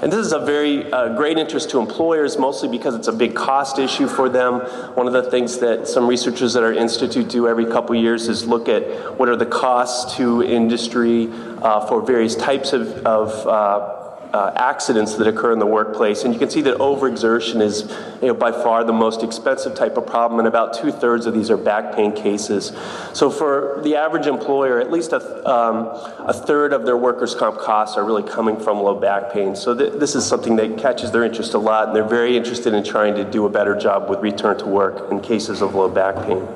[0.00, 3.34] And this is a very uh, great interest to employers, mostly because it's a big
[3.34, 4.60] cost issue for them.
[4.94, 8.46] One of the things that some researchers at our institute do every couple years is
[8.46, 11.28] look at what are the costs to industry
[11.62, 16.24] uh, for various types of, of uh, accidents that occur in the workplace.
[16.24, 17.90] And you can see that overexertion is
[18.20, 21.34] you know, by far the most expensive type of problem, and about two thirds of
[21.34, 22.72] these are back pain cases.
[23.12, 25.88] So for the average employer, at least a, um,
[26.26, 29.56] a third of their workers' comp costs are really coming from low back pain.
[29.56, 32.74] So th- this is something that catches their interest a lot, and they're very interested
[32.74, 35.88] in trying to do a better job with return to work in cases of low
[35.88, 36.46] back pain.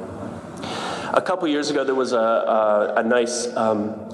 [1.15, 4.11] A couple years ago, there was a, a, a nice um,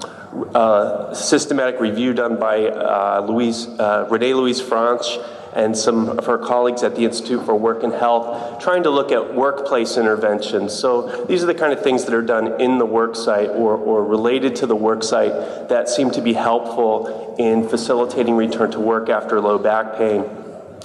[0.55, 5.17] uh, systematic review done by uh, Louise, uh, Renee Louise Franche
[5.53, 9.11] and some of her colleagues at the Institute for Work and Health, trying to look
[9.11, 10.73] at workplace interventions.
[10.73, 13.75] So these are the kind of things that are done in the work site or,
[13.75, 15.33] or related to the work site
[15.69, 20.23] that seem to be helpful in facilitating return to work after low back pain.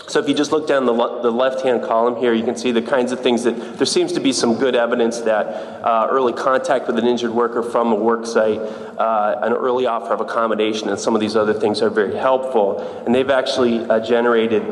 [0.06, 2.72] So if you just look down the, le- the left-hand column here, you can see
[2.72, 5.46] the kinds of things that there seems to be some good evidence that
[5.84, 10.12] uh, early contact with an injured worker from a work site, uh, an early offer
[10.12, 12.80] of accommodation, and some of these other things are very helpful.
[13.06, 14.62] And they've actually uh, generated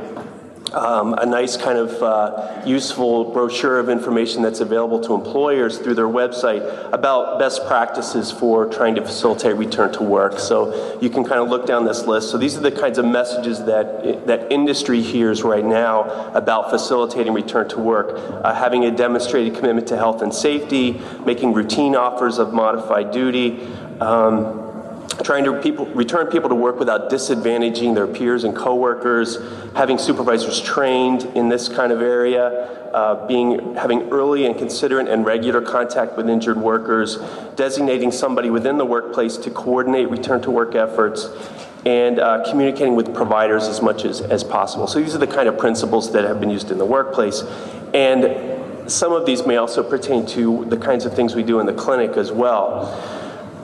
[0.74, 5.94] um, a nice kind of uh, useful brochure of information that's available to employers through
[5.94, 6.62] their website
[6.92, 10.38] about best practices for trying to facilitate return to work.
[10.38, 12.30] So you can kind of look down this list.
[12.30, 17.32] So these are the kinds of messages that that industry hears right now about facilitating
[17.32, 22.38] return to work, uh, having a demonstrated commitment to health and safety, making routine offers
[22.38, 23.60] of modified duty.
[24.00, 24.61] Um,
[25.22, 29.38] trying to people, return people to work without disadvantaging their peers and coworkers,
[29.74, 32.48] having supervisors trained in this kind of area,
[32.92, 37.18] uh, being having early and considerate and regular contact with injured workers,
[37.56, 41.28] designating somebody within the workplace to coordinate return to work efforts,
[41.86, 44.86] and uh, communicating with providers as much as, as possible.
[44.86, 47.42] So these are the kind of principles that have been used in the workplace.
[47.94, 51.66] And some of these may also pertain to the kinds of things we do in
[51.66, 53.21] the clinic as well.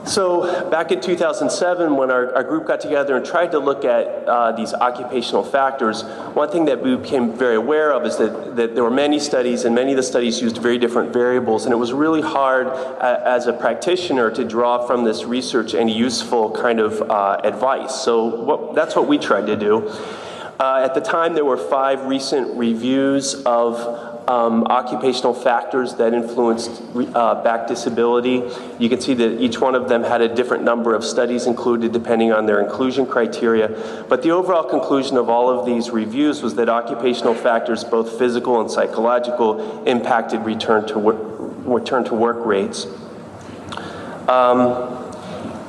[0.09, 4.07] So, back in 2007, when our, our, group got together and tried to look at
[4.27, 6.01] uh, these occupational factors,
[6.33, 9.65] one thing that we became very aware of is that, that there were many studies,
[9.65, 13.21] and many of the studies used very different variables, and it was really hard uh,
[13.23, 17.93] as a practitioner to draw from this research any useful kind of uh, advice.
[18.01, 19.89] So, what, that's what we tried to do.
[20.59, 26.83] Uh, at the time, there were five recent reviews of um, occupational factors that influenced
[27.15, 28.43] uh, back disability.
[28.77, 31.93] You can see that each one of them had a different number of studies included
[31.93, 34.05] depending on their inclusion criteria.
[34.07, 38.61] But the overall conclusion of all of these reviews was that occupational factors, both physical
[38.61, 42.85] and psychological, impacted return to, return to work rates.
[44.27, 44.98] Um,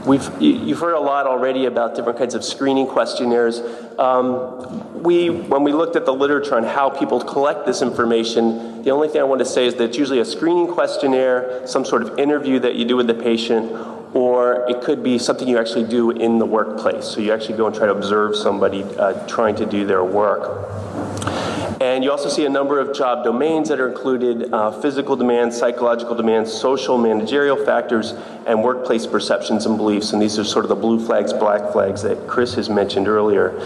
[0.07, 3.61] We've, you've heard a lot already about different kinds of screening questionnaires.
[3.99, 8.91] Um, we, when we looked at the literature on how people collect this information, the
[8.91, 12.03] only thing I want to say is that it's usually a screening questionnaire, some sort
[12.03, 13.71] of interview that you do with the patient,
[14.15, 17.05] or it could be something you actually do in the workplace.
[17.05, 21.50] So you actually go and try to observe somebody uh, trying to do their work.
[21.81, 25.57] And you also see a number of job domains that are included uh, physical demands,
[25.57, 28.13] psychological demands, social, managerial factors,
[28.47, 30.13] and workplace perceptions and beliefs.
[30.13, 33.59] And these are sort of the blue flags, black flags that Chris has mentioned earlier.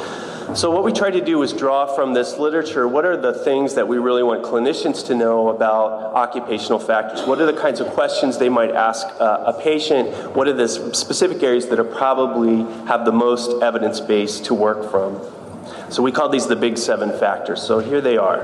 [0.55, 3.75] So, what we try to do is draw from this literature what are the things
[3.75, 7.27] that we really want clinicians to know about occupational factors?
[7.27, 10.37] What are the kinds of questions they might ask uh, a patient?
[10.37, 14.89] What are the specific areas that are probably have the most evidence base to work
[14.89, 15.21] from?
[15.95, 17.63] So we call these the big seven factors.
[17.63, 18.43] So here they are.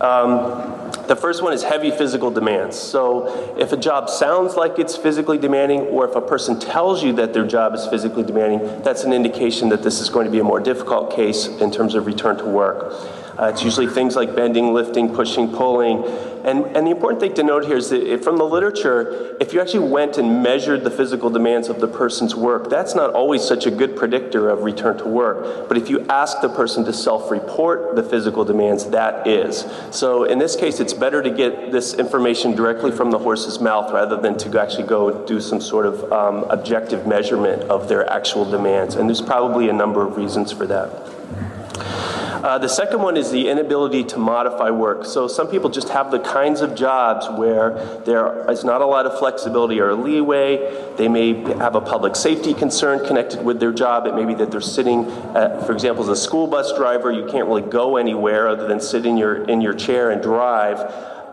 [0.00, 0.78] Um,
[1.08, 2.78] the first one is heavy physical demands.
[2.78, 7.14] So, if a job sounds like it's physically demanding, or if a person tells you
[7.14, 10.38] that their job is physically demanding, that's an indication that this is going to be
[10.38, 12.94] a more difficult case in terms of return to work.
[13.38, 16.04] Uh, it's usually things like bending, lifting, pushing, pulling.
[16.44, 19.60] And, and the important thing to note here is that from the literature, if you
[19.60, 23.66] actually went and measured the physical demands of the person's work, that's not always such
[23.66, 25.68] a good predictor of return to work.
[25.68, 29.66] But if you ask the person to self report the physical demands, that is.
[29.92, 33.92] So in this case, it's better to get this information directly from the horse's mouth
[33.92, 38.44] rather than to actually go do some sort of um, objective measurement of their actual
[38.50, 38.96] demands.
[38.96, 42.17] And there's probably a number of reasons for that.
[42.42, 45.04] Uh, the second one is the inability to modify work.
[45.04, 47.70] So some people just have the kinds of jobs where
[48.04, 50.94] there is not a lot of flexibility or leeway.
[50.96, 54.06] They may have a public safety concern connected with their job.
[54.06, 57.26] It may be that they're sitting, at, for example, as a school bus driver, you
[57.26, 60.78] can't really go anywhere other than sit in your in your chair and drive.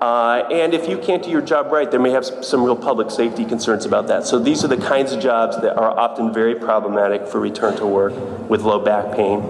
[0.01, 3.09] Uh, and if you can't do your job right, there may have some real public
[3.11, 4.25] safety concerns about that.
[4.25, 7.85] So these are the kinds of jobs that are often very problematic for return to
[7.85, 8.13] work
[8.49, 9.41] with low back pain.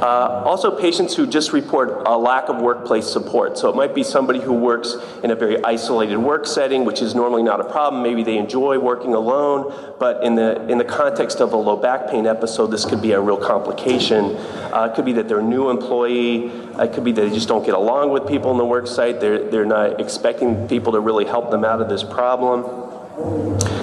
[0.00, 3.58] Uh, also, patients who just report a lack of workplace support.
[3.58, 7.14] So, it might be somebody who works in a very isolated work setting, which is
[7.14, 8.02] normally not a problem.
[8.02, 12.08] Maybe they enjoy working alone, but in the, in the context of a low back
[12.08, 14.36] pain episode, this could be a real complication.
[14.72, 16.46] Uh, it could be that they're a new employee,
[16.78, 19.20] it could be that they just don't get along with people in the work site,
[19.20, 22.86] they're, they're not expecting people to really help them out of this problem.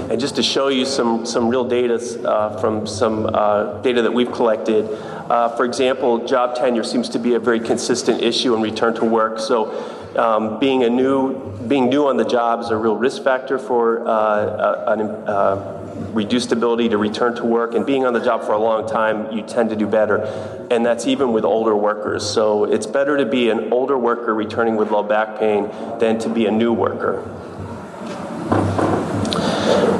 [0.09, 1.95] And just to show you some, some real data
[2.27, 4.87] uh, from some uh, data that we've collected,
[5.29, 9.05] uh, for example, job tenure seems to be a very consistent issue in return to
[9.05, 9.39] work.
[9.39, 9.73] So,
[10.15, 14.07] um, being a new being new on the job is a real risk factor for
[14.07, 15.81] uh, an uh,
[16.13, 17.73] reduced ability to return to work.
[17.73, 20.23] And being on the job for a long time, you tend to do better,
[20.69, 22.23] and that's even with older workers.
[22.29, 25.69] So, it's better to be an older worker returning with low back pain
[25.99, 27.23] than to be a new worker.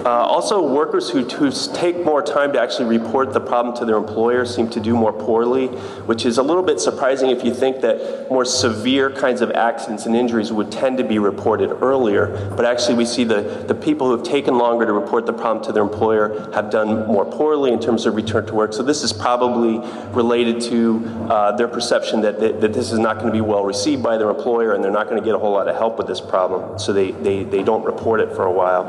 [0.05, 3.97] Uh, also, workers who, who take more time to actually report the problem to their
[3.97, 5.65] employer seem to do more poorly,
[6.05, 10.05] which is a little bit surprising if you think that more severe kinds of accidents
[10.05, 12.27] and injuries would tend to be reported earlier.
[12.55, 15.65] But actually, we see the, the people who have taken longer to report the problem
[15.65, 18.73] to their employer have done more poorly in terms of return to work.
[18.73, 19.79] So, this is probably
[20.11, 23.65] related to uh, their perception that, that, that this is not going to be well
[23.65, 25.97] received by their employer and they're not going to get a whole lot of help
[25.97, 26.77] with this problem.
[26.77, 28.85] So, they, they, they don't report it for a while.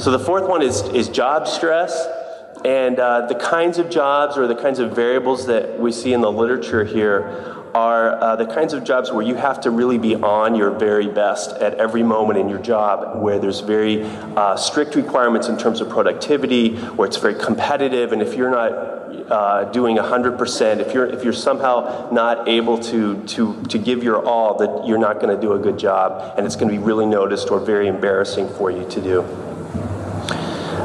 [0.00, 2.06] So, the fourth one is, is job stress.
[2.64, 6.20] And uh, the kinds of jobs or the kinds of variables that we see in
[6.20, 10.14] the literature here are uh, the kinds of jobs where you have to really be
[10.14, 14.94] on your very best at every moment in your job, where there's very uh, strict
[14.94, 18.72] requirements in terms of productivity, where it's very competitive, and if you're not
[19.32, 24.24] uh, doing 100%, if you're, if you're somehow not able to, to, to give your
[24.24, 26.82] all, that you're not going to do a good job, and it's going to be
[26.82, 29.53] really noticed or very embarrassing for you to do.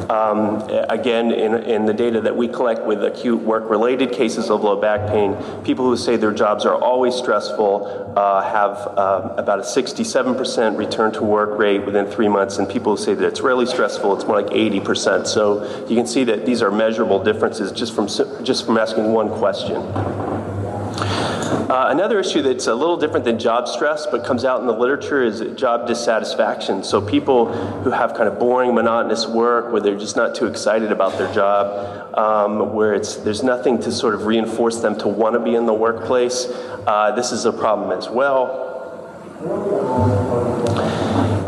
[0.10, 4.64] Um, again, in, in, the data that we collect with acute work related cases of
[4.64, 9.60] low back pain, people who say their jobs are always stressful uh, have uh, about
[9.60, 13.42] a 67% return to work rate within three months, and people who say that it's
[13.42, 15.28] rarely stressful, it's more like 80%.
[15.28, 18.08] So you can see that these are measurable differences just from,
[18.44, 19.76] just from asking one question.
[21.50, 24.74] Uh, another issue that's a little different than job stress but comes out in the
[24.74, 26.84] literature is job dissatisfaction.
[26.84, 27.52] So people
[27.84, 31.32] who have kind of boring, monotonous work where they're just not too excited about their
[31.34, 35.56] job, um, where it's there's nothing to sort of reinforce them to want to be
[35.56, 36.46] in the workplace.
[36.86, 38.68] Uh, this is a problem as well.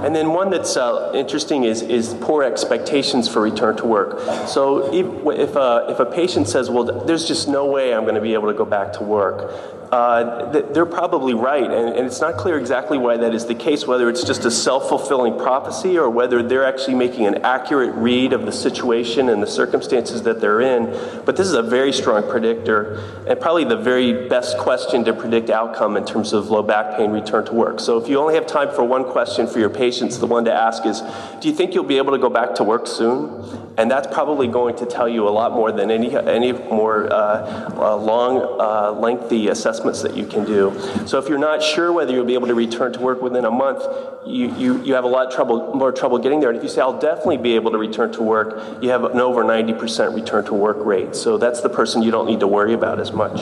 [0.03, 4.19] And then one that's uh, interesting is, is poor expectations for return to work.
[4.47, 5.05] So if,
[5.39, 8.33] if, a, if a patient says, well, there's just no way I'm going to be
[8.33, 11.65] able to go back to work, uh, they're probably right.
[11.65, 14.51] And, and, it's not clear exactly why that is the case, whether it's just a
[14.51, 19.43] self fulfilling prophecy or whether they're actually making an accurate read of the situation and
[19.43, 20.85] the circumstances that they're in.
[21.25, 25.49] But this is a very strong predictor and probably the very best question to predict
[25.49, 27.81] outcome in terms of low back pain return to work.
[27.81, 30.53] So if you only have time for one question for your patients, the one to
[30.53, 31.01] ask is
[31.41, 33.61] Do you think you'll be able to go back to work soon?
[33.77, 37.71] And that's probably going to tell you a lot more than any, any more uh,
[37.75, 39.47] uh, long, uh, lengthy
[39.81, 40.71] assessments that you can do.
[41.07, 43.51] So if you're not sure whether you'll be able to return to work within a
[43.51, 43.83] month,
[44.25, 46.49] you, you, you have a lot trouble, more trouble getting there.
[46.49, 49.19] And if you say, I'll definitely be able to return to work, you have an
[49.19, 51.15] over 90% return to work rate.
[51.15, 53.41] So that's the person you don't need to worry about as much.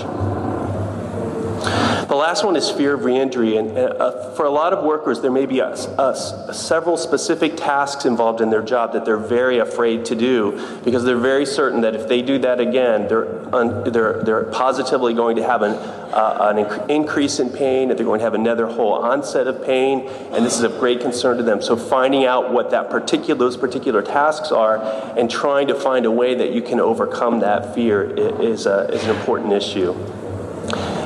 [2.10, 3.58] The last one is fear of reentry.
[3.58, 8.04] And uh, for a lot of workers, there may be a, a, several specific tasks
[8.04, 11.94] involved in their job that they're very afraid to do because they're very certain that
[11.94, 16.48] if they do that again, they're, un, they're, they're positively going to have an, uh,
[16.50, 20.08] an inc- increase in pain, that they're going to have another whole onset of pain,
[20.32, 21.62] and this is of great concern to them.
[21.62, 24.80] So finding out what that particular, those particular tasks are
[25.16, 28.02] and trying to find a way that you can overcome that fear
[28.42, 29.94] is, a, is an important issue.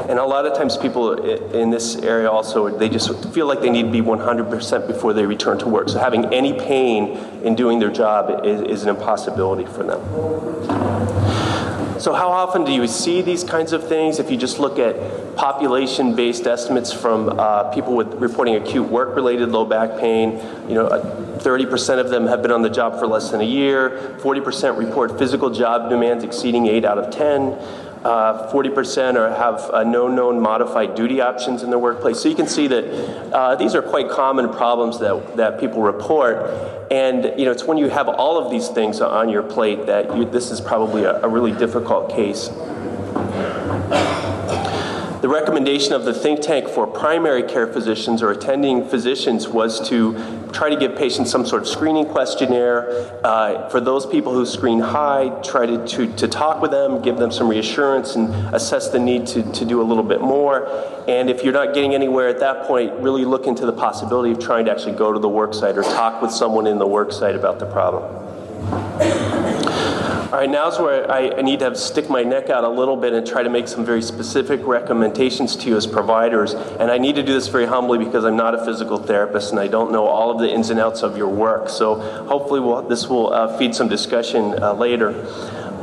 [0.10, 1.14] And a lot of times, people
[1.53, 5.26] in this area also, they just feel like they need to be 100% before they
[5.26, 5.90] return to work.
[5.90, 10.02] So, having any pain in doing their job is, is an impossibility for them.
[11.99, 14.19] So, how often do you see these kinds of things?
[14.19, 19.15] If you just look at population based estimates from uh, people with reporting acute work
[19.15, 20.31] related low back pain,
[20.68, 24.18] you know, 30% of them have been on the job for less than a year,
[24.19, 27.57] 40% report physical job demands exceeding 8 out of 10
[28.03, 32.19] uh, 40% or have uh, no known modified duty options in their workplace.
[32.19, 36.91] So you can see that uh, these are quite common problems that, that people report.
[36.91, 40.15] And you know, it's when you have all of these things on your plate that
[40.17, 42.49] you, this is probably a, a really difficult case.
[45.23, 50.13] The recommendation of the think tank for primary care physicians or attending physicians was to
[50.53, 53.19] try to give patients some sort of screening questionnaire.
[53.23, 57.17] Uh, for those people who screen high, try to, to, to, talk with them, give
[57.17, 60.67] them some reassurance, and assess the need to, to do a little bit more.
[61.07, 64.39] And if you're not getting anywhere at that point, really look into the possibility of
[64.39, 67.59] trying to actually go to the worksite or talk with someone in the worksite about
[67.59, 68.32] the problem.
[70.34, 73.14] All right, now's where I, I need to stick my neck out a little bit
[73.14, 76.55] and try to make some very specific recommendations to you as providers.
[76.55, 79.60] And I need to do this very humbly because I'm not a physical therapist and
[79.60, 81.69] I don't know all of the ins and outs of your work.
[81.69, 85.11] So hopefully we'll, this will uh, feed some discussion uh, later.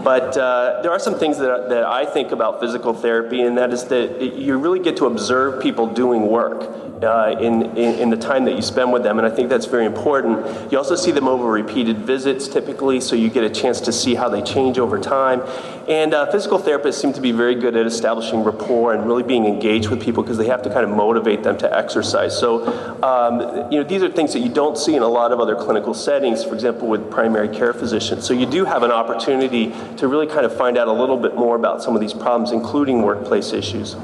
[0.02, 3.72] But uh, there are some things that, that I think about physical therapy, and that
[3.72, 8.16] is that you really get to observe people doing work uh, in, in, in, the
[8.16, 10.70] time that you spend with them, and I think that's very important.
[10.70, 14.14] You also see them over repeated visits typically, so you get a chance to see
[14.14, 15.42] how they change over time.
[15.88, 19.46] And uh, physical therapists seem to be very good at establishing rapport and really being
[19.46, 22.38] engaged with people because they have to kind of motivate them to exercise.
[22.38, 22.66] So,
[23.02, 25.56] um, you know, these are things that you don't see in a lot of other
[25.56, 28.26] clinical settings, for example, with primary care physicians.
[28.26, 31.34] So you do have an opportunity to really kind of find out a little bit
[31.34, 33.96] more about some of these problems, including workplace issues.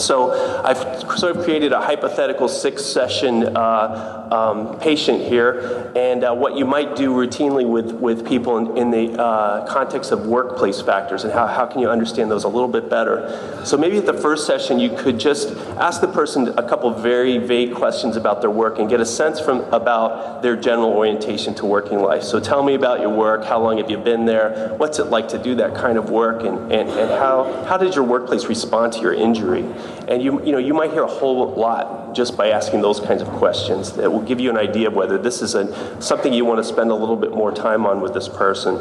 [0.00, 0.78] So I've
[1.18, 6.64] sort of created a hypothetical six session uh, um, patient here, and uh, what you
[6.64, 11.32] might do routinely with, with people in, in the uh, context of workplace factors, and
[11.32, 13.60] how, how can you understand those a little bit better.
[13.64, 17.38] So maybe at the first session, you could just ask the person a couple very
[17.38, 21.66] vague questions about their work and get a sense from about their general orientation to
[21.66, 22.22] working life.
[22.22, 25.28] So tell me about your work, how long have you been there, what's it like
[25.28, 28.92] to do that kind of work, and, and, and how, how did your workplace respond
[28.94, 29.64] to your injury?
[30.08, 33.22] And you, you, know, you might hear a whole lot just by asking those kinds
[33.22, 36.44] of questions that will give you an idea of whether this is a, something you
[36.44, 38.76] want to spend a little bit more time on with this person.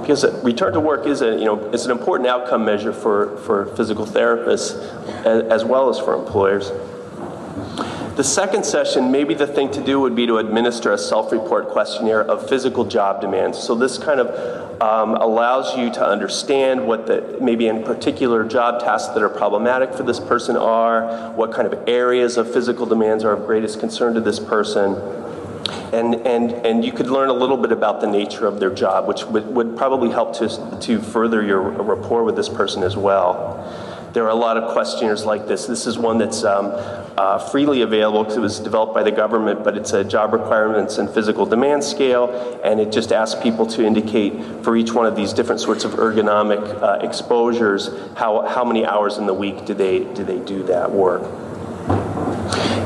[0.00, 3.66] Because return to work is, a, you know, it's an important outcome measure for, for
[3.76, 4.76] physical therapists
[5.24, 6.70] as, well as for employers.
[8.16, 11.68] The second session, maybe the thing to do would be to administer a self report
[11.68, 13.58] questionnaire of physical job demands.
[13.58, 18.80] So, this kind of um, allows you to understand what the maybe in particular job
[18.80, 23.24] tasks that are problematic for this person are, what kind of areas of physical demands
[23.24, 24.94] are of greatest concern to this person.
[25.92, 29.06] And, and, and you could learn a little bit about the nature of their job,
[29.06, 33.62] which would, would probably help to, to further your rapport with this person as well.
[34.14, 35.66] There are a lot of questionnaires like this.
[35.66, 36.70] This is one that's um,
[37.18, 40.98] uh, freely available because it was developed by the government, but it's a job requirements
[40.98, 45.16] and physical demand scale, and it just asks people to indicate for each one of
[45.16, 49.74] these different sorts of ergonomic uh, exposures how, how many hours in the week do
[49.74, 51.22] they, do they do that work.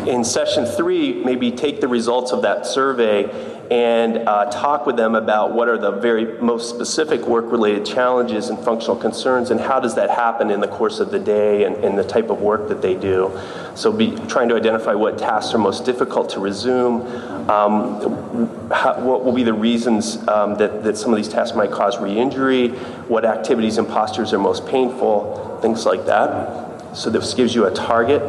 [0.09, 5.15] In session three, maybe take the results of that survey and uh, talk with them
[5.15, 9.95] about what are the very most specific work-related challenges and functional concerns and how does
[9.95, 12.81] that happen in the course of the day and, and the type of work that
[12.81, 13.31] they do.
[13.75, 17.03] So be trying to identify what tasks are most difficult to resume,
[17.51, 21.71] um, how, what will be the reasons um, that, that some of these tasks might
[21.71, 22.69] cause re-injury,
[23.09, 26.97] what activities and postures are most painful, things like that.
[26.97, 28.23] So this gives you a target.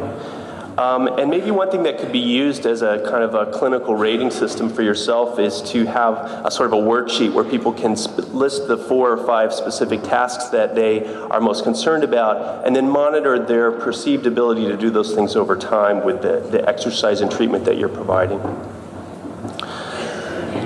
[0.78, 3.94] Um, and maybe one thing that could be used as a kind of a clinical
[3.94, 6.14] rating system for yourself is to have
[6.44, 10.02] a sort of a worksheet where people can sp- list the four or five specific
[10.02, 14.90] tasks that they are most concerned about and then monitor their perceived ability to do
[14.90, 18.40] those things over time with the, the exercise and treatment that you're providing.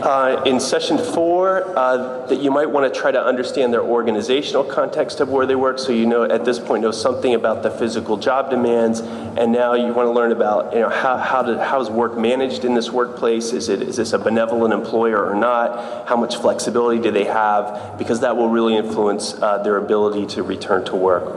[0.05, 4.63] Uh, in session four, uh, that you might want to try to understand their organizational
[4.63, 7.71] context of where they work, so you know at this point know something about the
[7.71, 11.65] physical job demands, and now you want to learn about you know how how, to,
[11.65, 13.55] how is work managed in this workplace?
[13.55, 16.07] Is it is this a benevolent employer or not?
[16.07, 17.97] How much flexibility do they have?
[17.97, 21.35] Because that will really influence uh, their ability to return to work.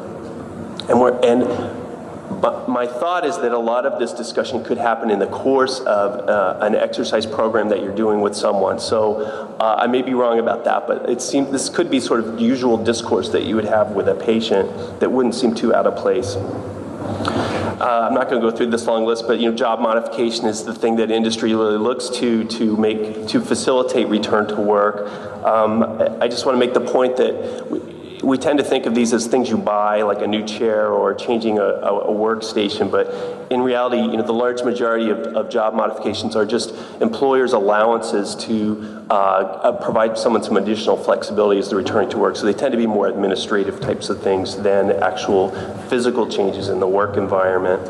[0.89, 1.86] And we're and
[2.29, 5.79] but my thought is that a lot of this discussion could happen in the course
[5.79, 8.79] of uh, an exercise program that you're doing with someone.
[8.79, 9.21] So
[9.59, 12.39] uh, I may be wrong about that, but it seems this could be sort of
[12.39, 15.95] usual discourse that you would have with a patient that wouldn't seem too out of
[15.95, 16.35] place.
[16.35, 20.47] Uh, I'm not going to go through this long list, but you know, job modification
[20.47, 25.07] is the thing that industry really looks to to make to facilitate return to work.
[25.45, 25.83] Um,
[26.19, 27.67] I just want to make the point that.
[27.71, 30.87] We, we tend to think of these as things you buy, like a new chair
[30.87, 33.07] or changing a, a, a workstation, but
[33.51, 38.35] in reality, you know, the large majority of, of job modifications are just employers' allowances
[38.35, 42.35] to uh, uh, provide someone some additional flexibility as they're returning to work.
[42.35, 45.51] So they tend to be more administrative types of things than actual
[45.87, 47.87] physical changes in the work environment.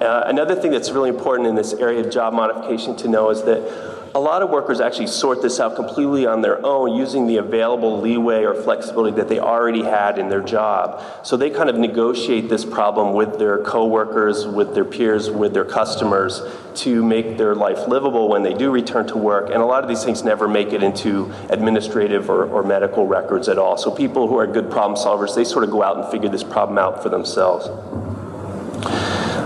[0.00, 3.42] Uh, another thing that's really important in this area of job modification to know is
[3.44, 7.36] that a lot of workers actually sort this out completely on their own using the
[7.36, 11.02] available leeway or flexibility that they already had in their job.
[11.22, 15.66] So they kind of negotiate this problem with their coworkers, with their peers, with their
[15.66, 16.40] customers
[16.76, 19.50] to make their life livable when they do return to work.
[19.50, 23.50] And a lot of these things never make it into administrative or, or medical records
[23.50, 23.76] at all.
[23.76, 26.42] So people who are good problem solvers, they sort of go out and figure this
[26.42, 27.66] problem out for themselves.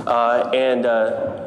[0.06, 1.39] Uh, and uh,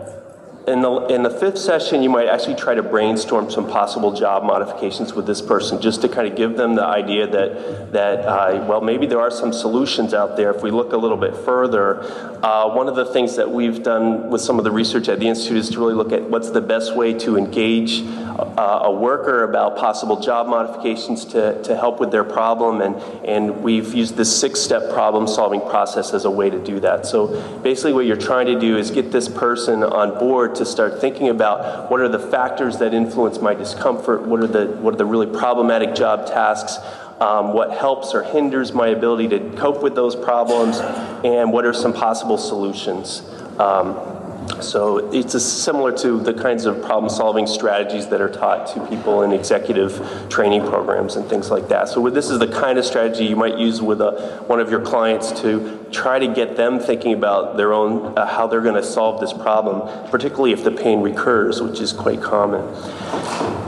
[0.67, 4.43] in the, in the fifth session, you might actually try to brainstorm some possible job
[4.43, 8.65] modifications with this person just to kind of give them the idea that, that uh,
[8.65, 10.51] well, maybe there are some solutions out there.
[10.55, 12.01] If we look a little bit further,
[12.43, 15.27] uh, one of the things that we've done with some of the research at the
[15.27, 19.43] Institute is to really look at what's the best way to engage uh, a worker
[19.43, 22.81] about possible job modifications to, to help with their problem.
[22.81, 22.95] And,
[23.25, 27.05] and we've used this six step problem solving process as a way to do that.
[27.05, 31.01] So basically, what you're trying to do is get this person on board to start
[31.01, 34.97] thinking about what are the factors that influence my discomfort, what are the, what are
[34.97, 36.77] the really problematic job tasks.
[37.21, 40.79] Um, what helps or hinders my ability to cope with those problems,
[41.23, 43.21] and what are some possible solutions.
[43.59, 44.12] Um,
[44.61, 49.21] so it's similar to the kinds of problem solving strategies that are taught to people
[49.23, 51.89] in executive training programs and things like that.
[51.89, 54.81] So this is the kind of strategy you might use with a, one of your
[54.81, 58.83] clients to try to get them thinking about their own, uh, how they're going to
[58.83, 62.63] solve this problem, particularly if the pain recurs, which is quite common.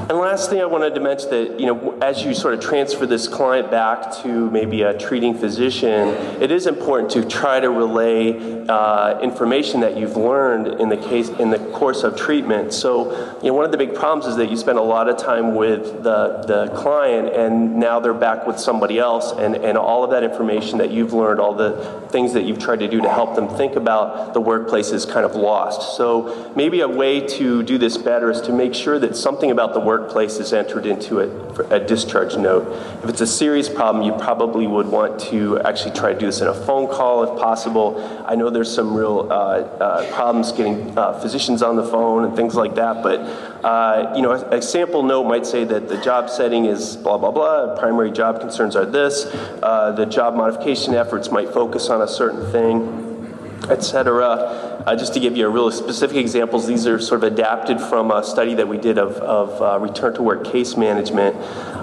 [0.08, 3.08] And last thing I wanted to mention that, you know, as you sort of transfer
[3.08, 6.10] this client back to maybe a treating physician,
[6.40, 11.30] it is important to try to relay uh, information that you've learned in the case
[11.30, 12.72] in the course of treatment.
[12.72, 15.18] So, you know, one of the big problems is that you spend a lot of
[15.18, 20.04] time with the, the client and now they're back with somebody else and, and all
[20.04, 23.10] of that information that you've learned, all the things that you've tried to do to
[23.10, 25.98] help them think about the workplace is kind of lost.
[25.98, 29.74] So maybe a way to do this better is to make sure that something about
[29.74, 31.28] the work workplace is entered into a,
[31.74, 32.66] a discharge note.
[33.04, 36.42] If it's a serious problem, you probably would want to actually try to do this
[36.42, 37.88] in a phone call if possible.
[38.26, 42.36] I know there's some real uh, uh, problems getting uh, physicians on the phone and
[42.36, 43.20] things like that, but
[43.64, 47.18] uh, you know, a, a, sample note might say that the job setting is blah
[47.18, 47.76] blah blah.
[47.80, 49.26] Primary job concerns are this.
[49.64, 53.06] Uh, the job modification efforts might focus on a certain thing
[53.70, 54.75] etc.
[54.86, 58.12] Uh, just to give you a real specific examples, these are sort of adapted from
[58.12, 61.36] a study that we did of, of uh, return to work case management.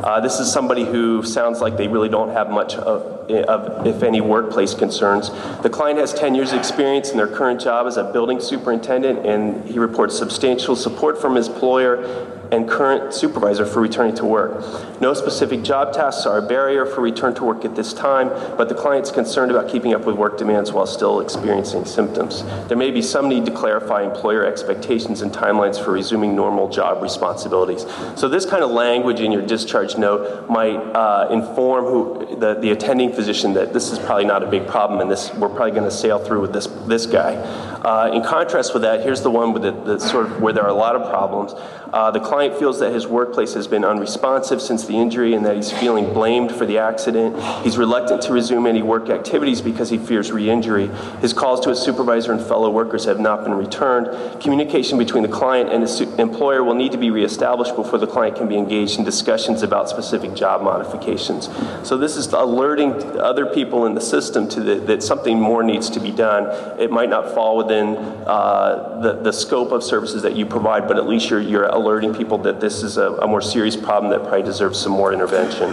[0.05, 4.05] Uh, this is somebody who sounds like they really don't have much of, of, if
[4.05, 5.31] any, workplace concerns.
[5.63, 9.69] The client has 10 years' experience in their current job as a building superintendent, and
[9.69, 15.01] he reports substantial support from his employer and current supervisor for returning to work.
[15.01, 18.69] No specific job tasks are a barrier for return to work at this time, but
[18.69, 22.45] the client is concerned about keeping up with work demands while still experiencing symptoms.
[22.69, 27.03] There may be some need to clarify employer expectations and timelines for resuming normal job
[27.03, 27.87] responsibilities.
[28.17, 32.71] So this kind of language in your discharge note might uh, inform who the, the
[32.71, 35.85] attending physician that this is probably not a big problem and this we're probably going
[35.85, 37.35] to sail through with this this guy.
[37.83, 40.63] Uh, in contrast with that, here's the one with the, the, sort of where there
[40.63, 41.53] are a lot of problems.
[41.93, 45.57] Uh, the client feels that his workplace has been unresponsive since the injury and that
[45.57, 47.41] he's feeling blamed for the accident.
[47.65, 50.89] He's reluctant to resume any work activities because he fears re injury.
[51.21, 54.41] His calls to his supervisor and fellow workers have not been returned.
[54.41, 58.37] Communication between the client and his employer will need to be reestablished before the client
[58.37, 61.49] can be engaged in discussions about specific job modifications.
[61.83, 65.91] So, this is alerting other people in the system to the, that something more needs
[65.91, 66.47] to be done.
[66.81, 70.97] It might not fall within uh, the, the scope of services that you provide, but
[70.97, 74.23] at least you're, you're alerting people that this is a, a more serious problem that
[74.29, 75.71] probably deserves some more intervention.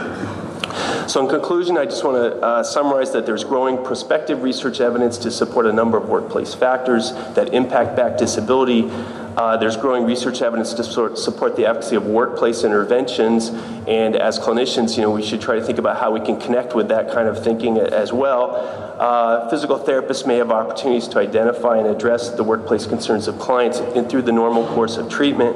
[1.08, 5.18] So, in conclusion, I just want to uh, summarize that there's growing prospective research evidence
[5.20, 8.88] to support a number of workplace factors that impact back disability.
[9.36, 13.50] Uh, there's growing research evidence to sort, support the efficacy of workplace interventions,
[13.88, 16.76] and as clinicians, you know, we should try to think about how we can connect
[16.76, 18.56] with that kind of thinking as well.
[19.00, 23.80] Uh, physical therapists may have opportunities to identify and address the workplace concerns of clients
[24.12, 25.56] through the normal course of treatment.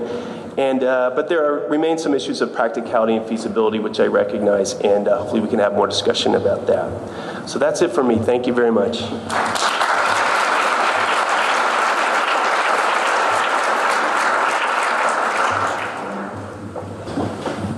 [0.58, 4.74] And, uh, but there are, remain some issues of practicality and feasibility, which I recognize,
[4.76, 7.50] and uh, hopefully we can have more discussion about that.
[7.50, 8.18] So that's it for me.
[8.18, 9.02] Thank you very much.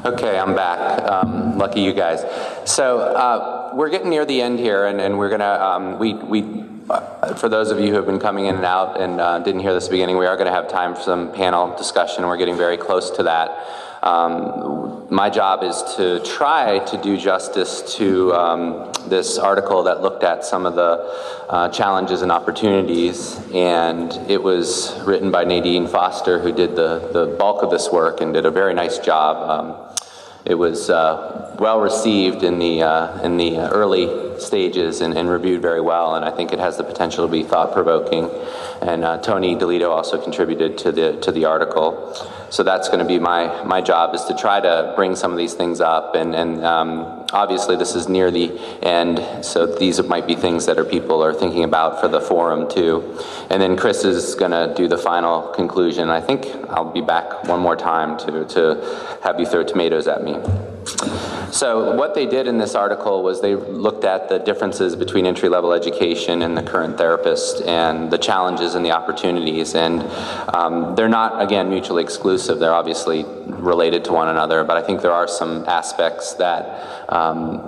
[0.05, 1.01] Okay, I'm back.
[1.09, 2.23] Um, lucky you guys.
[2.69, 6.41] So uh, we're getting near the end here, and, and we're gonna um, we we
[7.37, 9.73] for those of you who have been coming in and out and uh, didn't hear
[9.73, 12.25] this beginning, we are going to have time for some panel discussion.
[12.27, 13.65] We're getting very close to that.
[14.03, 20.23] Um, my job is to try to do justice to um, this article that looked
[20.23, 26.39] at some of the uh, challenges and opportunities, and it was written by Nadine Foster,
[26.39, 29.49] who did the, the bulk of this work and did a very nice job.
[29.49, 29.97] Um,
[30.45, 35.61] it was uh, well received in the, uh, in the early stages and, and, reviewed
[35.61, 38.29] very well, and I think it has the potential to be thought provoking.
[38.81, 42.13] And uh, Tony Delitto also contributed to the to the article,
[42.49, 45.37] so that's going to be my my job is to try to bring some of
[45.37, 50.27] these things up, and and um, obviously this is near the end, so these might
[50.27, 53.17] be things that are people are thinking about for the forum too.
[53.49, 56.09] And then Chris is going to do the final conclusion.
[56.09, 60.23] I think I'll be back one more time to to have you throw tomatoes at
[60.23, 60.37] me.
[61.51, 65.49] So, what they did in this article was they looked at the differences between entry
[65.49, 69.73] level education and the current therapist and the challenges and the opportunities.
[69.73, 70.03] And
[70.53, 72.59] um, they're not, again, mutually exclusive.
[72.59, 77.61] They're obviously related to one another, but I think there are some aspects that um,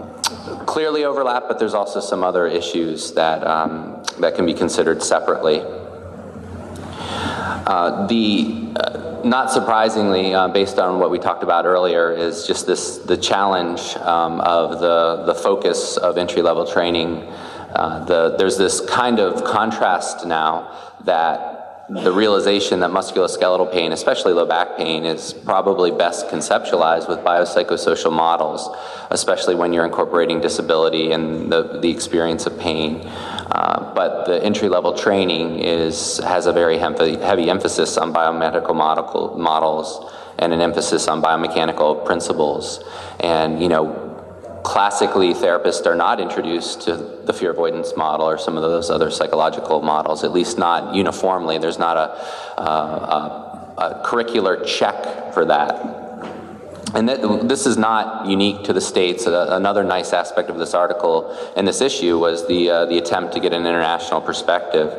[0.65, 5.63] clearly overlap, but there's also some other issues that, um, that can be considered separately.
[7.47, 12.67] Uh, the uh, not surprisingly, uh, based on what we talked about earlier, is just
[12.67, 17.23] this the challenge um, of the the focus of entry level training.
[17.73, 21.57] Uh, the, there's this kind of contrast now that
[21.89, 28.11] the realization that musculoskeletal pain, especially low back pain, is probably best conceptualized with biopsychosocial
[28.11, 28.69] models,
[29.09, 33.09] especially when you're incorporating disability and the, the experience of pain.
[33.51, 38.75] Uh, but the entry level training is, has a very heavy, emphasis on biomedical
[39.37, 42.83] models and an emphasis on biomechanical principles.
[43.19, 44.03] And, you know,
[44.63, 49.09] classically therapists are not introduced to the fear avoidance model or some of those other
[49.09, 51.57] psychological models, at least not uniformly.
[51.57, 56.06] There's not a, a, a, a curricular check for that.
[56.97, 59.27] And that, this is not unique to the states.
[59.27, 63.33] Uh, another nice aspect of this article and this issue was the uh, the attempt
[63.33, 64.91] to get an international perspective.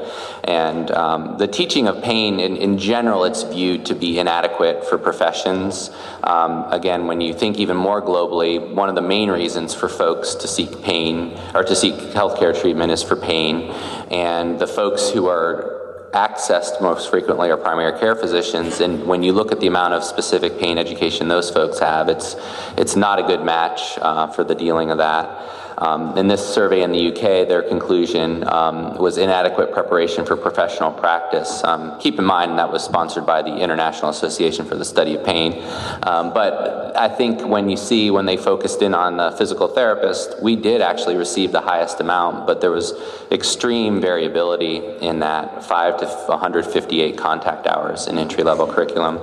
[0.45, 4.97] And um, the teaching of pain, in, in general, it's viewed to be inadequate for
[4.97, 5.91] professions.
[6.23, 10.37] Um, again, when you think even more globally, one of the main reasons for folks
[10.37, 13.73] to seek pain or to seek healthcare treatment is for pain.
[14.13, 15.78] And the folks who are
[16.13, 20.05] accessed most frequently are primary care physicians, and when you look at the amount of
[20.05, 22.37] specific pain education those folks have, it's
[22.77, 25.58] it's not a good match uh, for the dealing of that.
[25.79, 30.91] Um, in this survey in the UK, their conclusion um, was inadequate preparation for professional
[30.91, 31.63] practice.
[31.63, 35.25] Um, keep in mind that was sponsored by the International Association for the Study of
[35.25, 35.63] Pain.
[36.03, 40.43] Um, but I think when you see when they focused in on the physical therapist,
[40.43, 42.93] we did actually receive the highest amount, but there was
[43.31, 49.21] extreme variability in that 5 to 158 contact hours in entry level curriculum.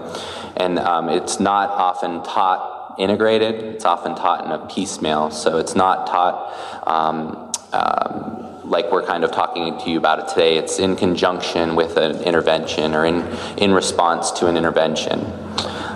[0.55, 3.55] And um, it's not often taught integrated.
[3.63, 9.23] It's often taught in a piecemeal, so it's not taught um, um, like we're kind
[9.23, 10.57] of talking to you about it today.
[10.57, 13.21] It's in conjunction with an intervention or in,
[13.57, 15.19] in response to an intervention.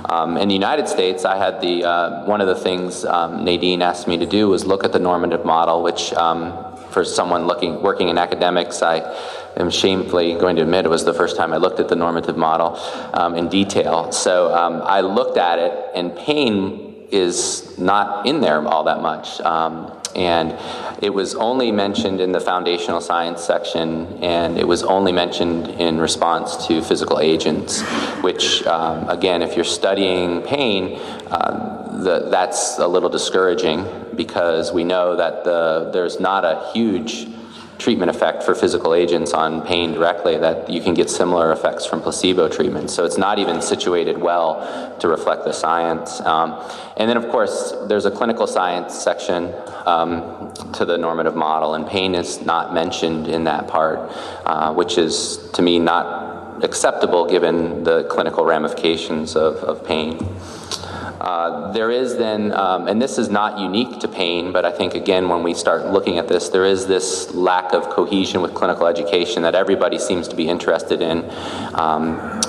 [0.10, 3.82] Um, in the United States, I had the uh, one of the things um, Nadine
[3.82, 6.52] asked me to do was look at the normative model, which um,
[6.90, 9.02] for someone looking working in academics, I
[9.56, 12.38] am shamefully going to admit it was the first time I looked at the normative
[12.38, 12.80] model
[13.14, 14.12] um, in detail.
[14.12, 19.40] So um, I looked at it, and pain is not in there all that much.
[19.42, 20.58] Um, and
[21.04, 26.00] it was only mentioned in the foundational science section, and it was only mentioned in
[26.00, 27.82] response to physical agents,
[28.22, 34.84] which, um, again, if you're studying pain, uh, the, that's a little discouraging because we
[34.84, 37.28] know that the, there's not a huge
[37.80, 42.02] treatment effect for physical agents on pain directly, that you can get similar effects from
[42.02, 42.92] placebo treatment.
[42.92, 46.20] So it's not even situated well to reflect the science.
[46.22, 46.62] Um,
[46.98, 49.54] and then, of course, there's a clinical science section
[49.86, 54.12] um, to the normative model, and pain is not mentioned in that part,
[54.46, 60.18] uh, which is, to me, not acceptable given the clinical ramifications of, of pain.
[61.20, 64.94] Uh, there is then, um, and this is not unique to pain, but I think
[64.94, 68.88] again, when we start looking at this, there is this lack of cohesion with clinical
[68.88, 71.30] education that everybody seems to be interested in
[71.74, 72.42] um,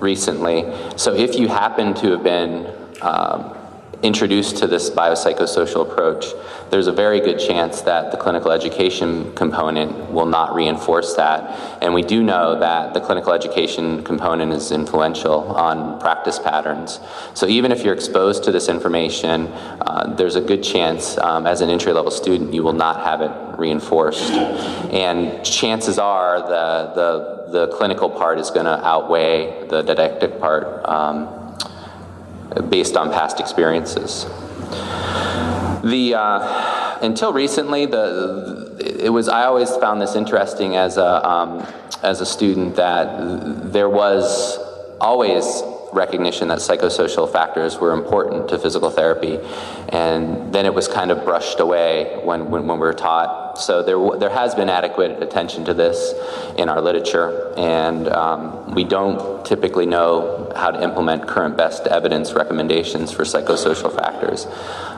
[0.00, 0.70] recently.
[0.96, 2.66] So if you happen to have been
[3.00, 3.56] um,
[4.02, 6.26] introduced to this biopsychosocial approach,
[6.70, 11.78] there's a very good chance that the clinical education component will not reinforce that.
[11.82, 17.00] And we do know that the clinical education component is influential on practice patterns.
[17.34, 21.60] So even if you're exposed to this information, uh, there's a good chance um, as
[21.60, 24.30] an entry level student you will not have it reinforced.
[24.30, 30.88] And chances are the, the, the clinical part is going to outweigh the didactic part.
[30.88, 31.39] Um,
[32.68, 34.24] based on past experiences.
[35.82, 41.66] The uh, until recently, the, it was I always found this interesting as a um,
[42.02, 44.58] as a student that there was
[45.00, 45.62] always
[45.92, 49.38] recognition that psychosocial factors were important to physical therapy.
[49.88, 53.49] And then it was kind of brushed away when, when, when we were taught.
[53.60, 56.14] So there, there has been adequate attention to this
[56.56, 62.32] in our literature, and um, we don't typically know how to implement current best evidence
[62.32, 64.46] recommendations for psychosocial factors.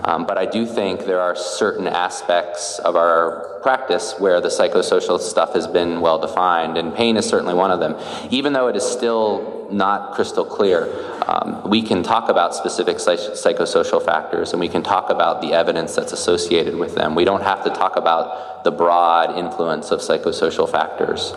[0.05, 5.21] Um, but I do think there are certain aspects of our practice where the psychosocial
[5.21, 7.97] stuff has been well defined, and pain is certainly one of them.
[8.31, 10.89] Even though it is still not crystal clear,
[11.27, 15.95] um, we can talk about specific psychosocial factors and we can talk about the evidence
[15.95, 17.15] that's associated with them.
[17.15, 21.35] We don't have to talk about the broad influence of psychosocial factors.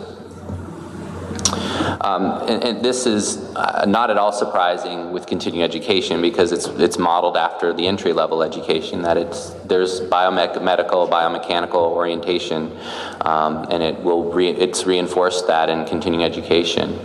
[2.00, 6.66] Um, and, and, this is uh, not at all surprising with continuing education because it's
[6.66, 12.76] it's modeled after the entry level education that it's there's biomedical biomechanical orientation
[13.22, 16.98] um, and it will re- it's reinforced that in continuing education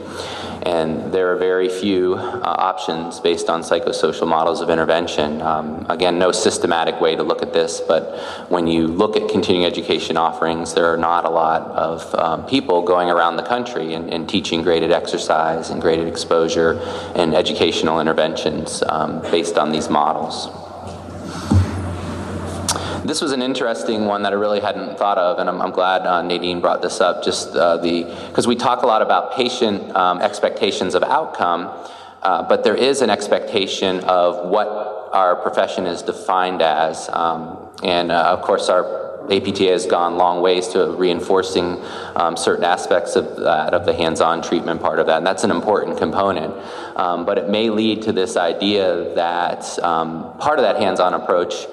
[0.64, 5.42] and there are very few uh, options based on psychosocial models of intervention.
[5.42, 8.20] Um, again, no systematic way to look at this, but
[8.50, 12.84] when you look at continuing education offerings, there are not a lot of um, people
[12.84, 16.80] going around the country and, and, teaching graded exercise and graded exposure
[17.16, 20.48] and educational interventions um, based on these models.
[23.04, 26.06] This was an interesting one that I really hadn't thought of, and I'm, I'm glad
[26.06, 27.24] uh, Nadine brought this up.
[27.24, 31.72] Just uh, the because we talk a lot about patient um, expectations of outcome,
[32.22, 34.68] uh, but there is an expectation of what
[35.14, 39.02] our profession is defined as, um, and uh, of course our
[39.32, 41.84] APTA has gone long ways to reinforcing
[42.16, 45.52] um, certain aspects of that, of the hands-on treatment part of that, and that's an
[45.52, 46.54] important component.
[46.96, 51.66] Um, but it may lead to this idea that um, part of that hands-on approach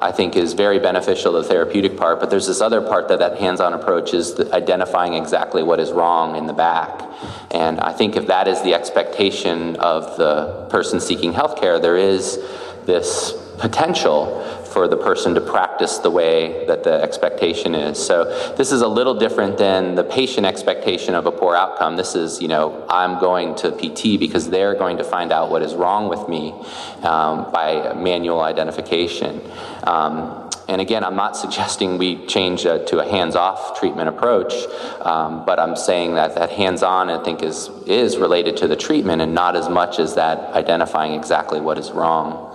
[0.00, 3.38] I think is very beneficial, the therapeutic part, but there's this other part that that
[3.38, 7.02] hands on approach is identifying exactly what is wrong in the back.
[7.50, 12.38] And I think if that is the expectation of the person seeking healthcare, there is
[12.84, 14.42] this potential
[14.76, 17.96] for the person to practice the way that the expectation is.
[17.96, 18.24] So
[18.58, 21.96] this is a little different than the patient expectation of a poor outcome.
[21.96, 25.62] This is, you know, I'm going to PT because they're going to find out what
[25.62, 26.52] is wrong with me
[27.02, 29.40] um, by manual identification.
[29.84, 34.52] Um, and again, I'm not suggesting we change uh, to a hands-off treatment approach,
[35.00, 39.22] um, but I'm saying that that hands-on, I think, is is related to the treatment
[39.22, 42.52] and not as much as that identifying exactly what is wrong.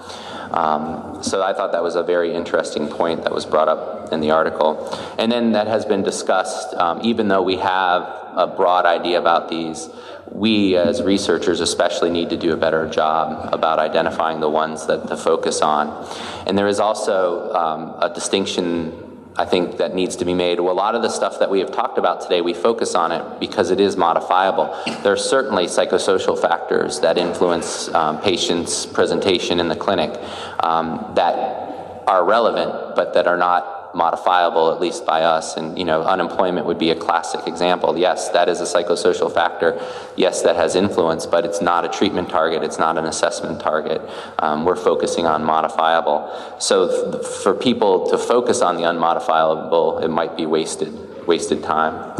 [0.53, 4.19] Um, so I thought that was a very interesting point that was brought up in
[4.19, 4.89] the article.
[5.17, 8.03] And then that has been discussed, um, even though we have
[8.35, 9.89] a broad idea about these,
[10.31, 15.07] we as researchers especially need to do a better job about identifying the ones that
[15.07, 16.07] to focus on.
[16.47, 20.59] And there is also um, a distinction I think that needs to be made.
[20.59, 23.39] A lot of the stuff that we have talked about today, we focus on it
[23.39, 24.77] because it is modifiable.
[25.03, 30.11] There are certainly psychosocial factors that influence um, patients' presentation in the clinic
[30.59, 35.57] um, that are relevant, but that are not modifiable, at least by us.
[35.57, 37.97] And, you know, unemployment would be a classic example.
[37.97, 39.79] Yes, that is a psychosocial factor.
[40.15, 42.63] Yes, that has influence, but it's not a treatment target.
[42.63, 44.01] It's not an assessment target.
[44.39, 46.29] Um, we're focusing on modifiable.
[46.59, 52.13] So th- for people to focus on the unmodifiable, it might be wasted, wasted time.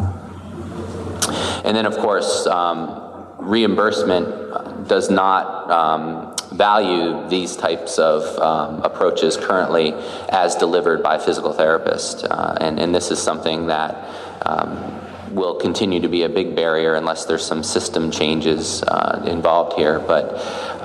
[1.63, 2.99] And then, of course, um,
[3.37, 9.95] reimbursement does not um, value these types of um, approaches currently
[10.29, 12.23] as delivered by physical therapists.
[12.29, 13.91] Uh, and, and, this is something that
[14.45, 14.69] um,
[15.33, 19.97] will continue to be a big barrier unless there's some system changes uh, involved here.
[19.97, 20.25] But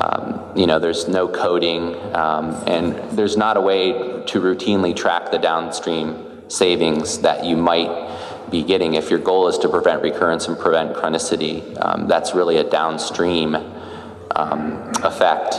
[0.02, 3.92] um, you know, there's no coding, um, and there's not a way
[4.30, 7.92] to routinely track the downstream savings that you might
[8.50, 11.54] be getting if your goal is to prevent recurrence and prevent chronicity.
[11.84, 13.52] Um, that's really a downstream
[14.36, 15.54] um, effect.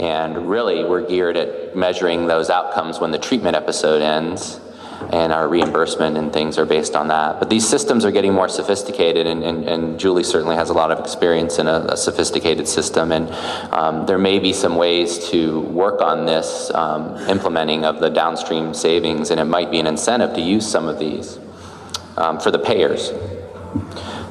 [0.00, 4.58] And really, we're geared at measuring those outcomes when the treatment episode ends,
[5.12, 7.38] and our reimbursement and things are based on that.
[7.38, 10.90] But these systems are getting more sophisticated, and, and, and Julie certainly has a lot
[10.90, 13.12] of experience in a, a sophisticated system.
[13.12, 13.30] And
[13.72, 18.74] um, there may be some ways to work on this um, implementing of the downstream
[18.74, 21.38] savings, and it might be an incentive to use some of these
[22.16, 23.12] um, for the payers.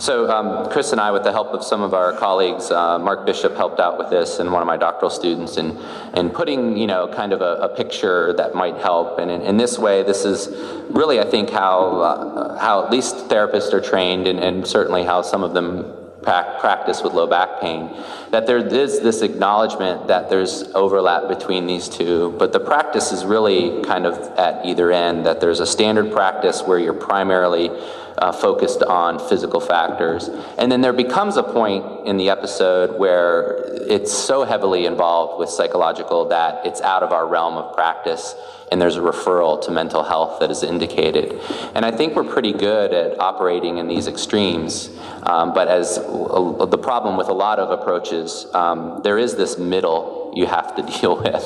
[0.01, 3.23] So um, Chris and I, with the help of some of our colleagues, uh, Mark
[3.23, 5.77] Bishop helped out with this, and one of my doctoral students, and
[6.15, 9.19] and putting you know kind of a, a picture that might help.
[9.19, 10.47] And in, in, this way, this is
[10.89, 15.21] really I think how uh, how at least therapists are trained, and, and certainly how
[15.21, 17.89] some of them practice with low back pain,
[18.29, 23.25] that there is this acknowledgement that there's overlap between these two, but the practice is
[23.25, 27.69] really kind of at either end, that there's a standard practice where you're primarily
[28.17, 30.29] uh, focused on physical factors.
[30.57, 35.49] And then there becomes a point in the episode where it's so heavily involved with
[35.49, 38.35] psychological that it's out of our realm of practice
[38.71, 41.39] and there's a referral to mental health that is indicated.
[41.75, 44.89] And I think we're pretty good at operating in these extremes.
[45.23, 49.57] Um, but as uh, the problem with a lot of approaches, um, there is this
[49.57, 51.43] middle you have to deal with.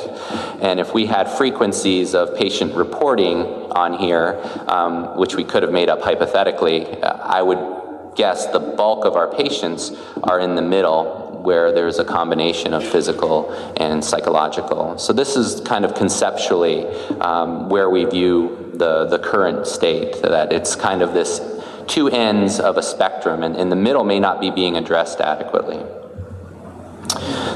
[0.62, 3.42] And if we had frequencies of patient reporting
[3.72, 9.06] on here, um, which we could have made up hypothetically, I would guess the bulk
[9.06, 9.92] of our patients
[10.24, 14.98] are in the middle where there's a combination of physical and psychological.
[14.98, 16.86] So this is kind of conceptually
[17.22, 21.40] um, where we view the, the current state, that it's kind of this
[21.88, 25.80] two ends of a spectrum, and, and the middle may not be being addressed adequately.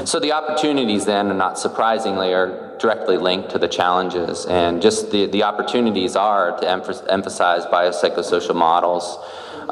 [0.06, 4.46] So the opportunities then, and not surprisingly, are directly linked to the challenges.
[4.46, 9.18] And just the, the opportunities are to emphasize biopsychosocial models,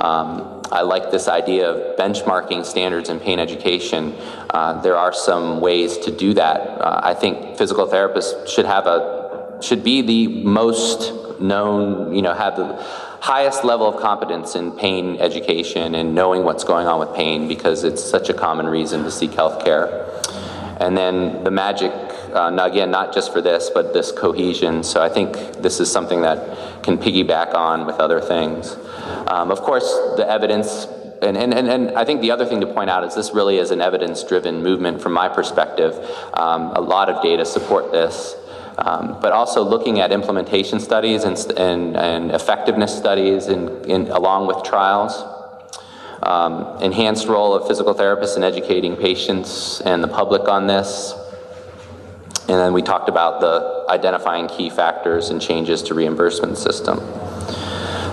[0.01, 4.15] um, I like this idea of benchmarking standards in pain education.
[4.51, 6.61] Uh, there are some ways to do that.
[6.61, 9.19] Uh, I think physical therapists should have a
[9.61, 12.77] should be the most known, you know, have the
[13.21, 17.85] highest level of competence in pain education and knowing what's going on with pain because
[17.85, 20.07] it's such a common reason to seek health care.
[20.81, 21.93] And then the magic,
[22.33, 24.83] uh, again, not just for this, but this cohesion.
[24.83, 28.77] So I think this is something that can piggyback on with other things.
[29.27, 29.85] Um, of course,
[30.17, 30.87] the evidence,
[31.23, 33.59] and, and, and, and, I think the other thing to point out is this really
[33.59, 35.95] is an evidence driven movement from my perspective.
[36.35, 38.37] Um, a lot of data support this.
[38.79, 44.47] Um, but also looking at implementation studies and, and, and effectiveness studies in, in, along
[44.47, 45.21] with trials.
[46.23, 51.15] Um, enhanced role of physical therapists in educating patients and the public on this.
[52.49, 56.99] And then we talked about the identifying key factors and changes to reimbursement system.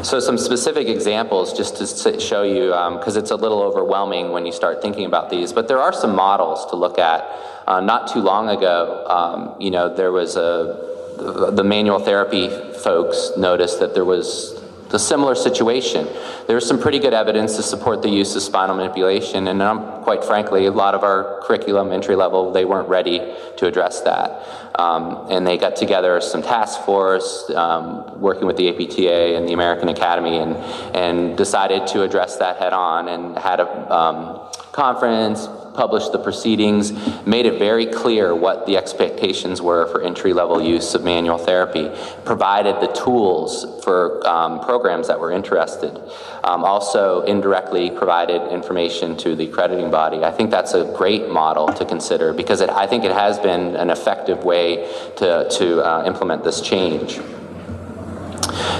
[0.04, 4.46] So, some specific examples just to show you, because um, it's a little overwhelming when
[4.46, 7.24] you start thinking about these, but there are some models to look at.
[7.66, 13.32] Uh, not too long ago, um, you know, there was a the manual therapy folks
[13.38, 14.62] noticed that there was
[14.94, 16.08] a similar situation.
[16.48, 20.24] There's some pretty good evidence to support the use of spinal manipulation, and um, quite
[20.24, 23.20] frankly, a lot of our curriculum, entry level, they weren't ready
[23.58, 24.44] to address that.
[24.80, 29.54] Um, and they got together some task force, um, working with the APTA and the
[29.54, 30.56] American Academy, and,
[30.96, 36.92] and decided to address that head on and had a um, conference, published the proceedings,
[37.26, 41.92] made it very clear what the expectations were for entry level use of manual therapy,
[42.24, 45.98] provided the tools for um, programs that were interested,
[46.44, 50.24] um, also indirectly provided information to the accrediting body.
[50.24, 53.76] I think that's a great model to consider because it, I think it has been
[53.76, 54.88] an effective way
[55.18, 57.20] to, to uh, implement this change.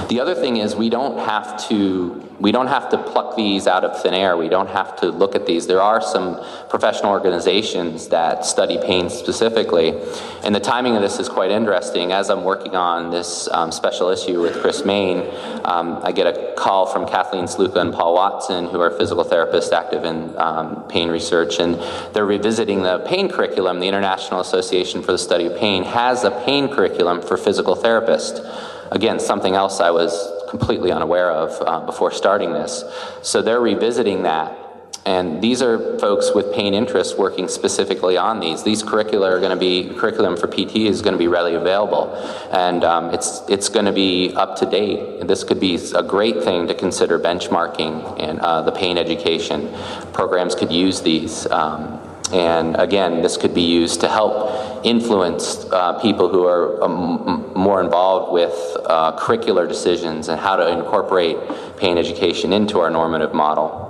[0.08, 3.82] The other thing is we don't have to we don't have to pluck these out
[3.82, 4.36] of thin air.
[4.36, 5.66] We don't have to look at these.
[5.66, 9.98] There are some professional organizations that study pain specifically,
[10.44, 12.12] and the timing of this is quite interesting.
[12.12, 15.28] As I'm working on this um, special issue with Chris Main,
[15.64, 19.72] um, I get a call from Kathleen Sluka and Paul Watson, who are physical therapists
[19.72, 21.74] active in um, pain research, and
[22.14, 23.80] they're revisiting the pain curriculum.
[23.80, 28.44] The International Association for the Study of Pain has a pain curriculum for physical therapists
[28.90, 32.84] Again, something else I was completely unaware of uh, before starting this.
[33.22, 34.66] So they're revisiting that.
[35.06, 38.64] And these are folks with pain interests working specifically on these.
[38.64, 42.12] These curricula are going to be curriculum for PT is going to be readily available,
[42.50, 45.28] and um, it's it's going to be up to date.
[45.28, 49.72] This could be a great thing to consider benchmarking and uh, the pain education
[50.12, 51.46] programs could use these.
[51.52, 52.00] Um,
[52.32, 57.80] and again, this could be used to help influence uh, people who are um, more
[57.80, 58.52] involved with
[58.86, 61.36] uh, curricular decisions and how to incorporate
[61.76, 63.86] pain education into our normative model.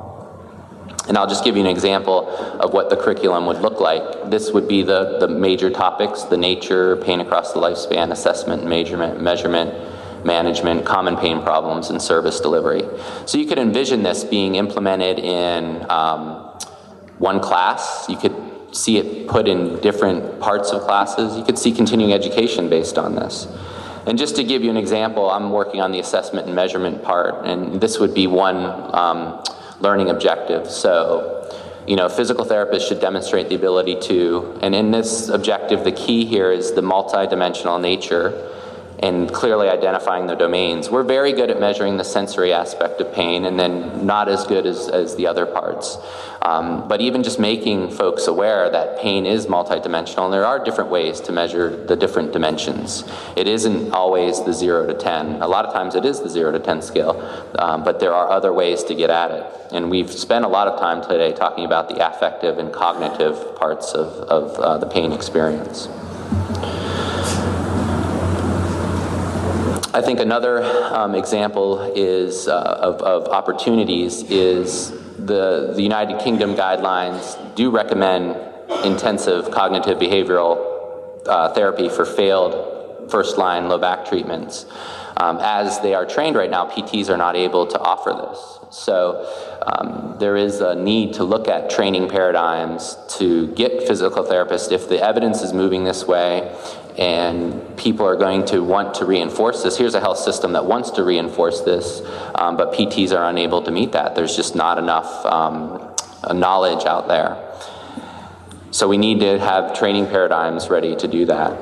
[1.08, 2.28] And I'll just give you an example
[2.60, 4.28] of what the curriculum would look like.
[4.28, 9.22] This would be the, the major topics the nature, pain across the lifespan, assessment, measurement,
[9.22, 9.72] measurement,
[10.24, 12.82] management, common pain problems, and service delivery.
[13.24, 16.35] So you could envision this being implemented in um,
[17.18, 18.06] one class.
[18.08, 18.34] You could
[18.72, 21.36] see it put in different parts of classes.
[21.36, 23.46] You could see continuing education based on this.
[24.06, 27.44] And just to give you an example, I'm working on the assessment and measurement part,
[27.44, 28.56] and this would be one
[28.94, 29.42] um,
[29.80, 30.70] learning objective.
[30.70, 31.52] So,
[31.88, 36.24] you know, physical therapists should demonstrate the ability to, and in this objective, the key
[36.24, 38.52] here is the multidimensional nature
[39.00, 40.90] and clearly identifying the domains.
[40.90, 44.66] We're very good at measuring the sensory aspect of pain and then not as good
[44.66, 45.98] as, as the other parts.
[46.42, 50.90] Um, but even just making folks aware that pain is multidimensional and there are different
[50.90, 53.04] ways to measure the different dimensions.
[53.36, 55.42] It isn't always the 0 to 10.
[55.42, 57.20] A lot of times it is the 0 to 10 scale,
[57.58, 59.44] um, but there are other ways to get at it.
[59.72, 63.92] And we've spent a lot of time today talking about the affective and cognitive parts
[63.92, 65.88] of, of uh, the pain experience.
[69.96, 70.62] I think another
[70.94, 72.52] um, example is uh,
[72.82, 78.36] of, of, opportunities is the, the United Kingdom guidelines do recommend
[78.84, 84.66] intensive cognitive behavioral uh, therapy for failed first line low back treatments.
[85.16, 88.58] Um, as they are trained right now, PTs are not able to offer this.
[88.76, 89.26] So
[89.66, 94.90] um, there is a need to look at training paradigms to get physical therapists if
[94.90, 96.54] the evidence is moving this way
[96.98, 99.76] and people are going to want to reinforce this.
[99.76, 102.00] Here's a health system that wants to reinforce this,
[102.34, 104.14] um, but PTs are unable to meet that.
[104.14, 105.94] There's just not enough um,
[106.32, 107.42] knowledge out there.
[108.70, 111.56] So we need to have training paradigms ready to do that.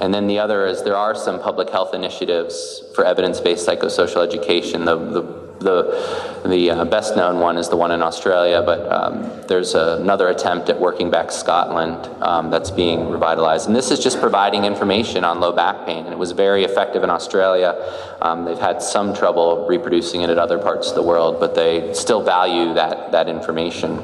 [0.00, 4.26] And then the other is there are some public health initiatives for evidence based psychosocial
[4.26, 4.86] education.
[4.86, 9.30] The, the the, the uh, best known one is the one in Australia, but um,
[9.46, 13.66] there's another attempt at working back Scotland um, that's being revitalized.
[13.66, 16.04] And this is just providing information on low back pain.
[16.06, 17.76] And it was very effective in Australia.
[18.22, 21.92] Um, they've had some trouble reproducing it in other parts of the world, but they
[21.92, 23.98] still value that, that information.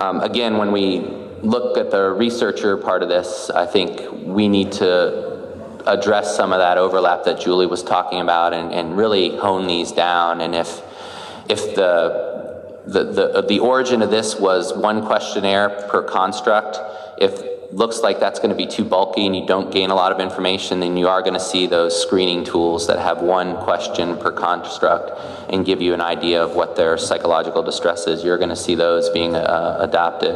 [0.00, 1.00] Um, again, when we
[1.42, 5.39] look at the researcher part of this, I think we need to
[5.86, 9.92] address some of that overlap that Julie was talking about and, and really hone these
[9.92, 10.40] down.
[10.40, 10.82] And if,
[11.48, 16.78] if the, the, the, the origin of this was one questionnaire per construct,
[17.18, 20.12] if looks like that's going to be too bulky and you don't gain a lot
[20.12, 24.16] of information, then you are going to see those screening tools that have one question
[24.16, 25.12] per construct
[25.52, 28.24] and give you an idea of what their psychological distress is.
[28.24, 30.34] You're going to see those being uh, adopted.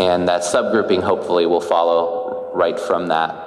[0.00, 3.45] And that subgrouping hopefully will follow right from that.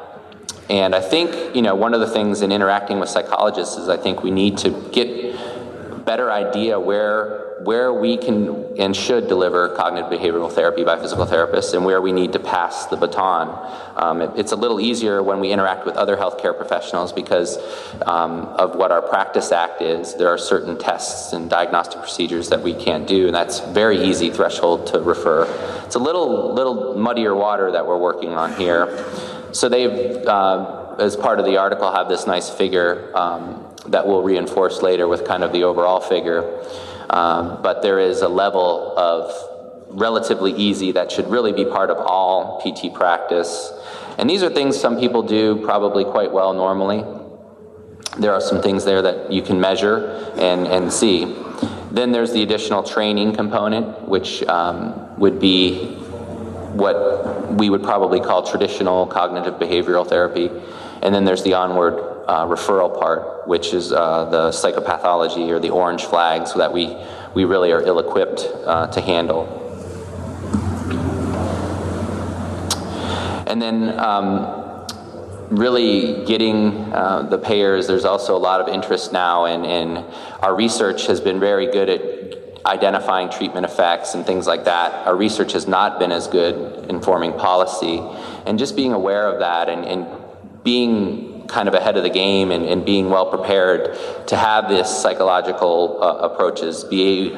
[0.70, 3.98] And I think, you know, one of the things in interacting with psychologists is I
[3.98, 9.70] think we need to get a better idea where where we can and should deliver
[9.76, 13.50] cognitive behavioral therapy by physical therapists and where we need to pass the baton.
[13.98, 17.58] Um, it, it's a little easier when we interact with other healthcare professionals because
[18.06, 20.16] um, of what our Practice Act is.
[20.16, 24.30] There are certain tests and diagnostic procedures that we can't do, and that's very easy
[24.30, 25.44] threshold to refer.
[25.86, 29.06] It's a little little muddier water that we're working on here.
[29.52, 34.22] So they've, uh, as part of the article, have this nice figure um, that we'll
[34.22, 36.64] reinforce later with kind of the overall figure.
[37.10, 39.34] Um, but there is a level of
[39.90, 43.72] relatively easy that should really be part of all PT practice.
[44.18, 47.04] And these are things some people do probably quite well normally.
[48.20, 51.36] There are some things there that you can measure and, and see.
[51.92, 55.99] Then there's the additional training component, which um, would be
[56.74, 60.50] what we would probably call traditional cognitive behavioral therapy.
[61.02, 61.94] And then there's the onward
[62.28, 66.96] uh, referral part, which is uh, the psychopathology or the orange flags that we,
[67.34, 69.56] we really are ill equipped uh, to handle.
[73.48, 74.86] And then um,
[75.50, 80.06] really getting uh, the payers, there's also a lot of interest now, and, and
[80.42, 85.08] our research has been very good at identifying treatment effects and things like that.
[85.08, 88.00] Our research has not been as good informing policy.
[88.46, 90.08] And just being aware of that and, and
[90.64, 95.02] being kind of ahead of the game and, and, being well prepared to have this
[95.02, 97.32] psychological uh, approaches be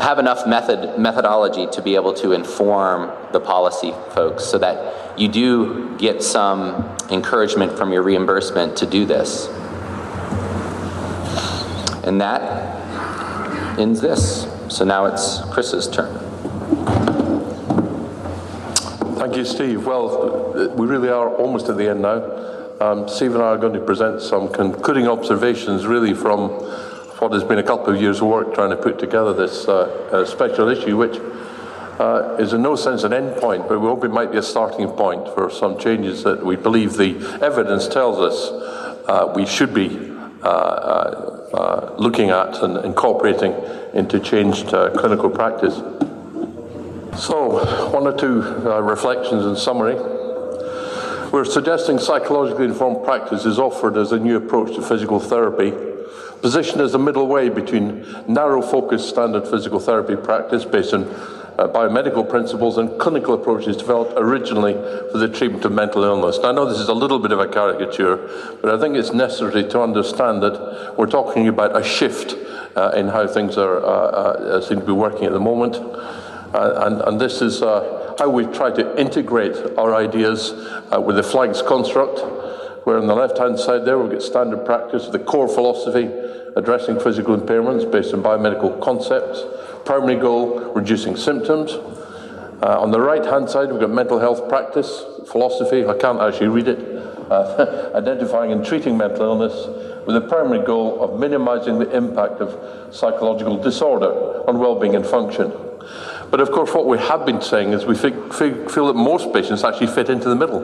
[0.00, 5.28] have enough method methodology to be able to inform the policy folks so that you
[5.28, 9.46] do get some encouragement from your reimbursement to do this
[12.04, 12.85] and that
[13.78, 14.46] ends this.
[14.68, 16.18] So now it's Chris's turn.
[19.16, 19.86] Thank you, Steve.
[19.86, 22.22] Well, we really are almost at the end now.
[22.80, 26.50] Um, Steve and I are going to present some concluding observations, really, from
[27.20, 30.08] what has been a couple of years' of work trying to put together this uh,
[30.12, 31.18] uh, special issue, which
[31.98, 34.42] uh, is in no sense an end point, but we hope it might be a
[34.42, 38.50] starting point for some changes that we believe the evidence tells us
[39.08, 39.88] uh, we should be
[41.56, 43.52] uh, uh, uh, looking at and incorporating
[43.94, 45.74] into changed clinical practice.
[47.18, 48.42] So, one or two
[48.82, 49.94] reflections in summary.
[51.32, 55.72] We're suggesting psychologically informed practice is offered as a new approach to physical therapy,
[56.40, 61.04] positioned as a middle way between narrow focused standard physical therapy practice based on
[61.58, 64.74] uh, biomedical principles and clinical approaches developed originally
[65.10, 66.38] for the treatment of mental illness.
[66.38, 68.16] Now, I know this is a little bit of a caricature,
[68.60, 72.34] but I think it's necessary to understand that we're talking about a shift
[72.76, 75.76] uh, in how things are uh, uh seem to be working at the moment.
[75.76, 80.52] Uh, and, and, this is uh, how we try to integrate our ideas
[81.04, 82.20] with the flags construct,
[82.86, 86.08] where on the left hand side there we've got standard practice, the core philosophy
[86.56, 89.42] addressing physical impairments based on biomedical concepts
[89.86, 91.72] primary goal, reducing symptoms.
[92.62, 96.48] Uh, on the right hand side, we've got mental health practice, philosophy, I can't actually
[96.48, 96.78] read it,
[97.30, 99.54] uh, identifying and treating mental illness
[100.06, 105.52] with the primary goal of minimizing the impact of psychological disorder on well-being and function.
[106.30, 109.88] But of course, what we have been saying is we feel that most patients actually
[109.88, 110.62] fit into the middle,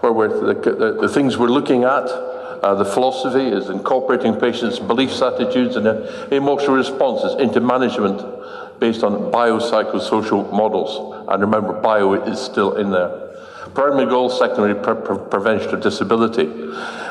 [0.00, 2.31] where the, the, the things we're looking at
[2.62, 8.22] uh, the philosophy is incorporating patients' beliefs, attitudes, and uh, emotional responses into management
[8.78, 11.26] based on biopsychosocial models.
[11.28, 13.18] And remember, bio is still in there.
[13.74, 16.44] Primary goal, secondary pre- pre- prevention of disability.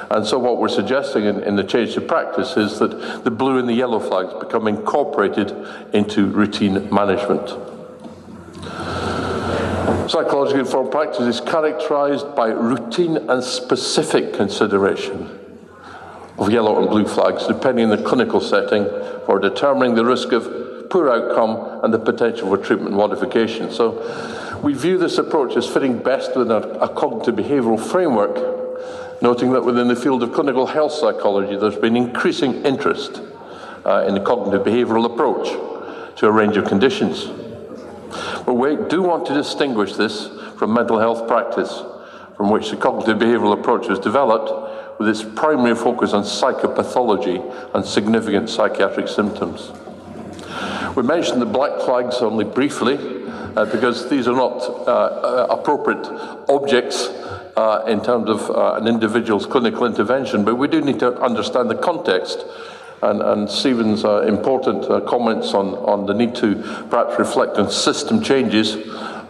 [0.10, 3.58] And so, what we're suggesting in, in, the change to practice is that the blue
[3.58, 5.52] and the yellow flags become incorporated
[5.92, 7.50] into routine management.
[10.10, 15.40] Psychologically informed practice is characterized by routine and specific consideration
[16.38, 18.86] of yellow and blue flags, depending on the clinical setting,
[19.26, 23.72] for determining the risk of poor outcome and the potential for treatment modification.
[23.72, 29.52] So we view this approach as fitting best within a, a cognitive behavioural framework, noting
[29.54, 33.22] that within the field of clinical health psychology, there's been increasing interest
[33.86, 35.48] uh, in the cognitive behavioural approach
[36.18, 37.26] to a range of conditions.
[38.46, 40.28] But we do want to distinguish this
[40.58, 41.82] from mental health practice,
[42.36, 44.71] from which the cognitive behavioural approach was developed
[45.02, 47.42] with its primary focus on psychopathology
[47.74, 49.72] and significant psychiatric symptoms.
[50.96, 53.00] We mentioned the black flags only briefly
[53.56, 56.06] uh, because these are not uh, uh appropriate
[56.48, 57.08] objects
[57.58, 61.72] uh, in terms of uh, an individual's clinical intervention, but we do need to understand
[61.72, 62.46] the context.
[63.02, 66.58] And, and Stephen's uh, important comments on, on the need to
[66.92, 68.76] perhaps reflect on system changes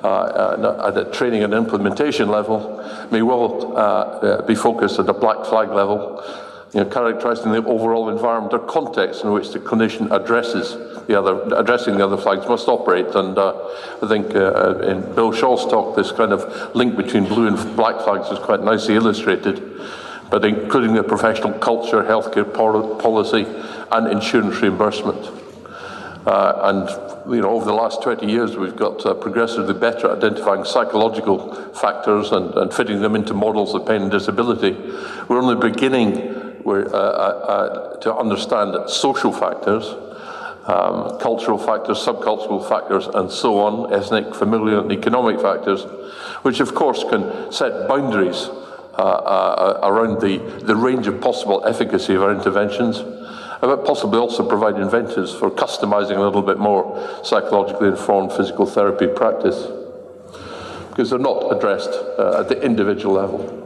[0.03, 5.45] at a training and implementation level may well uh, uh, be focused at a black
[5.45, 6.23] flag level,
[6.73, 11.41] you know, characterizing the overall environment or context in which the clinician addresses the other,
[11.55, 13.07] addressing the other flags must operate.
[13.13, 13.53] And uh,
[14.01, 18.01] I think uh, in Bill Shaw's talk, this kind of link between blue and black
[18.03, 19.81] flags is quite nicely illustrated.
[20.29, 23.45] But including the professional culture, healthcare policy,
[23.91, 25.29] and insurance reimbursement.
[26.25, 30.17] Uh, and you know, over the last 20 years, we've got uh, progressively better at
[30.17, 34.71] identifying psychological factors and, and, fitting them into models of pain and disability.
[35.27, 36.17] We're only beginning
[36.65, 39.85] uh, uh, uh, to understand social factors,
[40.67, 45.83] um, cultural factors, subcultural factors, and so on, ethnic, familial, and economic factors,
[46.43, 48.49] which of course can set boundaries
[48.95, 53.03] uh, around the, the range of possible efficacy of our interventions
[53.61, 56.83] but possibly also provide inventors for customizing a little bit more
[57.23, 59.67] psychologically informed physical therapy practice
[60.89, 63.57] because they're not addressed uh, at the individual level.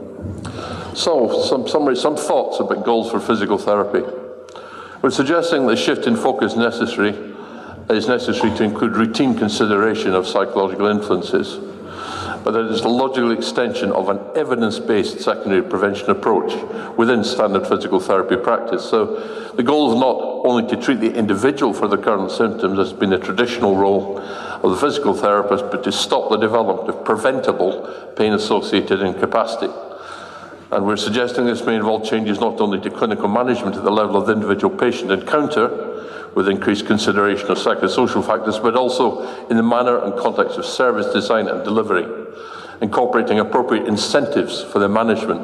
[0.94, 4.02] So, some summary, some thoughts about goals for physical therapy.
[5.02, 7.14] We're suggesting that shift in focus necessary
[7.90, 11.58] is necessary to include routine consideration of psychological influences
[12.46, 16.54] but it is a logical extension of an evidence based secondary prevention approach
[16.96, 18.88] within standard physical therapy practice.
[18.88, 22.90] So the goal is not only to treat the individual for the current symptoms, as
[22.90, 27.04] has been a traditional role of the physical therapist, but to stop the development of
[27.04, 29.72] preventable pain associated incapacity.
[30.70, 34.16] And we're suggesting this may involve changes not only to clinical management at the level
[34.16, 35.95] of the individual patient encounter,
[36.36, 41.10] with increased consideration of psychosocial factors, but also in the manner and context of service
[41.10, 42.04] design and delivery,
[42.82, 45.42] incorporating appropriate incentives for the management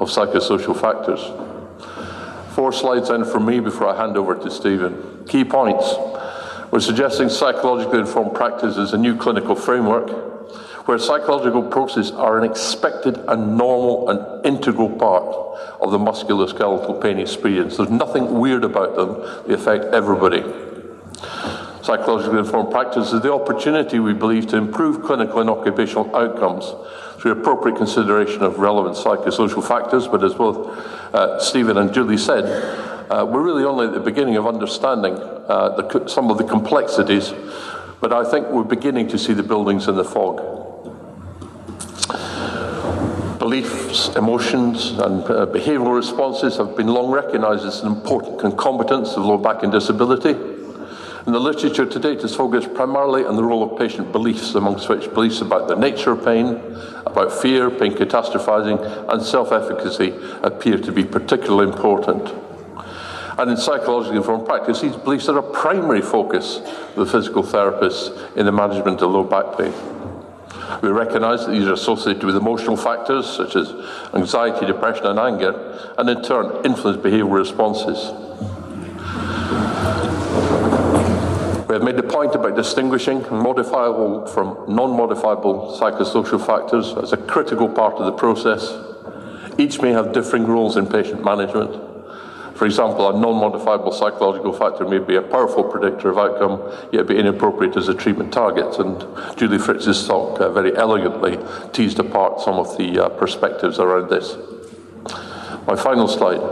[0.00, 1.20] of psychosocial factors.
[2.54, 5.26] Four slides then from me before I hand over to Stephen.
[5.28, 5.94] Key points.
[6.70, 10.29] We're suggesting psychologically informed practice as a new clinical framework
[10.90, 15.22] where psychological processes are an expected and normal and integral part
[15.80, 17.76] of the musculoskeletal pain experience.
[17.76, 20.42] There's nothing weird about them, they affect everybody.
[21.84, 26.64] Psychologically informed practice is the opportunity, we believe, to improve clinical and occupational outcomes
[27.20, 30.76] through appropriate consideration of relevant psychosocial factors, but as both
[31.14, 32.44] uh, Stephen and Julie said,
[33.12, 37.32] uh, we're really only at the beginning of understanding uh, the, some of the complexities,
[38.00, 40.59] but I think we're beginning to see the buildings in the fog
[43.50, 49.24] beliefs, emotions, and uh, behavioural responses have been long recognised as an important concomitant of
[49.24, 50.30] low back and disability.
[51.26, 54.88] And the literature to date has focused primarily on the role of patient beliefs, amongst
[54.88, 56.60] which beliefs about the nature of pain,
[57.06, 58.78] about fear, pain catastrophising,
[59.12, 60.14] and self efficacy
[60.44, 62.32] appear to be particularly important.
[63.36, 68.36] And in psychologically informed practice, these beliefs are a primary focus of the physical therapists
[68.36, 69.99] in the management of low back pain.
[70.82, 73.72] We recognize that these are associated with emotional factors such as
[74.14, 77.98] anxiety, depression, and anger, and in turn influence behavioral responses.
[81.68, 87.16] We have made the point about distinguishing modifiable from non modifiable psychosocial factors as a
[87.16, 88.76] critical part of the process.
[89.58, 91.89] Each may have differing roles in patient management.
[92.60, 96.60] For example, a non modifiable psychological factor may be a powerful predictor of outcome,
[96.92, 98.78] yet be inappropriate as a treatment target.
[98.78, 99.02] And
[99.38, 101.38] Julie Fritz's talk uh, very elegantly
[101.72, 104.36] teased apart some of the uh, perspectives around this.
[105.66, 106.42] My final slide.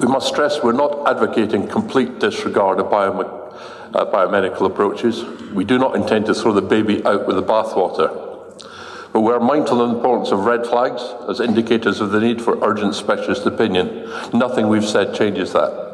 [0.00, 3.54] We must stress we're not advocating complete disregard of biome-
[3.94, 5.22] uh, biomedical approaches.
[5.52, 8.27] We do not intend to throw the baby out with the bathwater.
[9.12, 12.42] But we are mindful of the importance of red flags as indicators of the need
[12.42, 14.08] for urgent specialist opinion.
[14.32, 15.88] Nothing we've said changes that.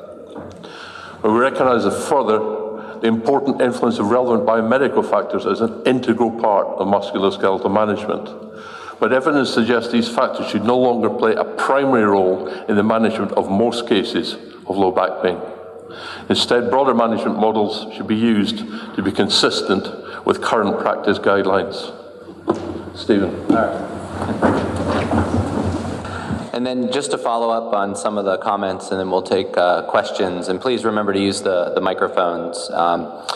[1.23, 6.67] But we recognise further the important influence of relevant biomedical factors as an integral part
[6.67, 8.29] of musculoskeletal management.
[8.99, 13.33] But evidence suggests these factors should no longer play a primary role in the management
[13.33, 14.35] of most cases
[14.67, 15.39] of low back pain.
[16.29, 18.59] Instead, broader management models should be used
[18.95, 19.87] to be consistent
[20.25, 21.93] with current practice guidelines.
[22.95, 23.35] Stephen.
[23.51, 23.95] All right.
[26.53, 29.57] And then just to follow up on some of the comments, and then we'll take
[29.59, 30.49] uh, questions.
[30.49, 32.71] And please remember to use the, the microphones.
[32.71, 33.27] Um,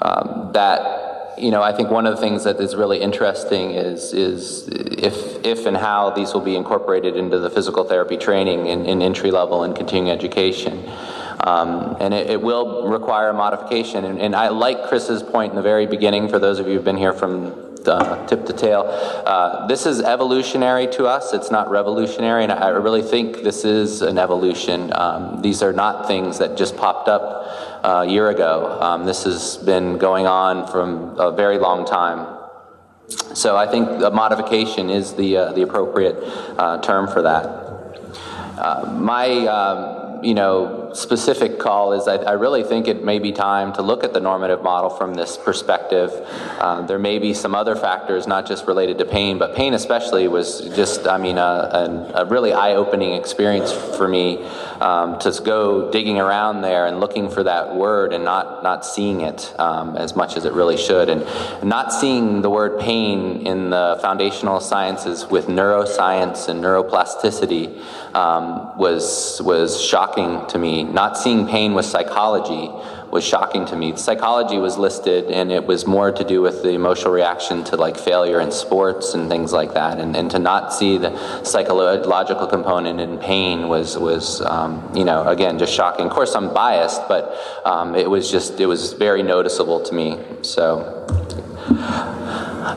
[0.00, 4.12] um, that you know, I think one of the things that is really interesting is
[4.12, 8.86] is if if and how these will be incorporated into the physical therapy training in,
[8.86, 10.88] in entry level and continuing education.
[11.40, 14.04] Um, and it, it, will require a modification.
[14.04, 16.84] And, and, I like Chris's point in the very beginning, for those of you who've
[16.84, 18.84] been here from uh, tip to tail.
[18.88, 21.32] Uh, this is evolutionary to us.
[21.32, 24.92] It's not revolutionary, and I really think this is an evolution.
[24.94, 27.22] Um, these are not things that just popped up
[27.84, 28.78] uh, a year ago.
[28.80, 32.38] Um, this has been going on from a very long time.
[33.34, 36.16] So I think a modification is the uh, the appropriate
[36.58, 37.46] uh, term for that.
[38.58, 43.32] Uh, my um, you know specific call is I, I, really think it may be
[43.32, 46.10] time to look at the normative model from this perspective.
[46.58, 50.28] Uh, there may be some other factors, not just related to pain, but pain especially
[50.28, 54.44] was just, I mean, a, a, a really eye opening experience for me
[54.80, 59.20] um, to go digging around there and looking for that word and not, not seeing
[59.20, 61.08] it um, as much as it really should.
[61.08, 61.26] And
[61.62, 67.82] not seeing the word pain in the foundational sciences with neuroscience and neuroplasticity
[68.14, 72.70] um, was, was shocking to me not seeing pain with psychology
[73.10, 73.96] was shocking to me.
[73.96, 77.96] Psychology was listed, and it was more to do with the emotional reaction to like
[77.96, 79.98] failure in sports and things like that.
[79.98, 85.26] And, and to not see the psychological component in pain was was um, you know
[85.26, 86.06] again just shocking.
[86.06, 90.18] Of course, I'm biased, but um, it was just it was very noticeable to me.
[90.42, 90.94] So.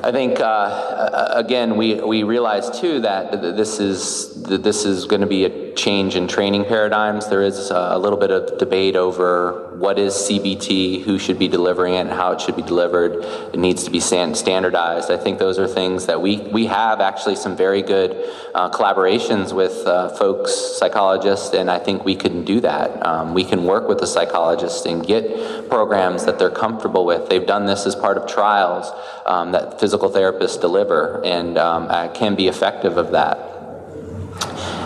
[0.04, 5.22] I think uh, again we we realize too that this is that this is going
[5.22, 7.30] to be a change in training paradigms.
[7.30, 11.96] There is a little bit of debate over what is CBT, who should be delivering
[11.96, 13.26] it, and how it should be delivered.
[13.52, 15.10] It needs to be standardized.
[15.10, 18.12] I think those are things that we, we have actually some very good
[18.54, 23.06] uh, collaborations with uh, folks, psychologists, and I think we can do that.
[23.06, 27.28] Um, we can work with the psychologists and get programs that they're comfortable with.
[27.28, 28.92] They've done this as part of trials
[29.26, 33.52] um, that physical therapists deliver and um, can be effective of that.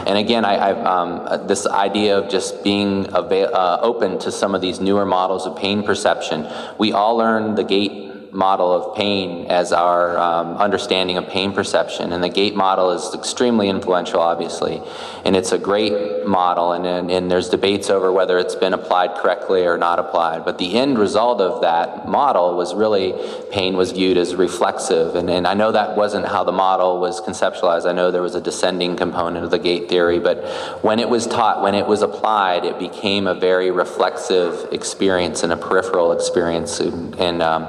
[0.08, 4.80] And again, I, um, this idea of just being uh, open to some of these
[4.80, 6.48] newer models of pain perception.
[6.78, 12.12] We all learn the gate model of pain as our um, understanding of pain perception.
[12.12, 14.82] And the GATE model is extremely influential, obviously.
[15.24, 19.16] And it's a great model, and, and, and, there's debates over whether it's been applied
[19.16, 20.46] correctly or not applied.
[20.46, 23.14] But the end result of that model was really
[23.52, 25.16] pain was viewed as reflexive.
[25.16, 27.90] And, and I know that wasn't how the model was conceptualized.
[27.90, 30.44] I know there was a descending component of the GATE theory, but
[30.84, 35.52] when it was taught, when it was applied, it became a very reflexive experience and
[35.52, 36.80] a peripheral experience.
[36.80, 37.64] And, and um,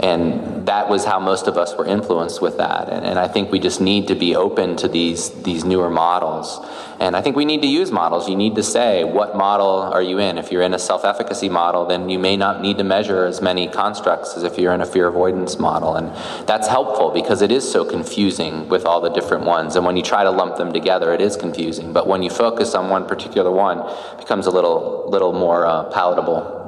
[0.00, 2.88] and that was how most of us were influenced with that.
[2.88, 6.60] And, and, I think we just need to be open to these these newer models.
[6.98, 8.28] And I think we need to use models.
[8.28, 10.38] You need to say what model are you in.
[10.38, 13.68] If you're in a self-efficacy model, then you may not need to measure as many
[13.68, 15.94] constructs as if you're in a fear avoidance model.
[15.94, 16.08] And
[16.46, 19.76] that's helpful because it is so confusing with all the different ones.
[19.76, 21.92] And when you try to lump them together, it is confusing.
[21.92, 25.84] But when you focus on one particular one, it becomes a little little more uh,
[25.90, 26.64] palatable.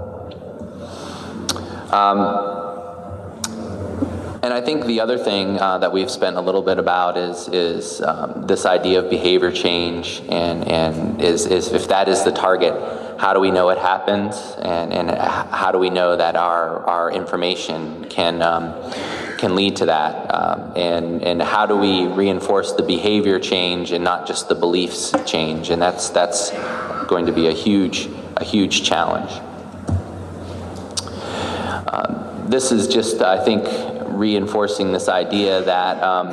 [1.90, 2.57] Um,
[4.42, 7.48] and I think the other thing uh, that we've spent a little bit about is
[7.48, 12.32] is um, this idea of behavior change, and and is is if that is the
[12.32, 12.74] target,
[13.18, 17.10] how do we know it happens, and and how do we know that our our
[17.10, 18.74] information can um,
[19.38, 24.04] can lead to that, um, and and how do we reinforce the behavior change and
[24.04, 26.50] not just the beliefs change, and that's that's
[27.06, 29.32] going to be a huge a huge challenge.
[31.92, 33.64] Um, this is just, I think,
[34.18, 36.28] reinforcing this idea that um,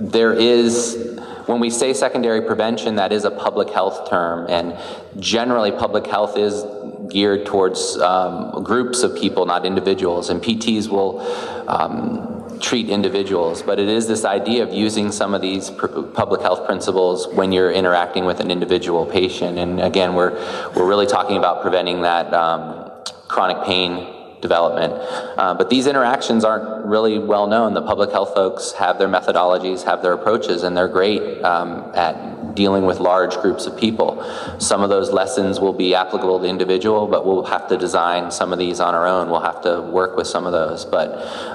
[0.00, 4.76] there is, when we say secondary prevention, that is a public health term, and
[5.20, 6.64] generally public health is
[7.10, 11.20] geared towards um, groups of people, not individuals, and PTs will
[11.68, 16.40] um, treat individuals, but it is this idea of using some of these pr- public
[16.40, 19.58] health principles when you're interacting with an individual patient.
[19.58, 20.32] And again, we're,
[20.74, 22.90] we're really talking about preventing that um,
[23.28, 24.92] chronic pain development.
[25.38, 27.72] Uh, but these interactions aren't really well known.
[27.72, 32.54] The public health folks have their methodologies, have their approaches, and they're great um, at
[32.54, 34.22] dealing with large groups of people.
[34.58, 38.52] Some of those lessons will be applicable to individual, but we'll have to design some
[38.52, 39.30] of these on our own.
[39.30, 40.84] We'll have to work with some of those.
[40.84, 41.08] But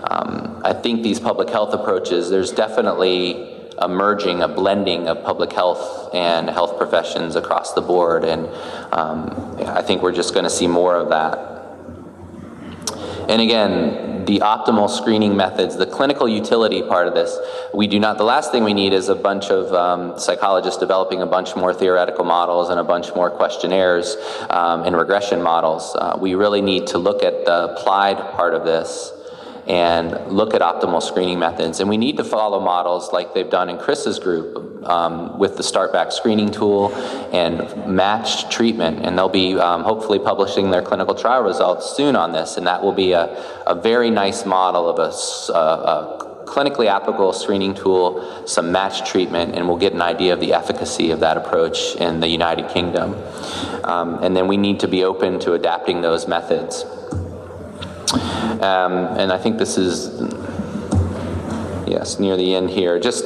[0.09, 5.53] um, I think these public health approaches, there's definitely a merging, a blending of public
[5.53, 8.23] health and health professions across the board.
[8.23, 8.47] And
[8.91, 11.56] um, I think we're just going to see more of that.
[13.29, 17.37] And again, the optimal screening methods, the clinical utility part of this,
[17.73, 21.21] we do not, the last thing we need is a bunch of um, psychologists developing
[21.21, 24.15] a bunch more theoretical models and a bunch more questionnaires
[24.49, 25.95] um, and regression models.
[25.95, 29.13] Uh, we really need to look at the applied part of this
[29.67, 31.79] and look at optimal screening methods.
[31.79, 35.63] And we need to follow models like they've done in Chris's group um, with the
[35.63, 36.95] Start Back screening tool
[37.33, 39.05] and matched treatment.
[39.05, 42.55] And they'll be um, hopefully publishing their clinical trial results soon on this.
[42.55, 43.25] And that will be a,
[43.67, 49.67] a very nice model of a, a, clinically applicable screening tool, some matched treatment, and
[49.67, 53.15] we'll get an idea of the efficacy of that approach in the United Kingdom.
[53.83, 56.85] Um, and then we need to be open to adapting those methods.
[58.13, 60.21] Um, and I think this is,
[61.87, 62.99] yes, near the end here.
[62.99, 63.25] Just,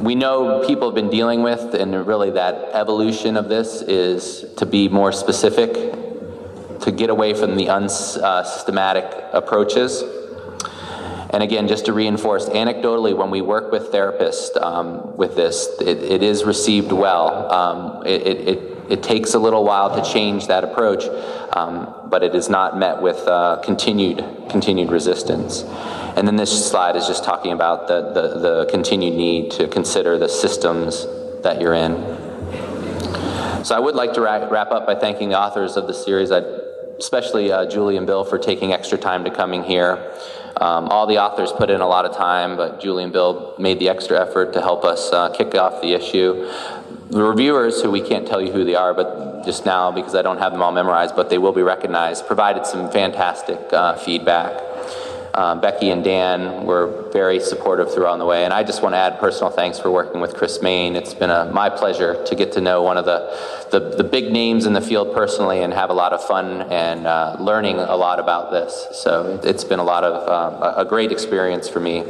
[0.00, 4.66] we know people have been dealing with, and really that evolution of this is to
[4.66, 5.72] be more specific,
[6.80, 10.02] to get away from the unsystematic uh, approaches.
[11.30, 15.98] And again, just to reinforce, anecdotally, when we work with therapists um, with this, it,
[15.98, 17.52] it is received well.
[17.52, 21.04] Um, it, it, it takes a little while to change that approach,
[21.56, 25.64] um, but it is not met with uh, continued continued resistance.
[26.16, 30.16] And then this slide is just talking about the, the, the continued need to consider
[30.16, 31.06] the systems
[31.42, 31.94] that you're in.
[33.64, 36.44] So I would like to wrap up by thanking the authors of the series, I'd,
[36.98, 40.12] especially uh, Julie and Bill, for taking extra time to coming here.
[40.60, 43.78] Um, all the authors put in a lot of time, but Julie and Bill made
[43.80, 46.48] the extra effort to help us uh, kick off the issue
[47.14, 50.22] the reviewers, who we can't tell you who they are, but just now because I
[50.22, 54.73] don't have them all memorized, but they will be recognized, provided some fantastic uh, feedback.
[55.36, 58.98] Um, Becky and Dan were very supportive throughout the way, and I just want to
[58.98, 60.94] add personal thanks for working with Chris Main.
[60.94, 63.36] It's been a, my pleasure to get to know one of the,
[63.72, 67.08] the, the big names in the field personally and have a lot of fun and
[67.08, 68.86] uh, learning a lot about this.
[68.92, 72.04] So it's been a lot of uh, a great experience for me.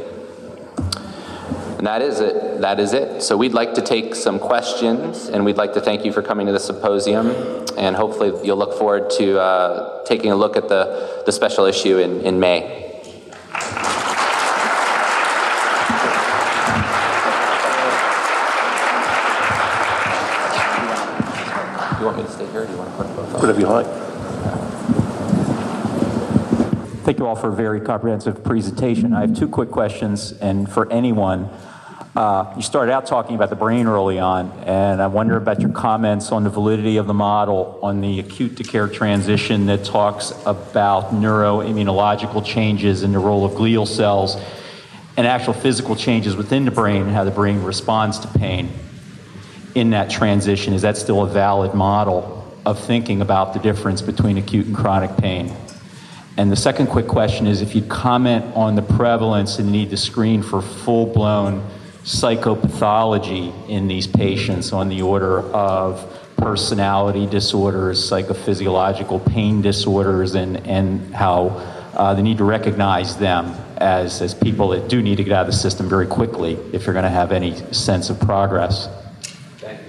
[1.77, 2.61] And that is it.
[2.61, 3.23] That is it.
[3.23, 6.45] So we'd like to take some questions, and we'd like to thank you for coming
[6.45, 7.31] to the symposium.
[7.75, 11.97] And hopefully, you'll look forward to uh, taking a look at the, the special issue
[11.97, 12.84] in, in May.
[21.99, 23.33] You want me to stay here, or do you want to put both?
[23.41, 23.87] Whatever you like.
[27.05, 29.13] Thank you all for a very comprehensive presentation.
[29.13, 31.49] I have two quick questions, and for anyone,
[32.15, 35.71] uh, you started out talking about the brain early on, and I wonder about your
[35.71, 40.31] comments on the validity of the model on the acute to care transition that talks
[40.45, 44.37] about neuroimmunological changes and the role of glial cells
[45.17, 48.69] and actual physical changes within the brain and how the brain responds to pain
[49.75, 50.73] in that transition.
[50.73, 55.17] Is that still a valid model of thinking about the difference between acute and chronic
[55.17, 55.53] pain?
[56.37, 59.97] And the second quick question is if you'd comment on the prevalence and need to
[59.97, 61.65] screen for full blown
[62.05, 71.15] psychopathology in these patients on the order of personality disorders, psychophysiological pain disorders, and, and
[71.15, 71.47] how
[71.95, 75.41] uh, they need to recognize them as, as people that do need to get out
[75.41, 78.87] of the system very quickly if you're going to have any sense of progress.
[79.57, 79.79] Can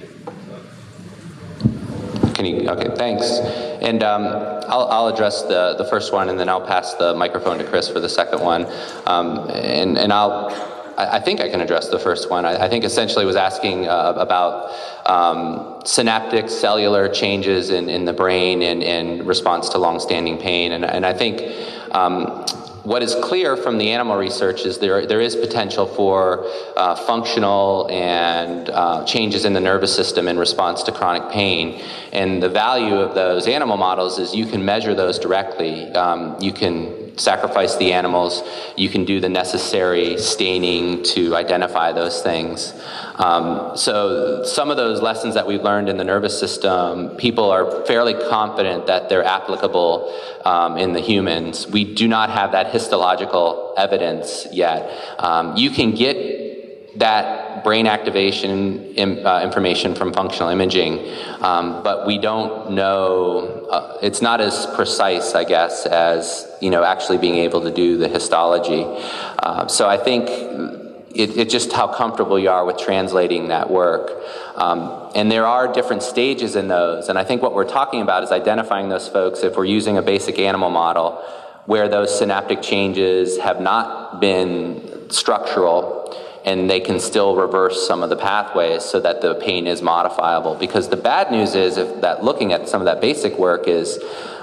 [2.32, 2.70] Can you?
[2.70, 3.40] Okay, thanks.
[3.82, 4.22] And um,
[4.68, 7.90] I'll, I'll, address the, the first one, and then I'll pass the microphone to Chris
[7.90, 8.66] for the second one.
[9.06, 12.44] Um, and, and I'll I, think I can address the first one.
[12.44, 14.72] I, I think essentially was asking uh, about
[15.06, 20.72] um, synaptic cellular changes in, in the brain in, in response to longstanding pain.
[20.72, 21.42] And, and I think
[21.94, 22.44] um,
[22.86, 27.88] what is clear from the animal research is there, there is potential for uh, functional
[27.90, 31.82] and uh, changes in the nervous system in response to chronic pain.
[32.12, 35.90] And the value of those animal models is you can measure those directly.
[35.94, 38.42] Um, you can sacrifice the animals.
[38.76, 42.74] You can do the necessary staining to identify those things.
[43.16, 47.84] Um, so, some of those lessons that we've learned in the nervous system, people are
[47.86, 50.14] fairly confident that they're applicable
[50.44, 51.66] um, in the humans.
[51.66, 54.90] We do not have that histological evidence yet.
[55.18, 61.04] Um, you can get that brain activation in, uh, information from functional imaging,
[61.40, 63.66] um, but we don't know.
[63.70, 67.96] Uh, it's not as precise, I guess, as you know actually being able to do
[67.96, 68.84] the histology.
[69.38, 70.28] Uh, so I think
[71.14, 74.12] it, it, just how comfortable you are with translating that work.
[74.56, 78.22] Um, and there are different stages in those, and I think what we're talking about
[78.22, 81.22] is identifying those folks if we're using a basic animal model
[81.66, 86.06] where those synaptic changes have not been structural
[86.44, 90.54] and they can still reverse some of the pathways so that the pain is modifiable.
[90.54, 93.98] Because the bad news is if that looking at some of that basic work is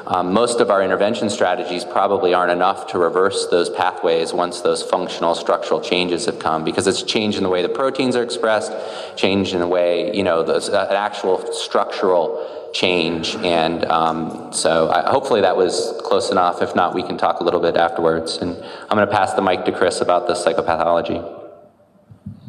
[0.05, 4.83] um, most of our intervention strategies probably aren't enough to reverse those pathways once those
[4.83, 8.73] functional structural changes have come because it's change in the way the proteins are expressed,
[9.15, 13.35] change in the way, you know, those, uh, an actual structural change.
[13.35, 16.61] And um, so I, hopefully that was close enough.
[16.61, 18.37] If not, we can talk a little bit afterwards.
[18.37, 18.57] And
[18.89, 21.42] I'm going to pass the mic to Chris about the psychopathology.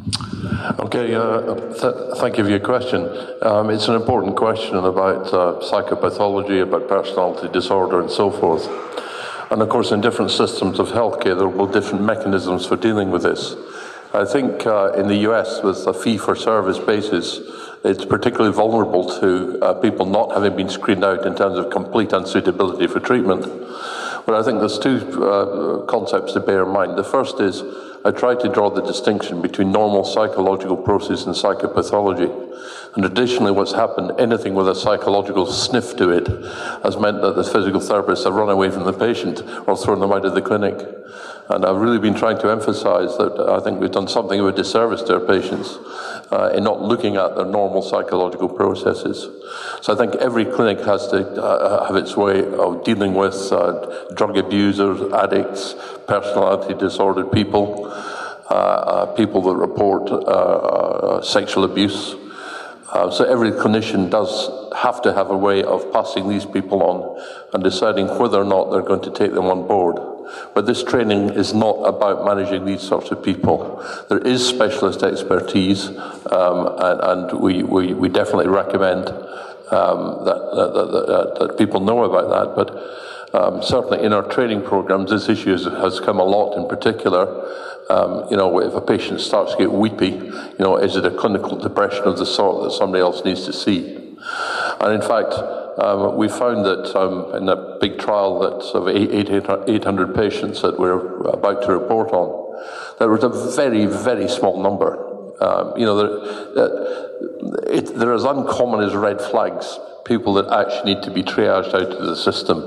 [0.07, 3.09] Okay, uh, th- thank you for your question.
[3.41, 8.69] Um, it's an important question about uh, psychopathology, about personality disorder, and so forth.
[9.51, 13.11] And of course, in different systems of healthcare, there will be different mechanisms for dealing
[13.11, 13.55] with this.
[14.13, 17.41] I think uh, in the US, with a fee for service basis,
[17.83, 22.11] it's particularly vulnerable to uh, people not having been screened out in terms of complete
[22.11, 23.45] unsuitability for treatment.
[24.27, 26.99] But I think there's two uh, concepts to bear in mind.
[26.99, 27.63] The first is
[28.07, 32.31] I try to draw the distinction between normal psychological process and psychopathology.
[32.95, 36.29] And additionally, what's happened, anything with a psychological sniff to it,
[36.85, 40.13] has meant that the physical therapists have run away from the patient or thrown them
[40.13, 40.77] out of the clinic.
[41.49, 44.53] And I've really been trying to emphasize that I think we've done something of a
[44.53, 45.77] disservice to our patients
[46.33, 49.29] uh, in not looking at their normal psychological processes.
[49.83, 54.13] So I think every clinic has to uh, have its way of dealing with uh,
[54.15, 55.75] drug abusers, addicts,
[56.09, 57.93] personality disordered people,
[58.51, 62.15] uh, uh, people that report uh, sexual abuse.
[62.91, 67.23] Uh, so every clinician does have to have a way of passing these people on
[67.53, 70.14] and deciding whether or not they're going to take them on board.
[70.55, 73.85] But this training is not about managing these sorts of people.
[74.09, 79.09] There is specialist expertise, um, and, and we, we, we, definitely recommend
[79.71, 82.55] um, that, that, that, that, people know about that.
[82.55, 86.69] But um, certainly in our training programs, this issue has, has come a lot in
[86.69, 87.63] particular.
[87.91, 91.11] Um, you know, if a patient starts to get weepy, you know, is it a
[91.11, 93.97] clinical depression of the sort that somebody else needs to see?
[94.81, 95.35] And in fact,
[95.79, 101.23] um, we found that um, in a big trial that of 800 patients that we're
[101.29, 102.45] about to report on,
[102.99, 105.13] there was a very, very small number.
[105.43, 105.99] Um, you know,
[107.67, 111.93] it, they're as uncommon as red flags, people that actually need to be triaged out
[111.93, 112.59] of the system.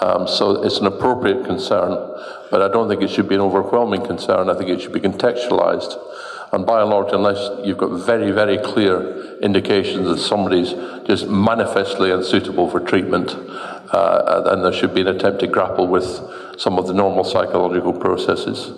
[0.00, 1.90] Um, so it's an appropriate concern,
[2.50, 4.50] but I don't think it should be an overwhelming concern.
[4.50, 5.98] I think it should be contextualized.
[6.52, 10.72] And by and large, unless you've got very, very clear indications that somebody's
[11.06, 13.34] just manifestly unsuitable for treatment,
[13.92, 16.04] uh, then there should be an attempt to grapple with
[16.58, 18.72] some of the normal psychological processes.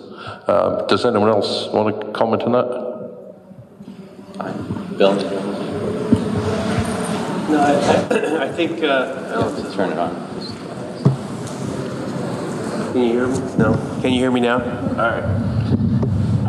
[0.47, 2.91] Um, does anyone else want to comment on that?
[4.97, 5.15] Bill?
[7.49, 8.83] No, I, I think.
[8.83, 10.15] Uh, turn it on.
[12.93, 13.57] Can you hear me?
[13.57, 13.99] No.
[14.01, 14.59] Can you hear me now?
[14.59, 15.60] All right.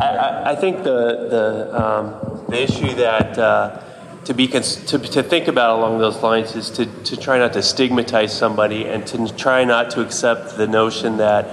[0.03, 3.81] I, I think the the um, the issue that uh,
[4.25, 7.53] to be cons- to, to think about along those lines is to, to try not
[7.53, 11.47] to stigmatize somebody and to try not to accept the notion that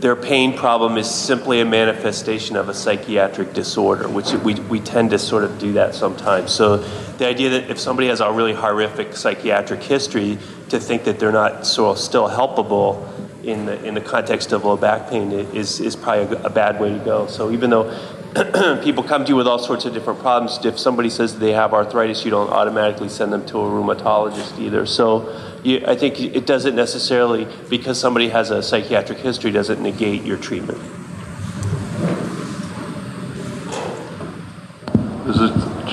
[0.00, 5.10] their pain problem is simply a manifestation of a psychiatric disorder, which we, we tend
[5.10, 6.52] to sort of do that sometimes.
[6.52, 6.78] So
[7.16, 11.32] the idea that if somebody has a really horrific psychiatric history, to think that they're
[11.32, 13.08] not sort of still helpable
[13.46, 16.80] in the, in the context of low back pain is, is probably a, a bad
[16.80, 17.26] way to go.
[17.26, 17.90] So even though
[18.82, 20.64] people come to you with all sorts of different problems.
[20.64, 24.86] If somebody says they have arthritis, you don't automatically send them to a rheumatologist either.
[24.86, 30.24] So you, I think it doesn't necessarily, because somebody has a psychiatric history, doesn't negate
[30.24, 30.78] your treatment.
[35.28, 35.38] Is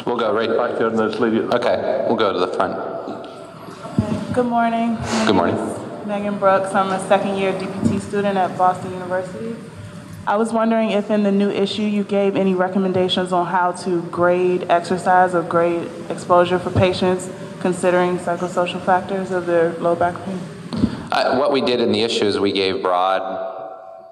[0.05, 1.41] we'll go right back there and this lady.
[1.41, 2.73] Okay, we'll go to the front.
[2.73, 4.33] Okay.
[4.33, 4.97] Good morning.
[5.27, 5.80] Good morning.
[6.11, 6.73] Megan Brooks.
[6.75, 9.55] I'm a second year DPT student at Boston University.
[10.27, 14.01] I was wondering if in the new issue you gave any recommendations on how to
[14.03, 17.29] grade exercise or grade exposure for patients
[17.61, 20.37] considering psychosocial factors of their low back pain?
[21.39, 23.21] What we did in the issue is we gave broad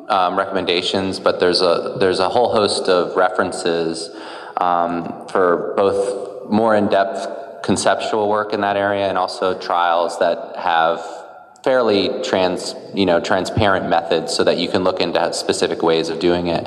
[0.08, 4.10] um, recommendations, but there's a there's a whole host of references
[4.56, 11.19] um, for both more in-depth conceptual work in that area and also trials that have
[11.64, 16.20] fairly trans, you know, transparent methods so that you can look into specific ways of
[16.20, 16.66] doing it.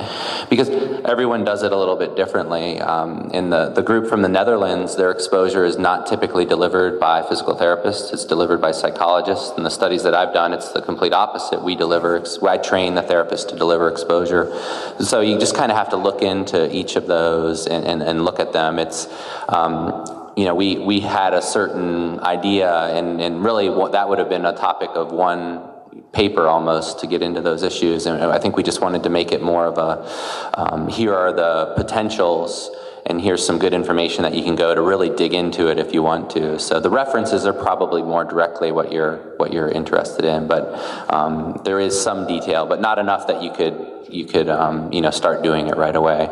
[0.50, 0.68] Because
[1.04, 2.78] everyone does it a little bit differently.
[2.78, 7.22] Um, in the, the group from the Netherlands, their exposure is not typically delivered by
[7.22, 9.56] physical therapists, it's delivered by psychologists.
[9.56, 11.62] In the studies that I've done, it's the complete opposite.
[11.62, 14.54] We deliver, I train the therapist to deliver exposure.
[15.00, 18.24] So you just kind of have to look into each of those and, and, and
[18.26, 18.78] look at them.
[18.78, 19.08] It's,
[19.48, 24.18] um, you know, we, we had a certain idea, and, and really what, that would
[24.18, 25.68] have been a topic of one
[26.12, 28.06] paper almost to get into those issues.
[28.06, 31.32] And I think we just wanted to make it more of a um, here are
[31.32, 32.70] the potentials,
[33.04, 35.92] and here's some good information that you can go to really dig into it if
[35.92, 36.58] you want to.
[36.58, 40.72] So the references are probably more directly what you're what you're interested in, but
[41.12, 45.00] um, there is some detail, but not enough that you could you could um, you
[45.00, 46.28] know start doing it right away.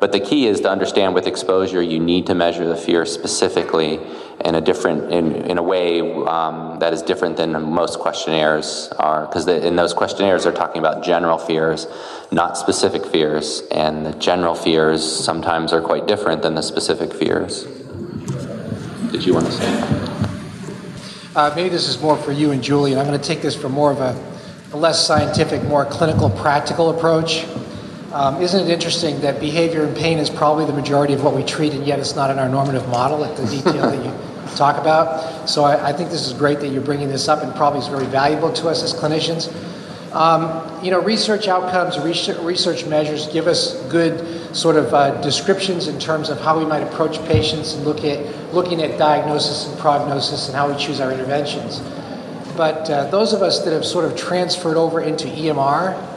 [0.00, 4.00] But the key is to understand with exposure, you need to measure the fear specifically
[4.42, 9.26] in a different, in, in a way um, that is different than most questionnaires are,
[9.26, 11.86] because in those questionnaires they're talking about general fears,
[12.32, 17.64] not specific fears, and the general fears sometimes are quite different than the specific fears.
[19.12, 20.00] Did you want to say?
[21.36, 23.54] Uh, maybe this is more for you and Julie, and I'm going to take this
[23.54, 24.18] from more of a,
[24.72, 27.44] a less scientific, more clinical, practical approach.
[28.12, 31.44] Um, isn't it interesting that behavior and pain is probably the majority of what we
[31.44, 34.12] treat, and yet it's not in our normative model at the detail that you
[34.56, 35.48] talk about?
[35.48, 37.86] So I, I, think this is great that you're bringing this up, and probably is
[37.86, 39.48] very valuable to us as clinicians.
[40.12, 45.86] Um, you know, research outcomes, research, research, measures give us good sort of uh, descriptions
[45.86, 49.78] in terms of how we might approach patients and look at looking at diagnosis and
[49.78, 51.78] prognosis and how we choose our interventions.
[52.56, 56.09] But uh, those of us that have sort of transferred over into EMR,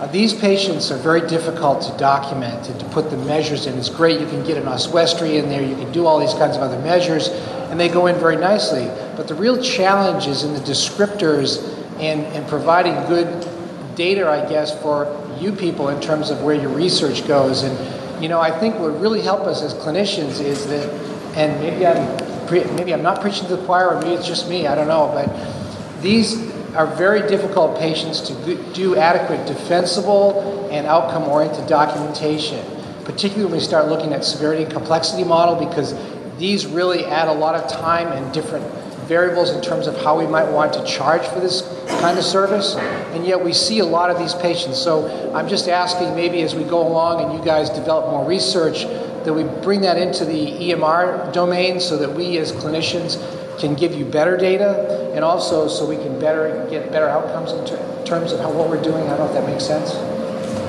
[0.00, 3.76] uh, these patients are very difficult to document and to put the measures in.
[3.76, 6.56] It's great, you can get an oswestry in there, you can do all these kinds
[6.56, 7.28] of other measures,
[7.68, 8.86] and they go in very nicely.
[9.14, 11.62] But the real challenge is in the descriptors
[12.00, 13.46] and, and providing good
[13.94, 15.04] data, I guess, for
[15.38, 17.62] you people in terms of where your research goes.
[17.62, 20.88] And, you know, I think what really help us as clinicians is that,
[21.36, 24.66] and maybe I'm, maybe I'm not preaching to the choir, or maybe it's just me,
[24.66, 31.24] I don't know, but these are very difficult patients to do adequate defensible and outcome
[31.24, 32.64] oriented documentation,
[33.04, 35.94] particularly when we start looking at severity and complexity model, because
[36.38, 38.64] these really add a lot of time and different
[39.10, 41.62] variables in terms of how we might want to charge for this
[42.00, 42.76] kind of service.
[42.76, 44.78] And yet we see a lot of these patients.
[44.78, 48.84] So I'm just asking maybe as we go along and you guys develop more research
[49.24, 53.18] that we bring that into the EMR domain so that we as clinicians
[53.58, 57.64] can give you better data and also so we can better get better outcomes in
[57.66, 59.04] ter- terms of how, what we're doing.
[59.04, 59.94] I don't know if that makes sense.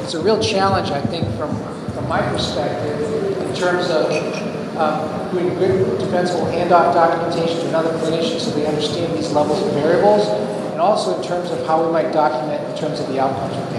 [0.03, 1.55] It's a real challenge, I think, from,
[1.93, 2.99] from my perspective
[3.37, 4.11] in terms of
[4.77, 9.73] um, doing good defensible handoff documentation to another clinician so they understand these levels of
[9.73, 10.27] variables
[10.71, 13.70] and also in terms of how we might document in terms of the outcomes.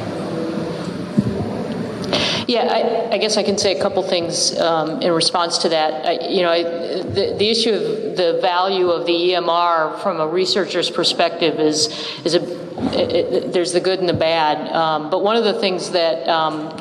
[2.49, 6.07] Yeah, I, I, guess I can say a couple things um, in response to that.
[6.07, 10.27] I, you know, I, the, the issue of the value of the EMR from a
[10.27, 11.89] researcher's perspective is
[12.25, 12.63] is a
[12.95, 14.73] it, it, there's the good and the bad.
[14.73, 16.77] Um, but one of the things that um,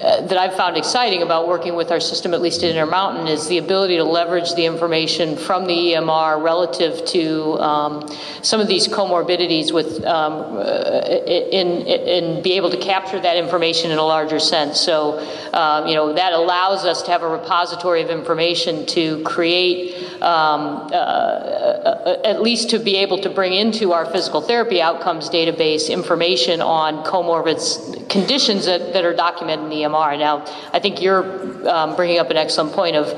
[0.00, 3.48] uh, that I've found exciting about working with our system, at least at Intermountain, is
[3.48, 8.08] the ability to leverage the information from the EMR relative to um,
[8.40, 13.90] some of these comorbidities with um, uh, in, in be able to capture that information
[13.90, 14.80] in a larger sense.
[14.80, 15.18] So,
[15.52, 20.88] um, you know, that allows us to have a repository of information to create, um,
[20.92, 25.90] uh, uh, at least to be able to bring into our physical therapy outcomes database
[25.90, 29.87] information on comorbid conditions that, that are documented in the EMR.
[29.92, 33.08] Now, I think you're um, bringing up an excellent point of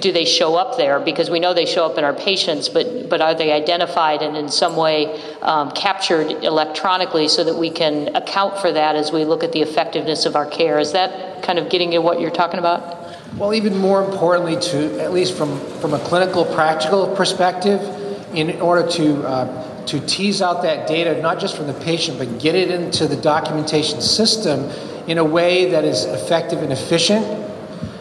[0.00, 1.00] do they show up there?
[1.00, 4.36] Because we know they show up in our patients, but, but are they identified and
[4.36, 9.24] in some way um, captured electronically so that we can account for that as we
[9.24, 10.78] look at the effectiveness of our care?
[10.78, 12.96] Is that kind of getting at what you're talking about?
[13.36, 17.80] Well, even more importantly, to at least from, from a clinical practical perspective,
[18.34, 22.38] in order to uh, to tease out that data, not just from the patient, but
[22.38, 24.70] get it into the documentation system
[25.08, 27.24] in a way that is effective and efficient.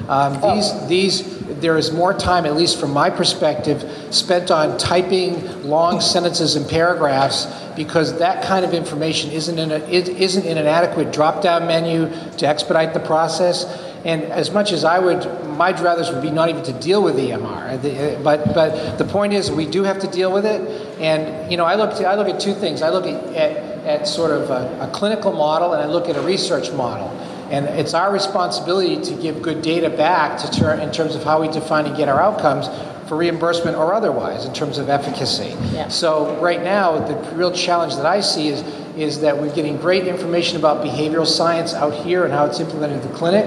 [0.09, 3.83] Um, these, these, there is more time, at least from my perspective,
[4.13, 9.77] spent on typing long sentences and paragraphs because that kind of information isn't in, a,
[9.87, 13.65] isn't in an adequate drop down menu to expedite the process.
[14.07, 15.25] And as much as I would,
[15.57, 17.43] my druthers would be not even to deal with EMR.
[17.43, 20.61] Uh, uh, but, but the point is, we do have to deal with it.
[21.01, 22.81] And, you know, I look, to, I look at two things.
[22.81, 26.15] I look at, at, at sort of a, a clinical model and I look at
[26.15, 27.09] a research model.
[27.51, 31.41] And it's our responsibility to give good data back to ter- in terms of how
[31.41, 32.69] we define and get our outcomes
[33.09, 35.53] for reimbursement or otherwise in terms of efficacy.
[35.73, 35.89] Yeah.
[35.89, 38.63] So right now, the real challenge that I see is
[38.97, 43.03] is that we're getting great information about behavioral science out here and how it's implemented
[43.03, 43.45] in the clinic,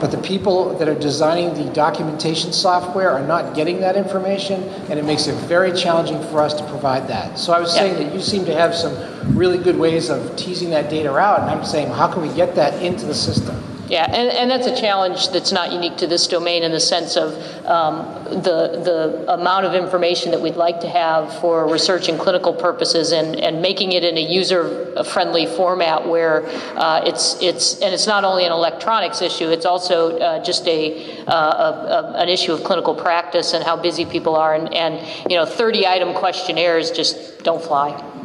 [0.00, 4.98] but the people that are designing the documentation software are not getting that information, and
[4.98, 7.38] it makes it very challenging for us to provide that.
[7.38, 7.82] So I was yeah.
[7.82, 8.94] saying that you seem to have some
[9.36, 12.54] really good ways of teasing that data out, and I'm saying, how can we get
[12.54, 13.56] that into the system?
[13.88, 17.16] Yeah, and, and that's a challenge that's not unique to this domain in the sense
[17.16, 17.32] of
[17.64, 22.52] um, the, the amount of information that we'd like to have for research and clinical
[22.52, 27.94] purposes and, and making it in a user friendly format where uh, it's, it's, and
[27.94, 32.28] it's not only an electronics issue, it's also uh, just a, uh, a, a, an
[32.28, 34.54] issue of clinical practice and how busy people are.
[34.54, 38.17] And, and you know, 30 item questionnaires just don't fly.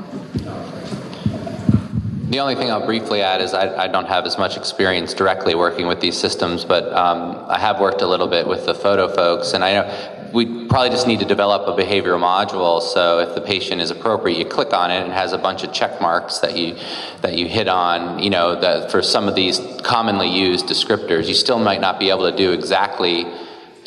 [2.34, 5.54] The only thing I'll briefly add is I, I, don't have as much experience directly
[5.54, 9.10] working with these systems, but um, I have worked a little bit with the FOTO
[9.10, 12.82] folks, and I know we probably just need to develop a behavioral module.
[12.82, 15.64] So if the patient is appropriate, you click on it and it has a bunch
[15.64, 16.76] of check marks that you
[17.22, 18.18] that you hit on.
[18.18, 22.32] You know for some of these commonly used descriptors, you still might not be able
[22.32, 23.28] to do exactly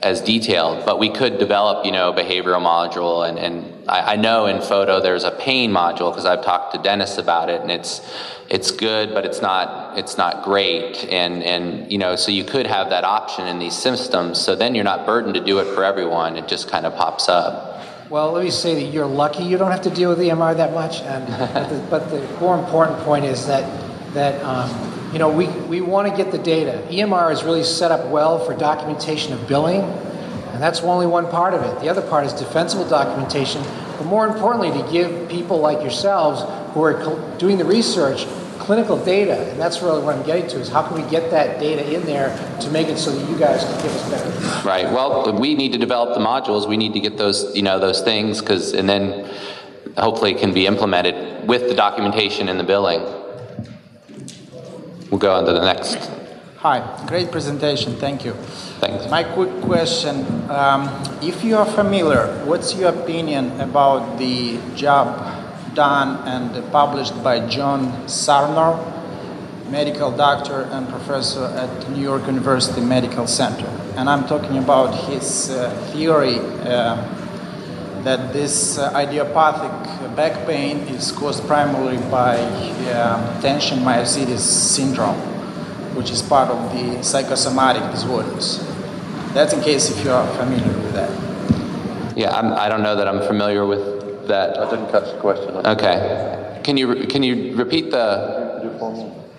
[0.06, 3.28] as detailed, but we could develop, you know, behavioral module.
[3.28, 6.80] And, and I, I know in FOTO there's a pain module because I've talked to
[6.80, 8.00] Dennis about it, and it's
[8.48, 11.04] it's good, but it's not it's not great.
[11.10, 14.40] And and you know, so you could have that option in these systems.
[14.40, 16.36] So then you're not burdened to do it for everyone.
[16.36, 17.82] It just kind of pops up.
[18.08, 20.72] Well, let me say that you're lucky you don't have to deal with EMR that
[20.72, 21.00] much.
[21.00, 23.64] And but, the, but the more important point is that
[24.14, 24.42] that.
[24.42, 26.82] Um, you know, we, we want to get the data.
[26.90, 31.54] EMR is really set up well for documentation of billing, and that's only one part
[31.54, 31.80] of it.
[31.80, 33.62] The other part is defensible documentation,
[33.96, 36.42] but more importantly, to give people like yourselves
[36.74, 38.26] who are doing the research
[38.58, 41.60] clinical data, and that's really what I'm getting to is how can we get that
[41.60, 44.68] data in there to make it so that you guys can give us better.
[44.68, 44.84] Right.
[44.84, 46.68] Well, we need to develop the modules.
[46.68, 49.30] We need to get those, you know, those things because, and then
[49.96, 53.25] hopefully it can be implemented with the documentation and the billing.
[55.10, 56.10] We'll go on to the next.
[56.58, 57.94] Hi, great presentation.
[57.96, 58.32] Thank you.
[58.80, 59.08] Thanks.
[59.08, 60.88] My quick question um,
[61.22, 68.06] if you are familiar, what's your opinion about the job done and published by John
[68.08, 68.80] Sarnoff,
[69.70, 73.68] medical doctor and professor at New York University Medical Center?
[73.96, 76.38] And I'm talking about his uh, theory.
[76.38, 77.12] Uh,
[78.06, 85.20] that this uh, idiopathic back pain is caused primarily by uh, tension myositis syndrome,
[85.94, 88.64] which is part of the psychosomatic disorders.
[89.34, 92.16] That's in case if you are familiar with that.
[92.16, 94.58] Yeah, I'm, I do not know that I'm familiar with that.
[94.58, 95.54] I didn't catch the question.
[95.54, 96.60] Okay.
[96.64, 98.34] Can you can you repeat the?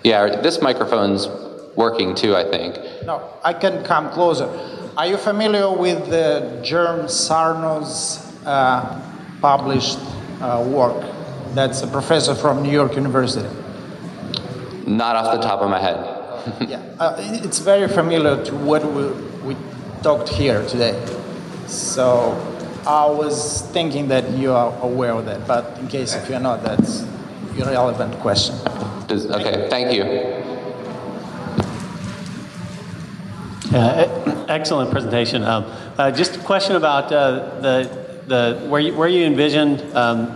[0.04, 1.28] Yeah, this microphone's
[1.76, 2.36] working too.
[2.36, 2.78] I think.
[3.04, 4.48] No, I can come closer.
[4.96, 9.02] Are you familiar with the Germ Sarno's uh,
[9.42, 10.00] published
[10.40, 11.04] work.
[11.54, 13.48] That's a professor from New York University.
[14.86, 16.18] Not off the top of my head.
[16.70, 19.08] yeah, uh, it's very familiar to what we,
[19.44, 19.58] we
[20.02, 20.96] talked here today.
[21.68, 22.32] So
[22.86, 26.64] I was thinking that you are aware of that, but in case if you're not,
[26.64, 27.08] that's a
[27.58, 28.56] irrelevant question.
[29.08, 30.04] Does, okay, thank you.
[33.78, 35.44] Uh, excellent presentation.
[35.44, 35.66] Um,
[35.98, 40.28] uh, just a question about uh, the the where you, where you envisioned um,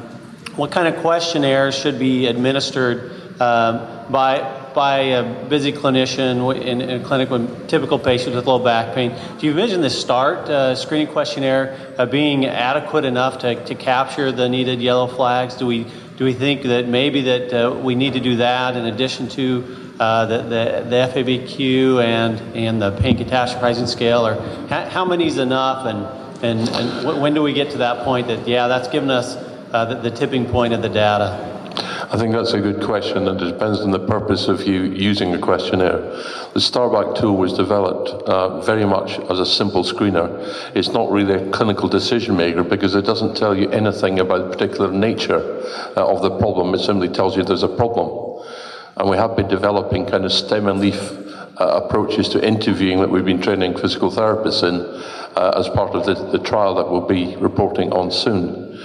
[0.56, 3.11] what kind of questionnaires should be administered
[3.42, 8.60] um, by by a busy clinician in, in, a clinic with typical patients with low
[8.60, 9.14] back pain.
[9.38, 14.32] Do you envision the START uh, screening questionnaire uh, being adequate enough to, to capture
[14.32, 15.56] the needed yellow flags?
[15.56, 15.86] Do we
[16.18, 19.94] do we think that maybe that uh, we need to do that in addition to
[20.00, 24.36] uh, the, the, the FABQ and, and the pain catastrophizing scale, or
[24.68, 28.28] how, how many is enough, and, and, and when do we get to that point
[28.28, 31.48] that, yeah, that's given us uh, the, the tipping point of the data?
[32.14, 35.34] I think that's a good question, and it depends on the purpose of you using
[35.34, 36.02] a questionnaire.
[36.53, 40.28] The STarT Back tool was developed uh, very much as a simple screener.
[40.76, 44.58] It's not really a clinical decision maker because it doesn't tell you anything about the
[44.58, 45.64] particular nature
[45.95, 46.74] uh, of the problem.
[46.74, 48.45] It simply tells you there's a problem.
[48.98, 51.00] And we have been developing kind of stem and leaf
[51.61, 54.82] uh, approaches to interviewing that we've been training physical therapists in
[55.35, 58.80] uh, as part of the, the trial that we'll be reporting on soon.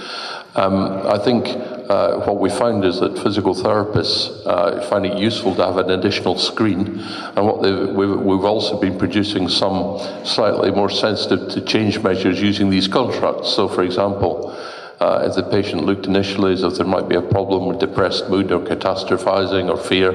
[0.55, 5.55] Um, I think uh, what we found is that physical therapists uh, find it useful
[5.55, 10.89] to have an additional screen, and what we've, we've, also been producing some slightly more
[10.89, 13.53] sensitive to change measures using these constructs.
[13.53, 14.51] So, for example,
[14.99, 18.29] uh, if the patient looked initially as if there might be a problem with depressed
[18.29, 20.11] mood or catastrophizing or fear,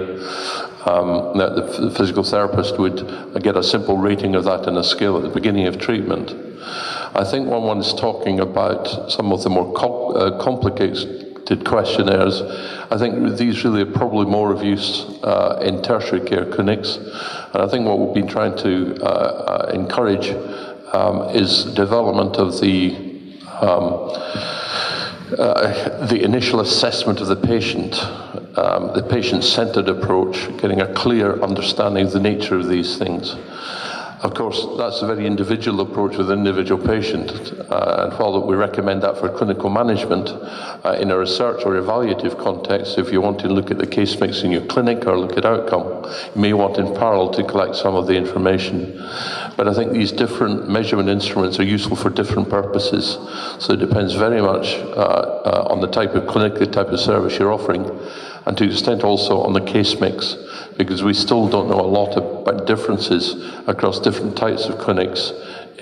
[0.84, 5.16] um, that the, physical therapist would get a simple rating of that in a scale
[5.16, 6.32] at the beginning of treatment.
[7.14, 9.68] I think when one's talking about some of the more
[10.16, 12.40] uh, complicated questionnaires,
[12.90, 16.96] I think these really are probably more of use uh, in tertiary care clinics.
[16.96, 20.30] And I think what we've been trying to uh, uh encourage
[20.94, 22.96] um, is development of the
[23.60, 24.10] um,
[25.38, 28.02] uh, the initial assessment of the patient,
[28.56, 33.34] um, the patient centered approach, getting a clear understanding of the nature of these things.
[34.22, 37.32] Of course, that's a very individual approach with an individual patient,
[37.68, 42.38] uh, and while we recommend that for clinical management, uh, in a research or evaluative
[42.38, 45.36] context, if you want to look at the case mix in your clinic or look
[45.36, 46.04] at outcome,
[46.36, 48.96] you may want in parallel to collect some of the information.
[49.56, 53.18] But I think these different measurement instruments are useful for different purposes,
[53.58, 57.00] so it depends very much uh, uh on the type of clinic, the type of
[57.00, 57.82] service you're offering,
[58.46, 60.36] and to extent also on the case mix
[60.76, 63.34] because we still don't know a lot about differences
[63.68, 65.30] across different types of clinics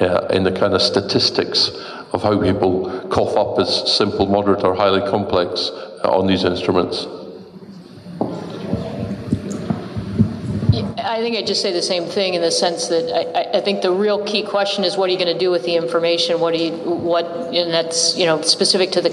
[0.00, 1.70] uh, in the kind of statistics
[2.12, 7.06] of how people cough up as simple, moderate, or highly complex uh, on these instruments.
[11.02, 13.82] I think I'd just say the same thing in the sense that I, I think
[13.82, 16.40] the real key question is what are you going to do with the information?
[16.40, 19.10] What do you, what, and that's, you know, specific to the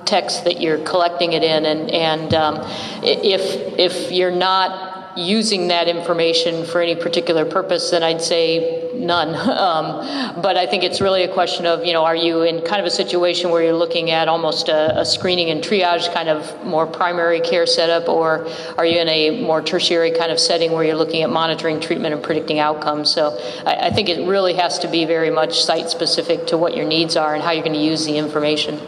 [0.00, 1.66] context that you're collecting it in.
[1.66, 2.56] And, and um,
[3.02, 9.30] if, if you're not using that information for any particular purpose, then I'd say none.
[9.60, 12.80] Um, but I think it's really a question of, you know, are you in kind
[12.80, 16.64] of a situation where you're looking at almost a, a, screening and triage kind of
[16.64, 18.48] more primary care setup, or
[18.78, 22.14] are you in a more tertiary kind of setting where you're looking at monitoring treatment
[22.14, 23.12] and predicting outcomes?
[23.12, 26.74] So I, I think it really has to be very much site specific to what
[26.74, 28.80] your needs are and how you're going to use the information.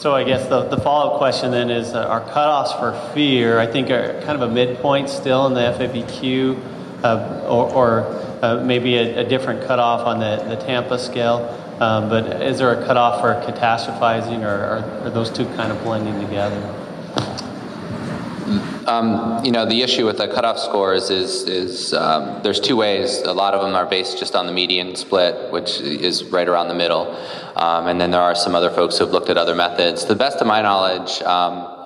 [0.00, 3.66] So I guess the, the follow-up question then is uh, our cutoffs for fear, I
[3.66, 8.96] think are kind of a midpoint still in the FABQ uh, or, or uh, maybe
[8.96, 11.54] a, a, different cutoff on the, the Tampa scale.
[11.80, 15.82] Um, but is there a cutoff for catastrophizing or are, are those two kind of
[15.82, 16.79] blending together?
[18.90, 23.20] Um, you know, the issue with the cutoff scores is, is um, there's two ways.
[23.20, 26.66] A lot of them are based just on the median split, which is right around
[26.66, 27.16] the middle.
[27.54, 30.02] Um, and then there are some other folks who have looked at other methods.
[30.02, 31.79] To the best of my knowledge, um,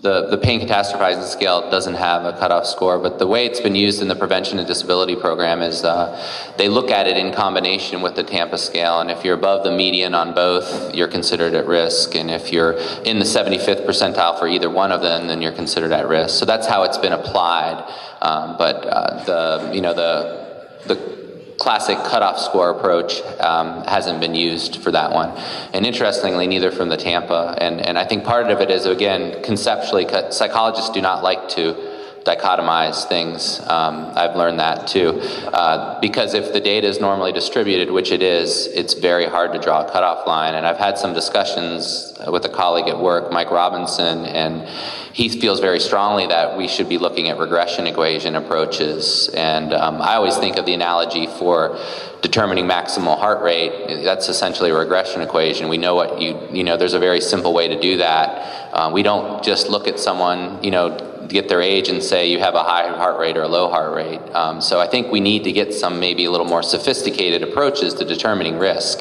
[0.00, 3.74] the, the pain catastrophizing scale doesn't have a cutoff score, but the way it's been
[3.74, 6.22] used in the prevention and disability program is uh,
[6.58, 9.70] they look at it in combination with the Tampa scale, and if you're above the
[9.70, 12.72] median on both, you're considered at risk, and if you're
[13.04, 16.38] in the 75th percentile for either one of them, then you're considered at risk.
[16.38, 17.82] So that's how it's been applied.
[18.20, 20.46] Um, but uh, the you know the
[20.86, 21.25] the
[21.58, 25.30] classic cutoff score approach um, hasn't been used for that one.
[25.72, 27.56] And interestingly, neither from the Tampa.
[27.58, 31.95] And, and I think part of it is, again, conceptually, psychologists do not like to
[32.26, 33.60] dichotomize things.
[33.60, 35.20] Um, I've learned that too.
[35.52, 39.60] Uh, because if the data is normally distributed, which it is, it's very hard to
[39.60, 40.54] draw a cutoff line.
[40.54, 44.68] And I've had some discussions with a colleague at work, Mike Robinson, and
[45.12, 49.30] he feels very strongly that we should be looking at regression equation approaches.
[49.32, 51.78] And um, I always think of the analogy for
[52.22, 54.02] determining maximal heart rate.
[54.02, 55.68] That's essentially a regression equation.
[55.68, 58.74] We know what you, you know, there's a very simple way to do that.
[58.74, 62.38] Uh, we don't just look at someone, you know, get their age and say you
[62.38, 64.20] have a high heart rate or a low heart rate.
[64.34, 67.94] Um, so I think we need to get some maybe a little more sophisticated approaches
[67.94, 69.00] to determining risk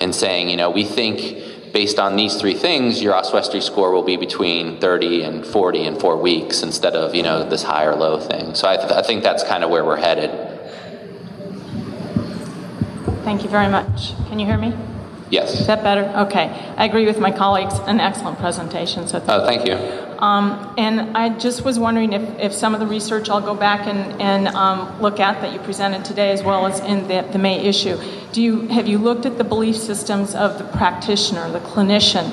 [0.00, 4.02] and saying, you know, we think based on these three things, your Oswestry score will
[4.02, 7.94] be between 30 and 40 in four weeks instead of, you know, this high or
[7.94, 8.54] low thing.
[8.54, 10.30] So I, th- I think that's kind of where we're headed.
[13.24, 14.14] Thank you very much.
[14.28, 14.74] Can you hear me?
[15.30, 15.60] Yes.
[15.60, 16.02] Is that better?
[16.26, 16.48] Okay.
[16.76, 17.78] I agree with my colleagues.
[17.86, 19.08] An excellent presentation.
[19.08, 20.11] So thank, oh, thank you.
[20.22, 23.88] Um, and I just was wondering if, if some of the research I'll go back
[23.88, 27.38] and, and um, look at that you presented today, as well as in the, the
[27.38, 27.98] May issue.
[28.30, 32.30] Do you have you looked at the belief systems of the practitioner, the clinician?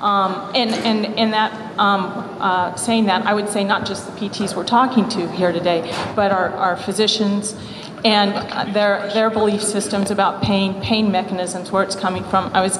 [0.00, 2.06] Um, and, and, and that, um,
[2.40, 5.82] uh, saying that, I would say not just the PTs we're talking to here today,
[6.14, 7.56] but our, our physicians
[8.04, 12.52] and their, their belief systems about pain, pain mechanisms, where it's coming from.
[12.52, 12.78] I was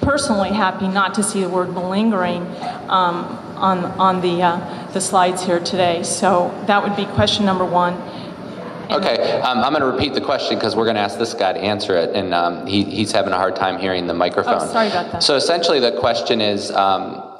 [0.00, 2.46] personally happy not to see the word malingering
[2.88, 6.02] um, on, on the, uh, the slides here today.
[6.02, 7.94] So that would be question number one.
[8.90, 11.54] Okay, um, I'm going to repeat the question because we're going to ask this guy
[11.54, 14.60] to answer it, and um, he, he's having a hard time hearing the microphone.
[14.60, 15.22] Oh, sorry about that.
[15.22, 16.70] So essentially, the question is.
[16.70, 17.30] Um,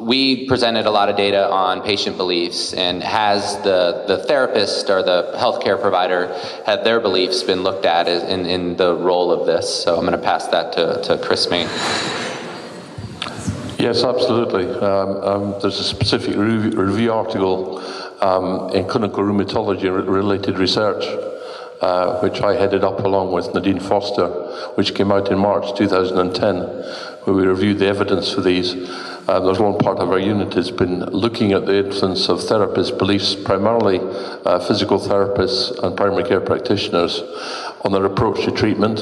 [0.00, 5.02] we presented a lot of data on patient beliefs, and has the, the therapist or
[5.02, 6.32] the healthcare provider
[6.64, 9.82] had their beliefs been looked at in, in the role of this?
[9.84, 11.68] So I'm going to pass that to, to Chris Main.
[13.78, 14.68] Yes, absolutely.
[14.68, 17.78] Um, um, there's a specific review, article
[18.20, 21.04] um, in clinical rheumatology related research,
[21.80, 24.26] uh, which I headed up along with Nadine Foster,
[24.74, 26.56] which came out in March 2010,
[27.22, 28.74] where we reviewed the evidence for these.
[29.28, 32.98] Uh, there's one part of our unit has been looking at the influence of therapists'
[32.98, 34.00] beliefs, primarily
[34.44, 37.22] uh, physical therapists and primary care practitioners,
[37.84, 38.98] on their approach to treatment.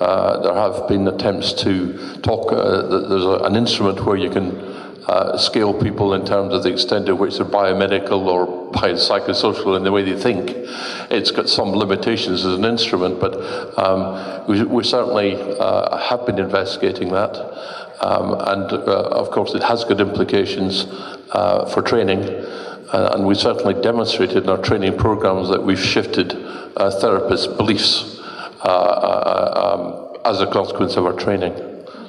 [0.00, 4.50] Uh, there have been attempts to talk, uh, there's a, an instrument where you can
[5.06, 9.84] uh, scale people in terms of the extent to which they're biomedical or biopsychosocial in
[9.84, 10.50] the way they think.
[11.10, 13.36] It's got some limitations as an instrument, but
[13.78, 17.34] um, we, we, certainly uh, have been investigating that.
[18.00, 20.86] Um, and uh, of course, it has got implications
[21.30, 22.44] uh, for training.
[22.92, 28.15] And we certainly demonstrated in our training programs that we've shifted therapists' beliefs
[28.66, 31.54] um, as a consequence of our training.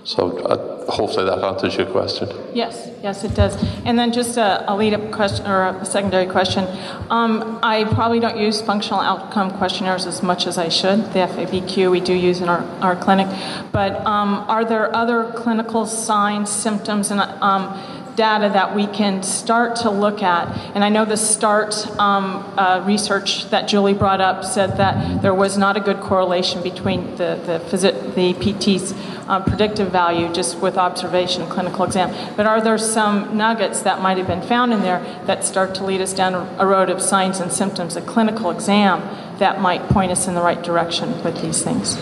[0.04, 2.30] So uh, hopefully that answers your question.
[2.54, 3.62] Yes, yes, it does.
[3.84, 6.66] And then just a, a lead-up question or a secondary question.
[7.10, 11.00] Um, I probably don't use functional outcome questionnaires as much as I should.
[11.12, 13.28] The FABQ we do use in our, our clinic,
[13.74, 17.78] but um, are there other clinical signs, symptoms, and um,
[18.18, 20.48] data that we can start to look at.
[20.74, 25.36] And I know the START um, uh, research that Julie brought up said that there
[25.36, 28.94] was not a good correlation between the, the, phys- the PT's
[29.30, 32.36] um, predictive value just with observation and clinical exam.
[32.36, 35.86] But are there some nuggets that might have been found in there that start to
[35.86, 39.00] lead us down a road of signs and symptoms, a clinical exam
[39.38, 41.98] that might point us in the right direction with these things?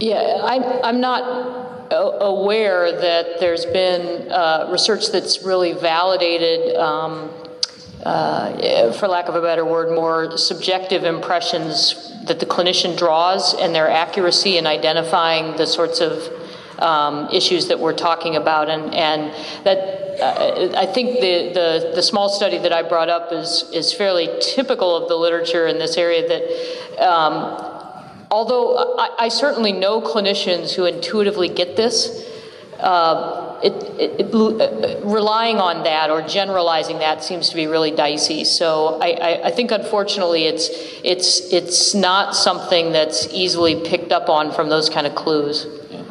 [0.00, 1.49] Yeah, I, I'm not
[1.90, 7.30] aware that there's been uh, research that's really validated, um,
[8.04, 13.74] uh, for lack of a better word, more subjective impressions that the clinician draws and
[13.74, 16.32] their accuracy in identifying the sorts of
[16.78, 19.32] um, issues that we're talking about, and and
[19.64, 19.78] that
[20.22, 24.28] uh, I think the, the the small study that I brought up is is fairly
[24.40, 27.02] typical of the literature in this area that.
[27.04, 27.69] Um,
[28.30, 32.26] although I, I, certainly know clinicians who intuitively get this,
[32.78, 37.90] uh, it, it, it, uh, relying on that or generalizing that seems to be really
[37.90, 38.44] dicey.
[38.44, 40.68] So I, I, I, think, unfortunately, it's
[41.04, 45.66] it's it's not something that's easily picked up on from those kind of clues.
[45.90, 46.02] Yeah.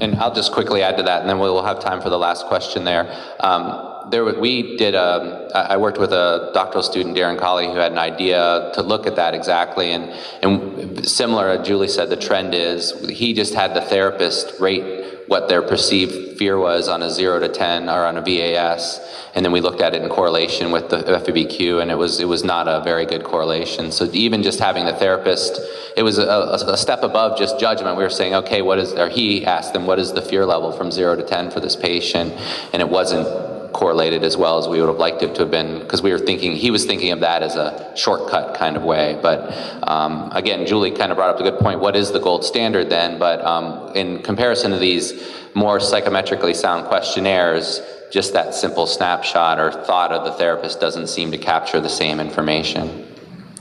[0.00, 2.46] And I'll just quickly add to that, and then we'll have time for the last
[2.46, 3.14] question there.
[3.40, 7.76] Um, there we did um, a, I worked with a doctoral student, Darren Calley, who
[7.76, 9.92] had an idea to look at that exactly.
[9.92, 10.10] And,
[10.42, 15.50] and similar, uh, Julie said, the trend is he just had the therapist rate what
[15.50, 18.98] their perceived fear was on a zero to 10 or on a VAS.
[19.34, 22.24] And then we looked at it in correlation with the FABQ, and it was, it
[22.24, 23.92] was not a very good correlation.
[23.92, 25.60] So even just having the therapist,
[25.96, 26.24] it was a,
[26.66, 27.98] a step above just judgment.
[27.98, 30.72] We were saying, okay, what is, or he asked them, what is the fear level
[30.72, 32.32] from zero to 10 for this patient?
[32.72, 33.26] And it wasn't
[33.72, 36.18] correlated as well as we would have liked it to have been because we were
[36.18, 39.18] thinking he was thinking of that as a shortcut kind of way.
[39.20, 39.52] But
[39.88, 42.90] um, again julie kind of brought up a good point what is the gold standard
[42.90, 43.18] then?
[43.18, 45.12] But um, in comparison to these
[45.54, 47.80] more psychometrically sound questionnaires
[48.10, 52.20] just that simple snapshot or thought of the therapist doesn't seem to capture the same
[52.20, 53.06] information.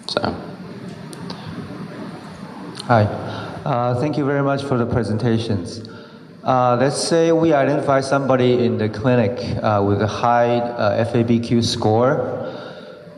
[0.08, 0.22] So.
[2.86, 3.04] Hi.
[3.66, 5.82] Uh, thank you very much for the presentations
[6.48, 11.62] uh, let's say we identify somebody in the clinic uh, with a high uh, FABQ
[11.62, 12.24] score.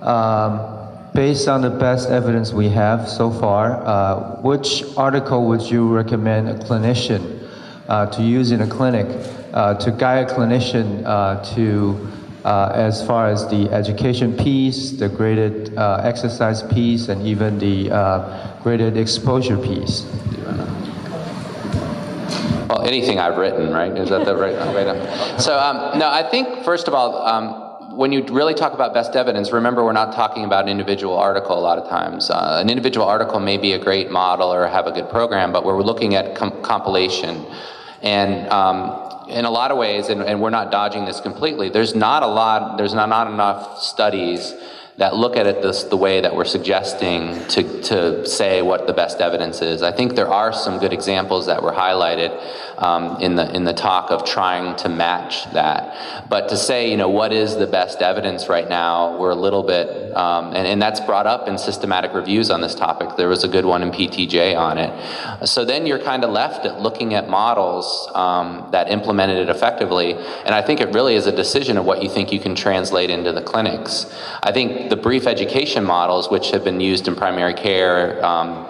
[0.01, 0.77] Um,
[1.14, 6.49] based on the best evidence we have so far, uh, which article would you recommend
[6.49, 7.48] a clinician
[7.88, 11.03] uh, to use in a clinic to guide a clinician
[11.53, 12.09] to,
[12.45, 17.90] as far as the education piece, the graded exercise piece, and even the
[18.64, 20.06] graded exposure piece?
[22.77, 23.91] Anything I've written, right?
[23.98, 24.56] Is that the right?
[24.73, 28.73] way right so, um, no, I think first of all, um, when you really talk
[28.73, 32.30] about best evidence, remember we're not talking about an individual article a lot of times.
[32.30, 35.65] Uh, an individual article may be a great model or have a good program, but
[35.65, 37.45] we're looking at com- compilation.
[38.01, 41.95] And um, in a lot of ways, and, and, we're not dodging this completely, there's
[41.95, 44.53] not a lot, there's not, not enough studies
[45.00, 48.92] that look at it this, the way that we're suggesting to, to say what the
[48.92, 49.82] best evidence is.
[49.82, 52.38] I think there are some good examples that were highlighted
[52.78, 56.28] um, in, the, in the talk of trying to match that.
[56.30, 59.64] But to say, you know, what is the best evidence right now, we're a little
[59.64, 59.88] bit,
[60.18, 63.16] um, and, and that's brought up in systematic reviews on this topic.
[63.16, 65.48] There was a good one in PTJ on it.
[65.48, 70.16] So then you're kind of left at looking at models um, that implemented it effectively.
[70.16, 73.10] And I think it really is a decision of what you think you can translate
[73.10, 74.06] into the clinics.
[74.44, 74.52] I
[74.90, 78.66] the brief education models, which have been used in primary care, um,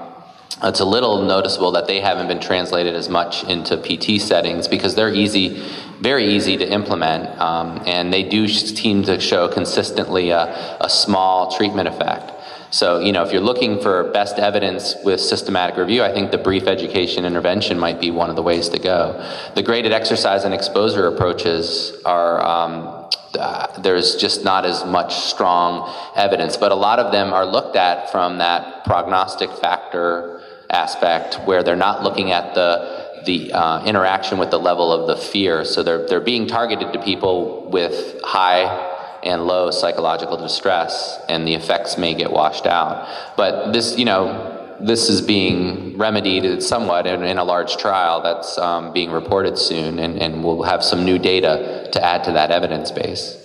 [0.61, 4.93] it's a little noticeable that they haven't been translated as much into PT settings because
[4.93, 5.64] they're easy,
[6.01, 11.56] very easy to implement, um, and they do seem to show consistently a, a small
[11.56, 12.33] treatment effect.
[12.72, 16.38] So, you know, if you're looking for best evidence with systematic review, I think the
[16.38, 19.25] brief education intervention might be one of the ways to go.
[19.56, 22.98] The graded exercise and exposure approaches are um,
[23.38, 26.58] uh, there's just not as much strong evidence.
[26.58, 31.75] But a lot of them are looked at from that prognostic factor aspect, where they're
[31.75, 35.66] not looking at the the uh, interaction with the level of the fear.
[35.66, 38.88] So they're they're being targeted to people with high
[39.24, 43.08] and low psychological distress, and the effects may get washed out.
[43.35, 48.58] But this, you know, this is being remedied somewhat in, in a large trial that's
[48.58, 52.51] um, being reported soon, and, and we'll have some new data to add to that
[52.51, 53.35] evidence base.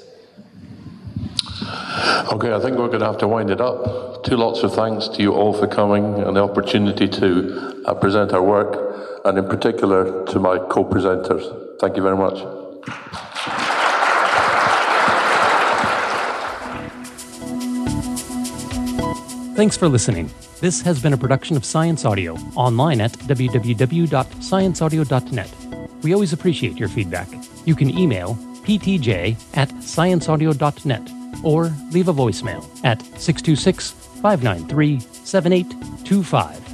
[2.33, 4.25] Okay, I think we're going to have to wind it up.
[4.25, 8.33] Two lots of thanks to you all for coming and the opportunity to uh, present
[8.33, 11.81] our work, and in particular to my co presenters.
[11.81, 12.39] Thank you very much.
[19.57, 20.31] Thanks for listening.
[20.65, 25.51] This has been a production of Science Audio, online at www.scienceaudio.net.
[26.03, 27.29] We always appreciate your feedback.
[27.67, 31.11] You can email ptj at scienceaudio.net
[31.45, 36.74] or leave a voicemail at 626 593 7825.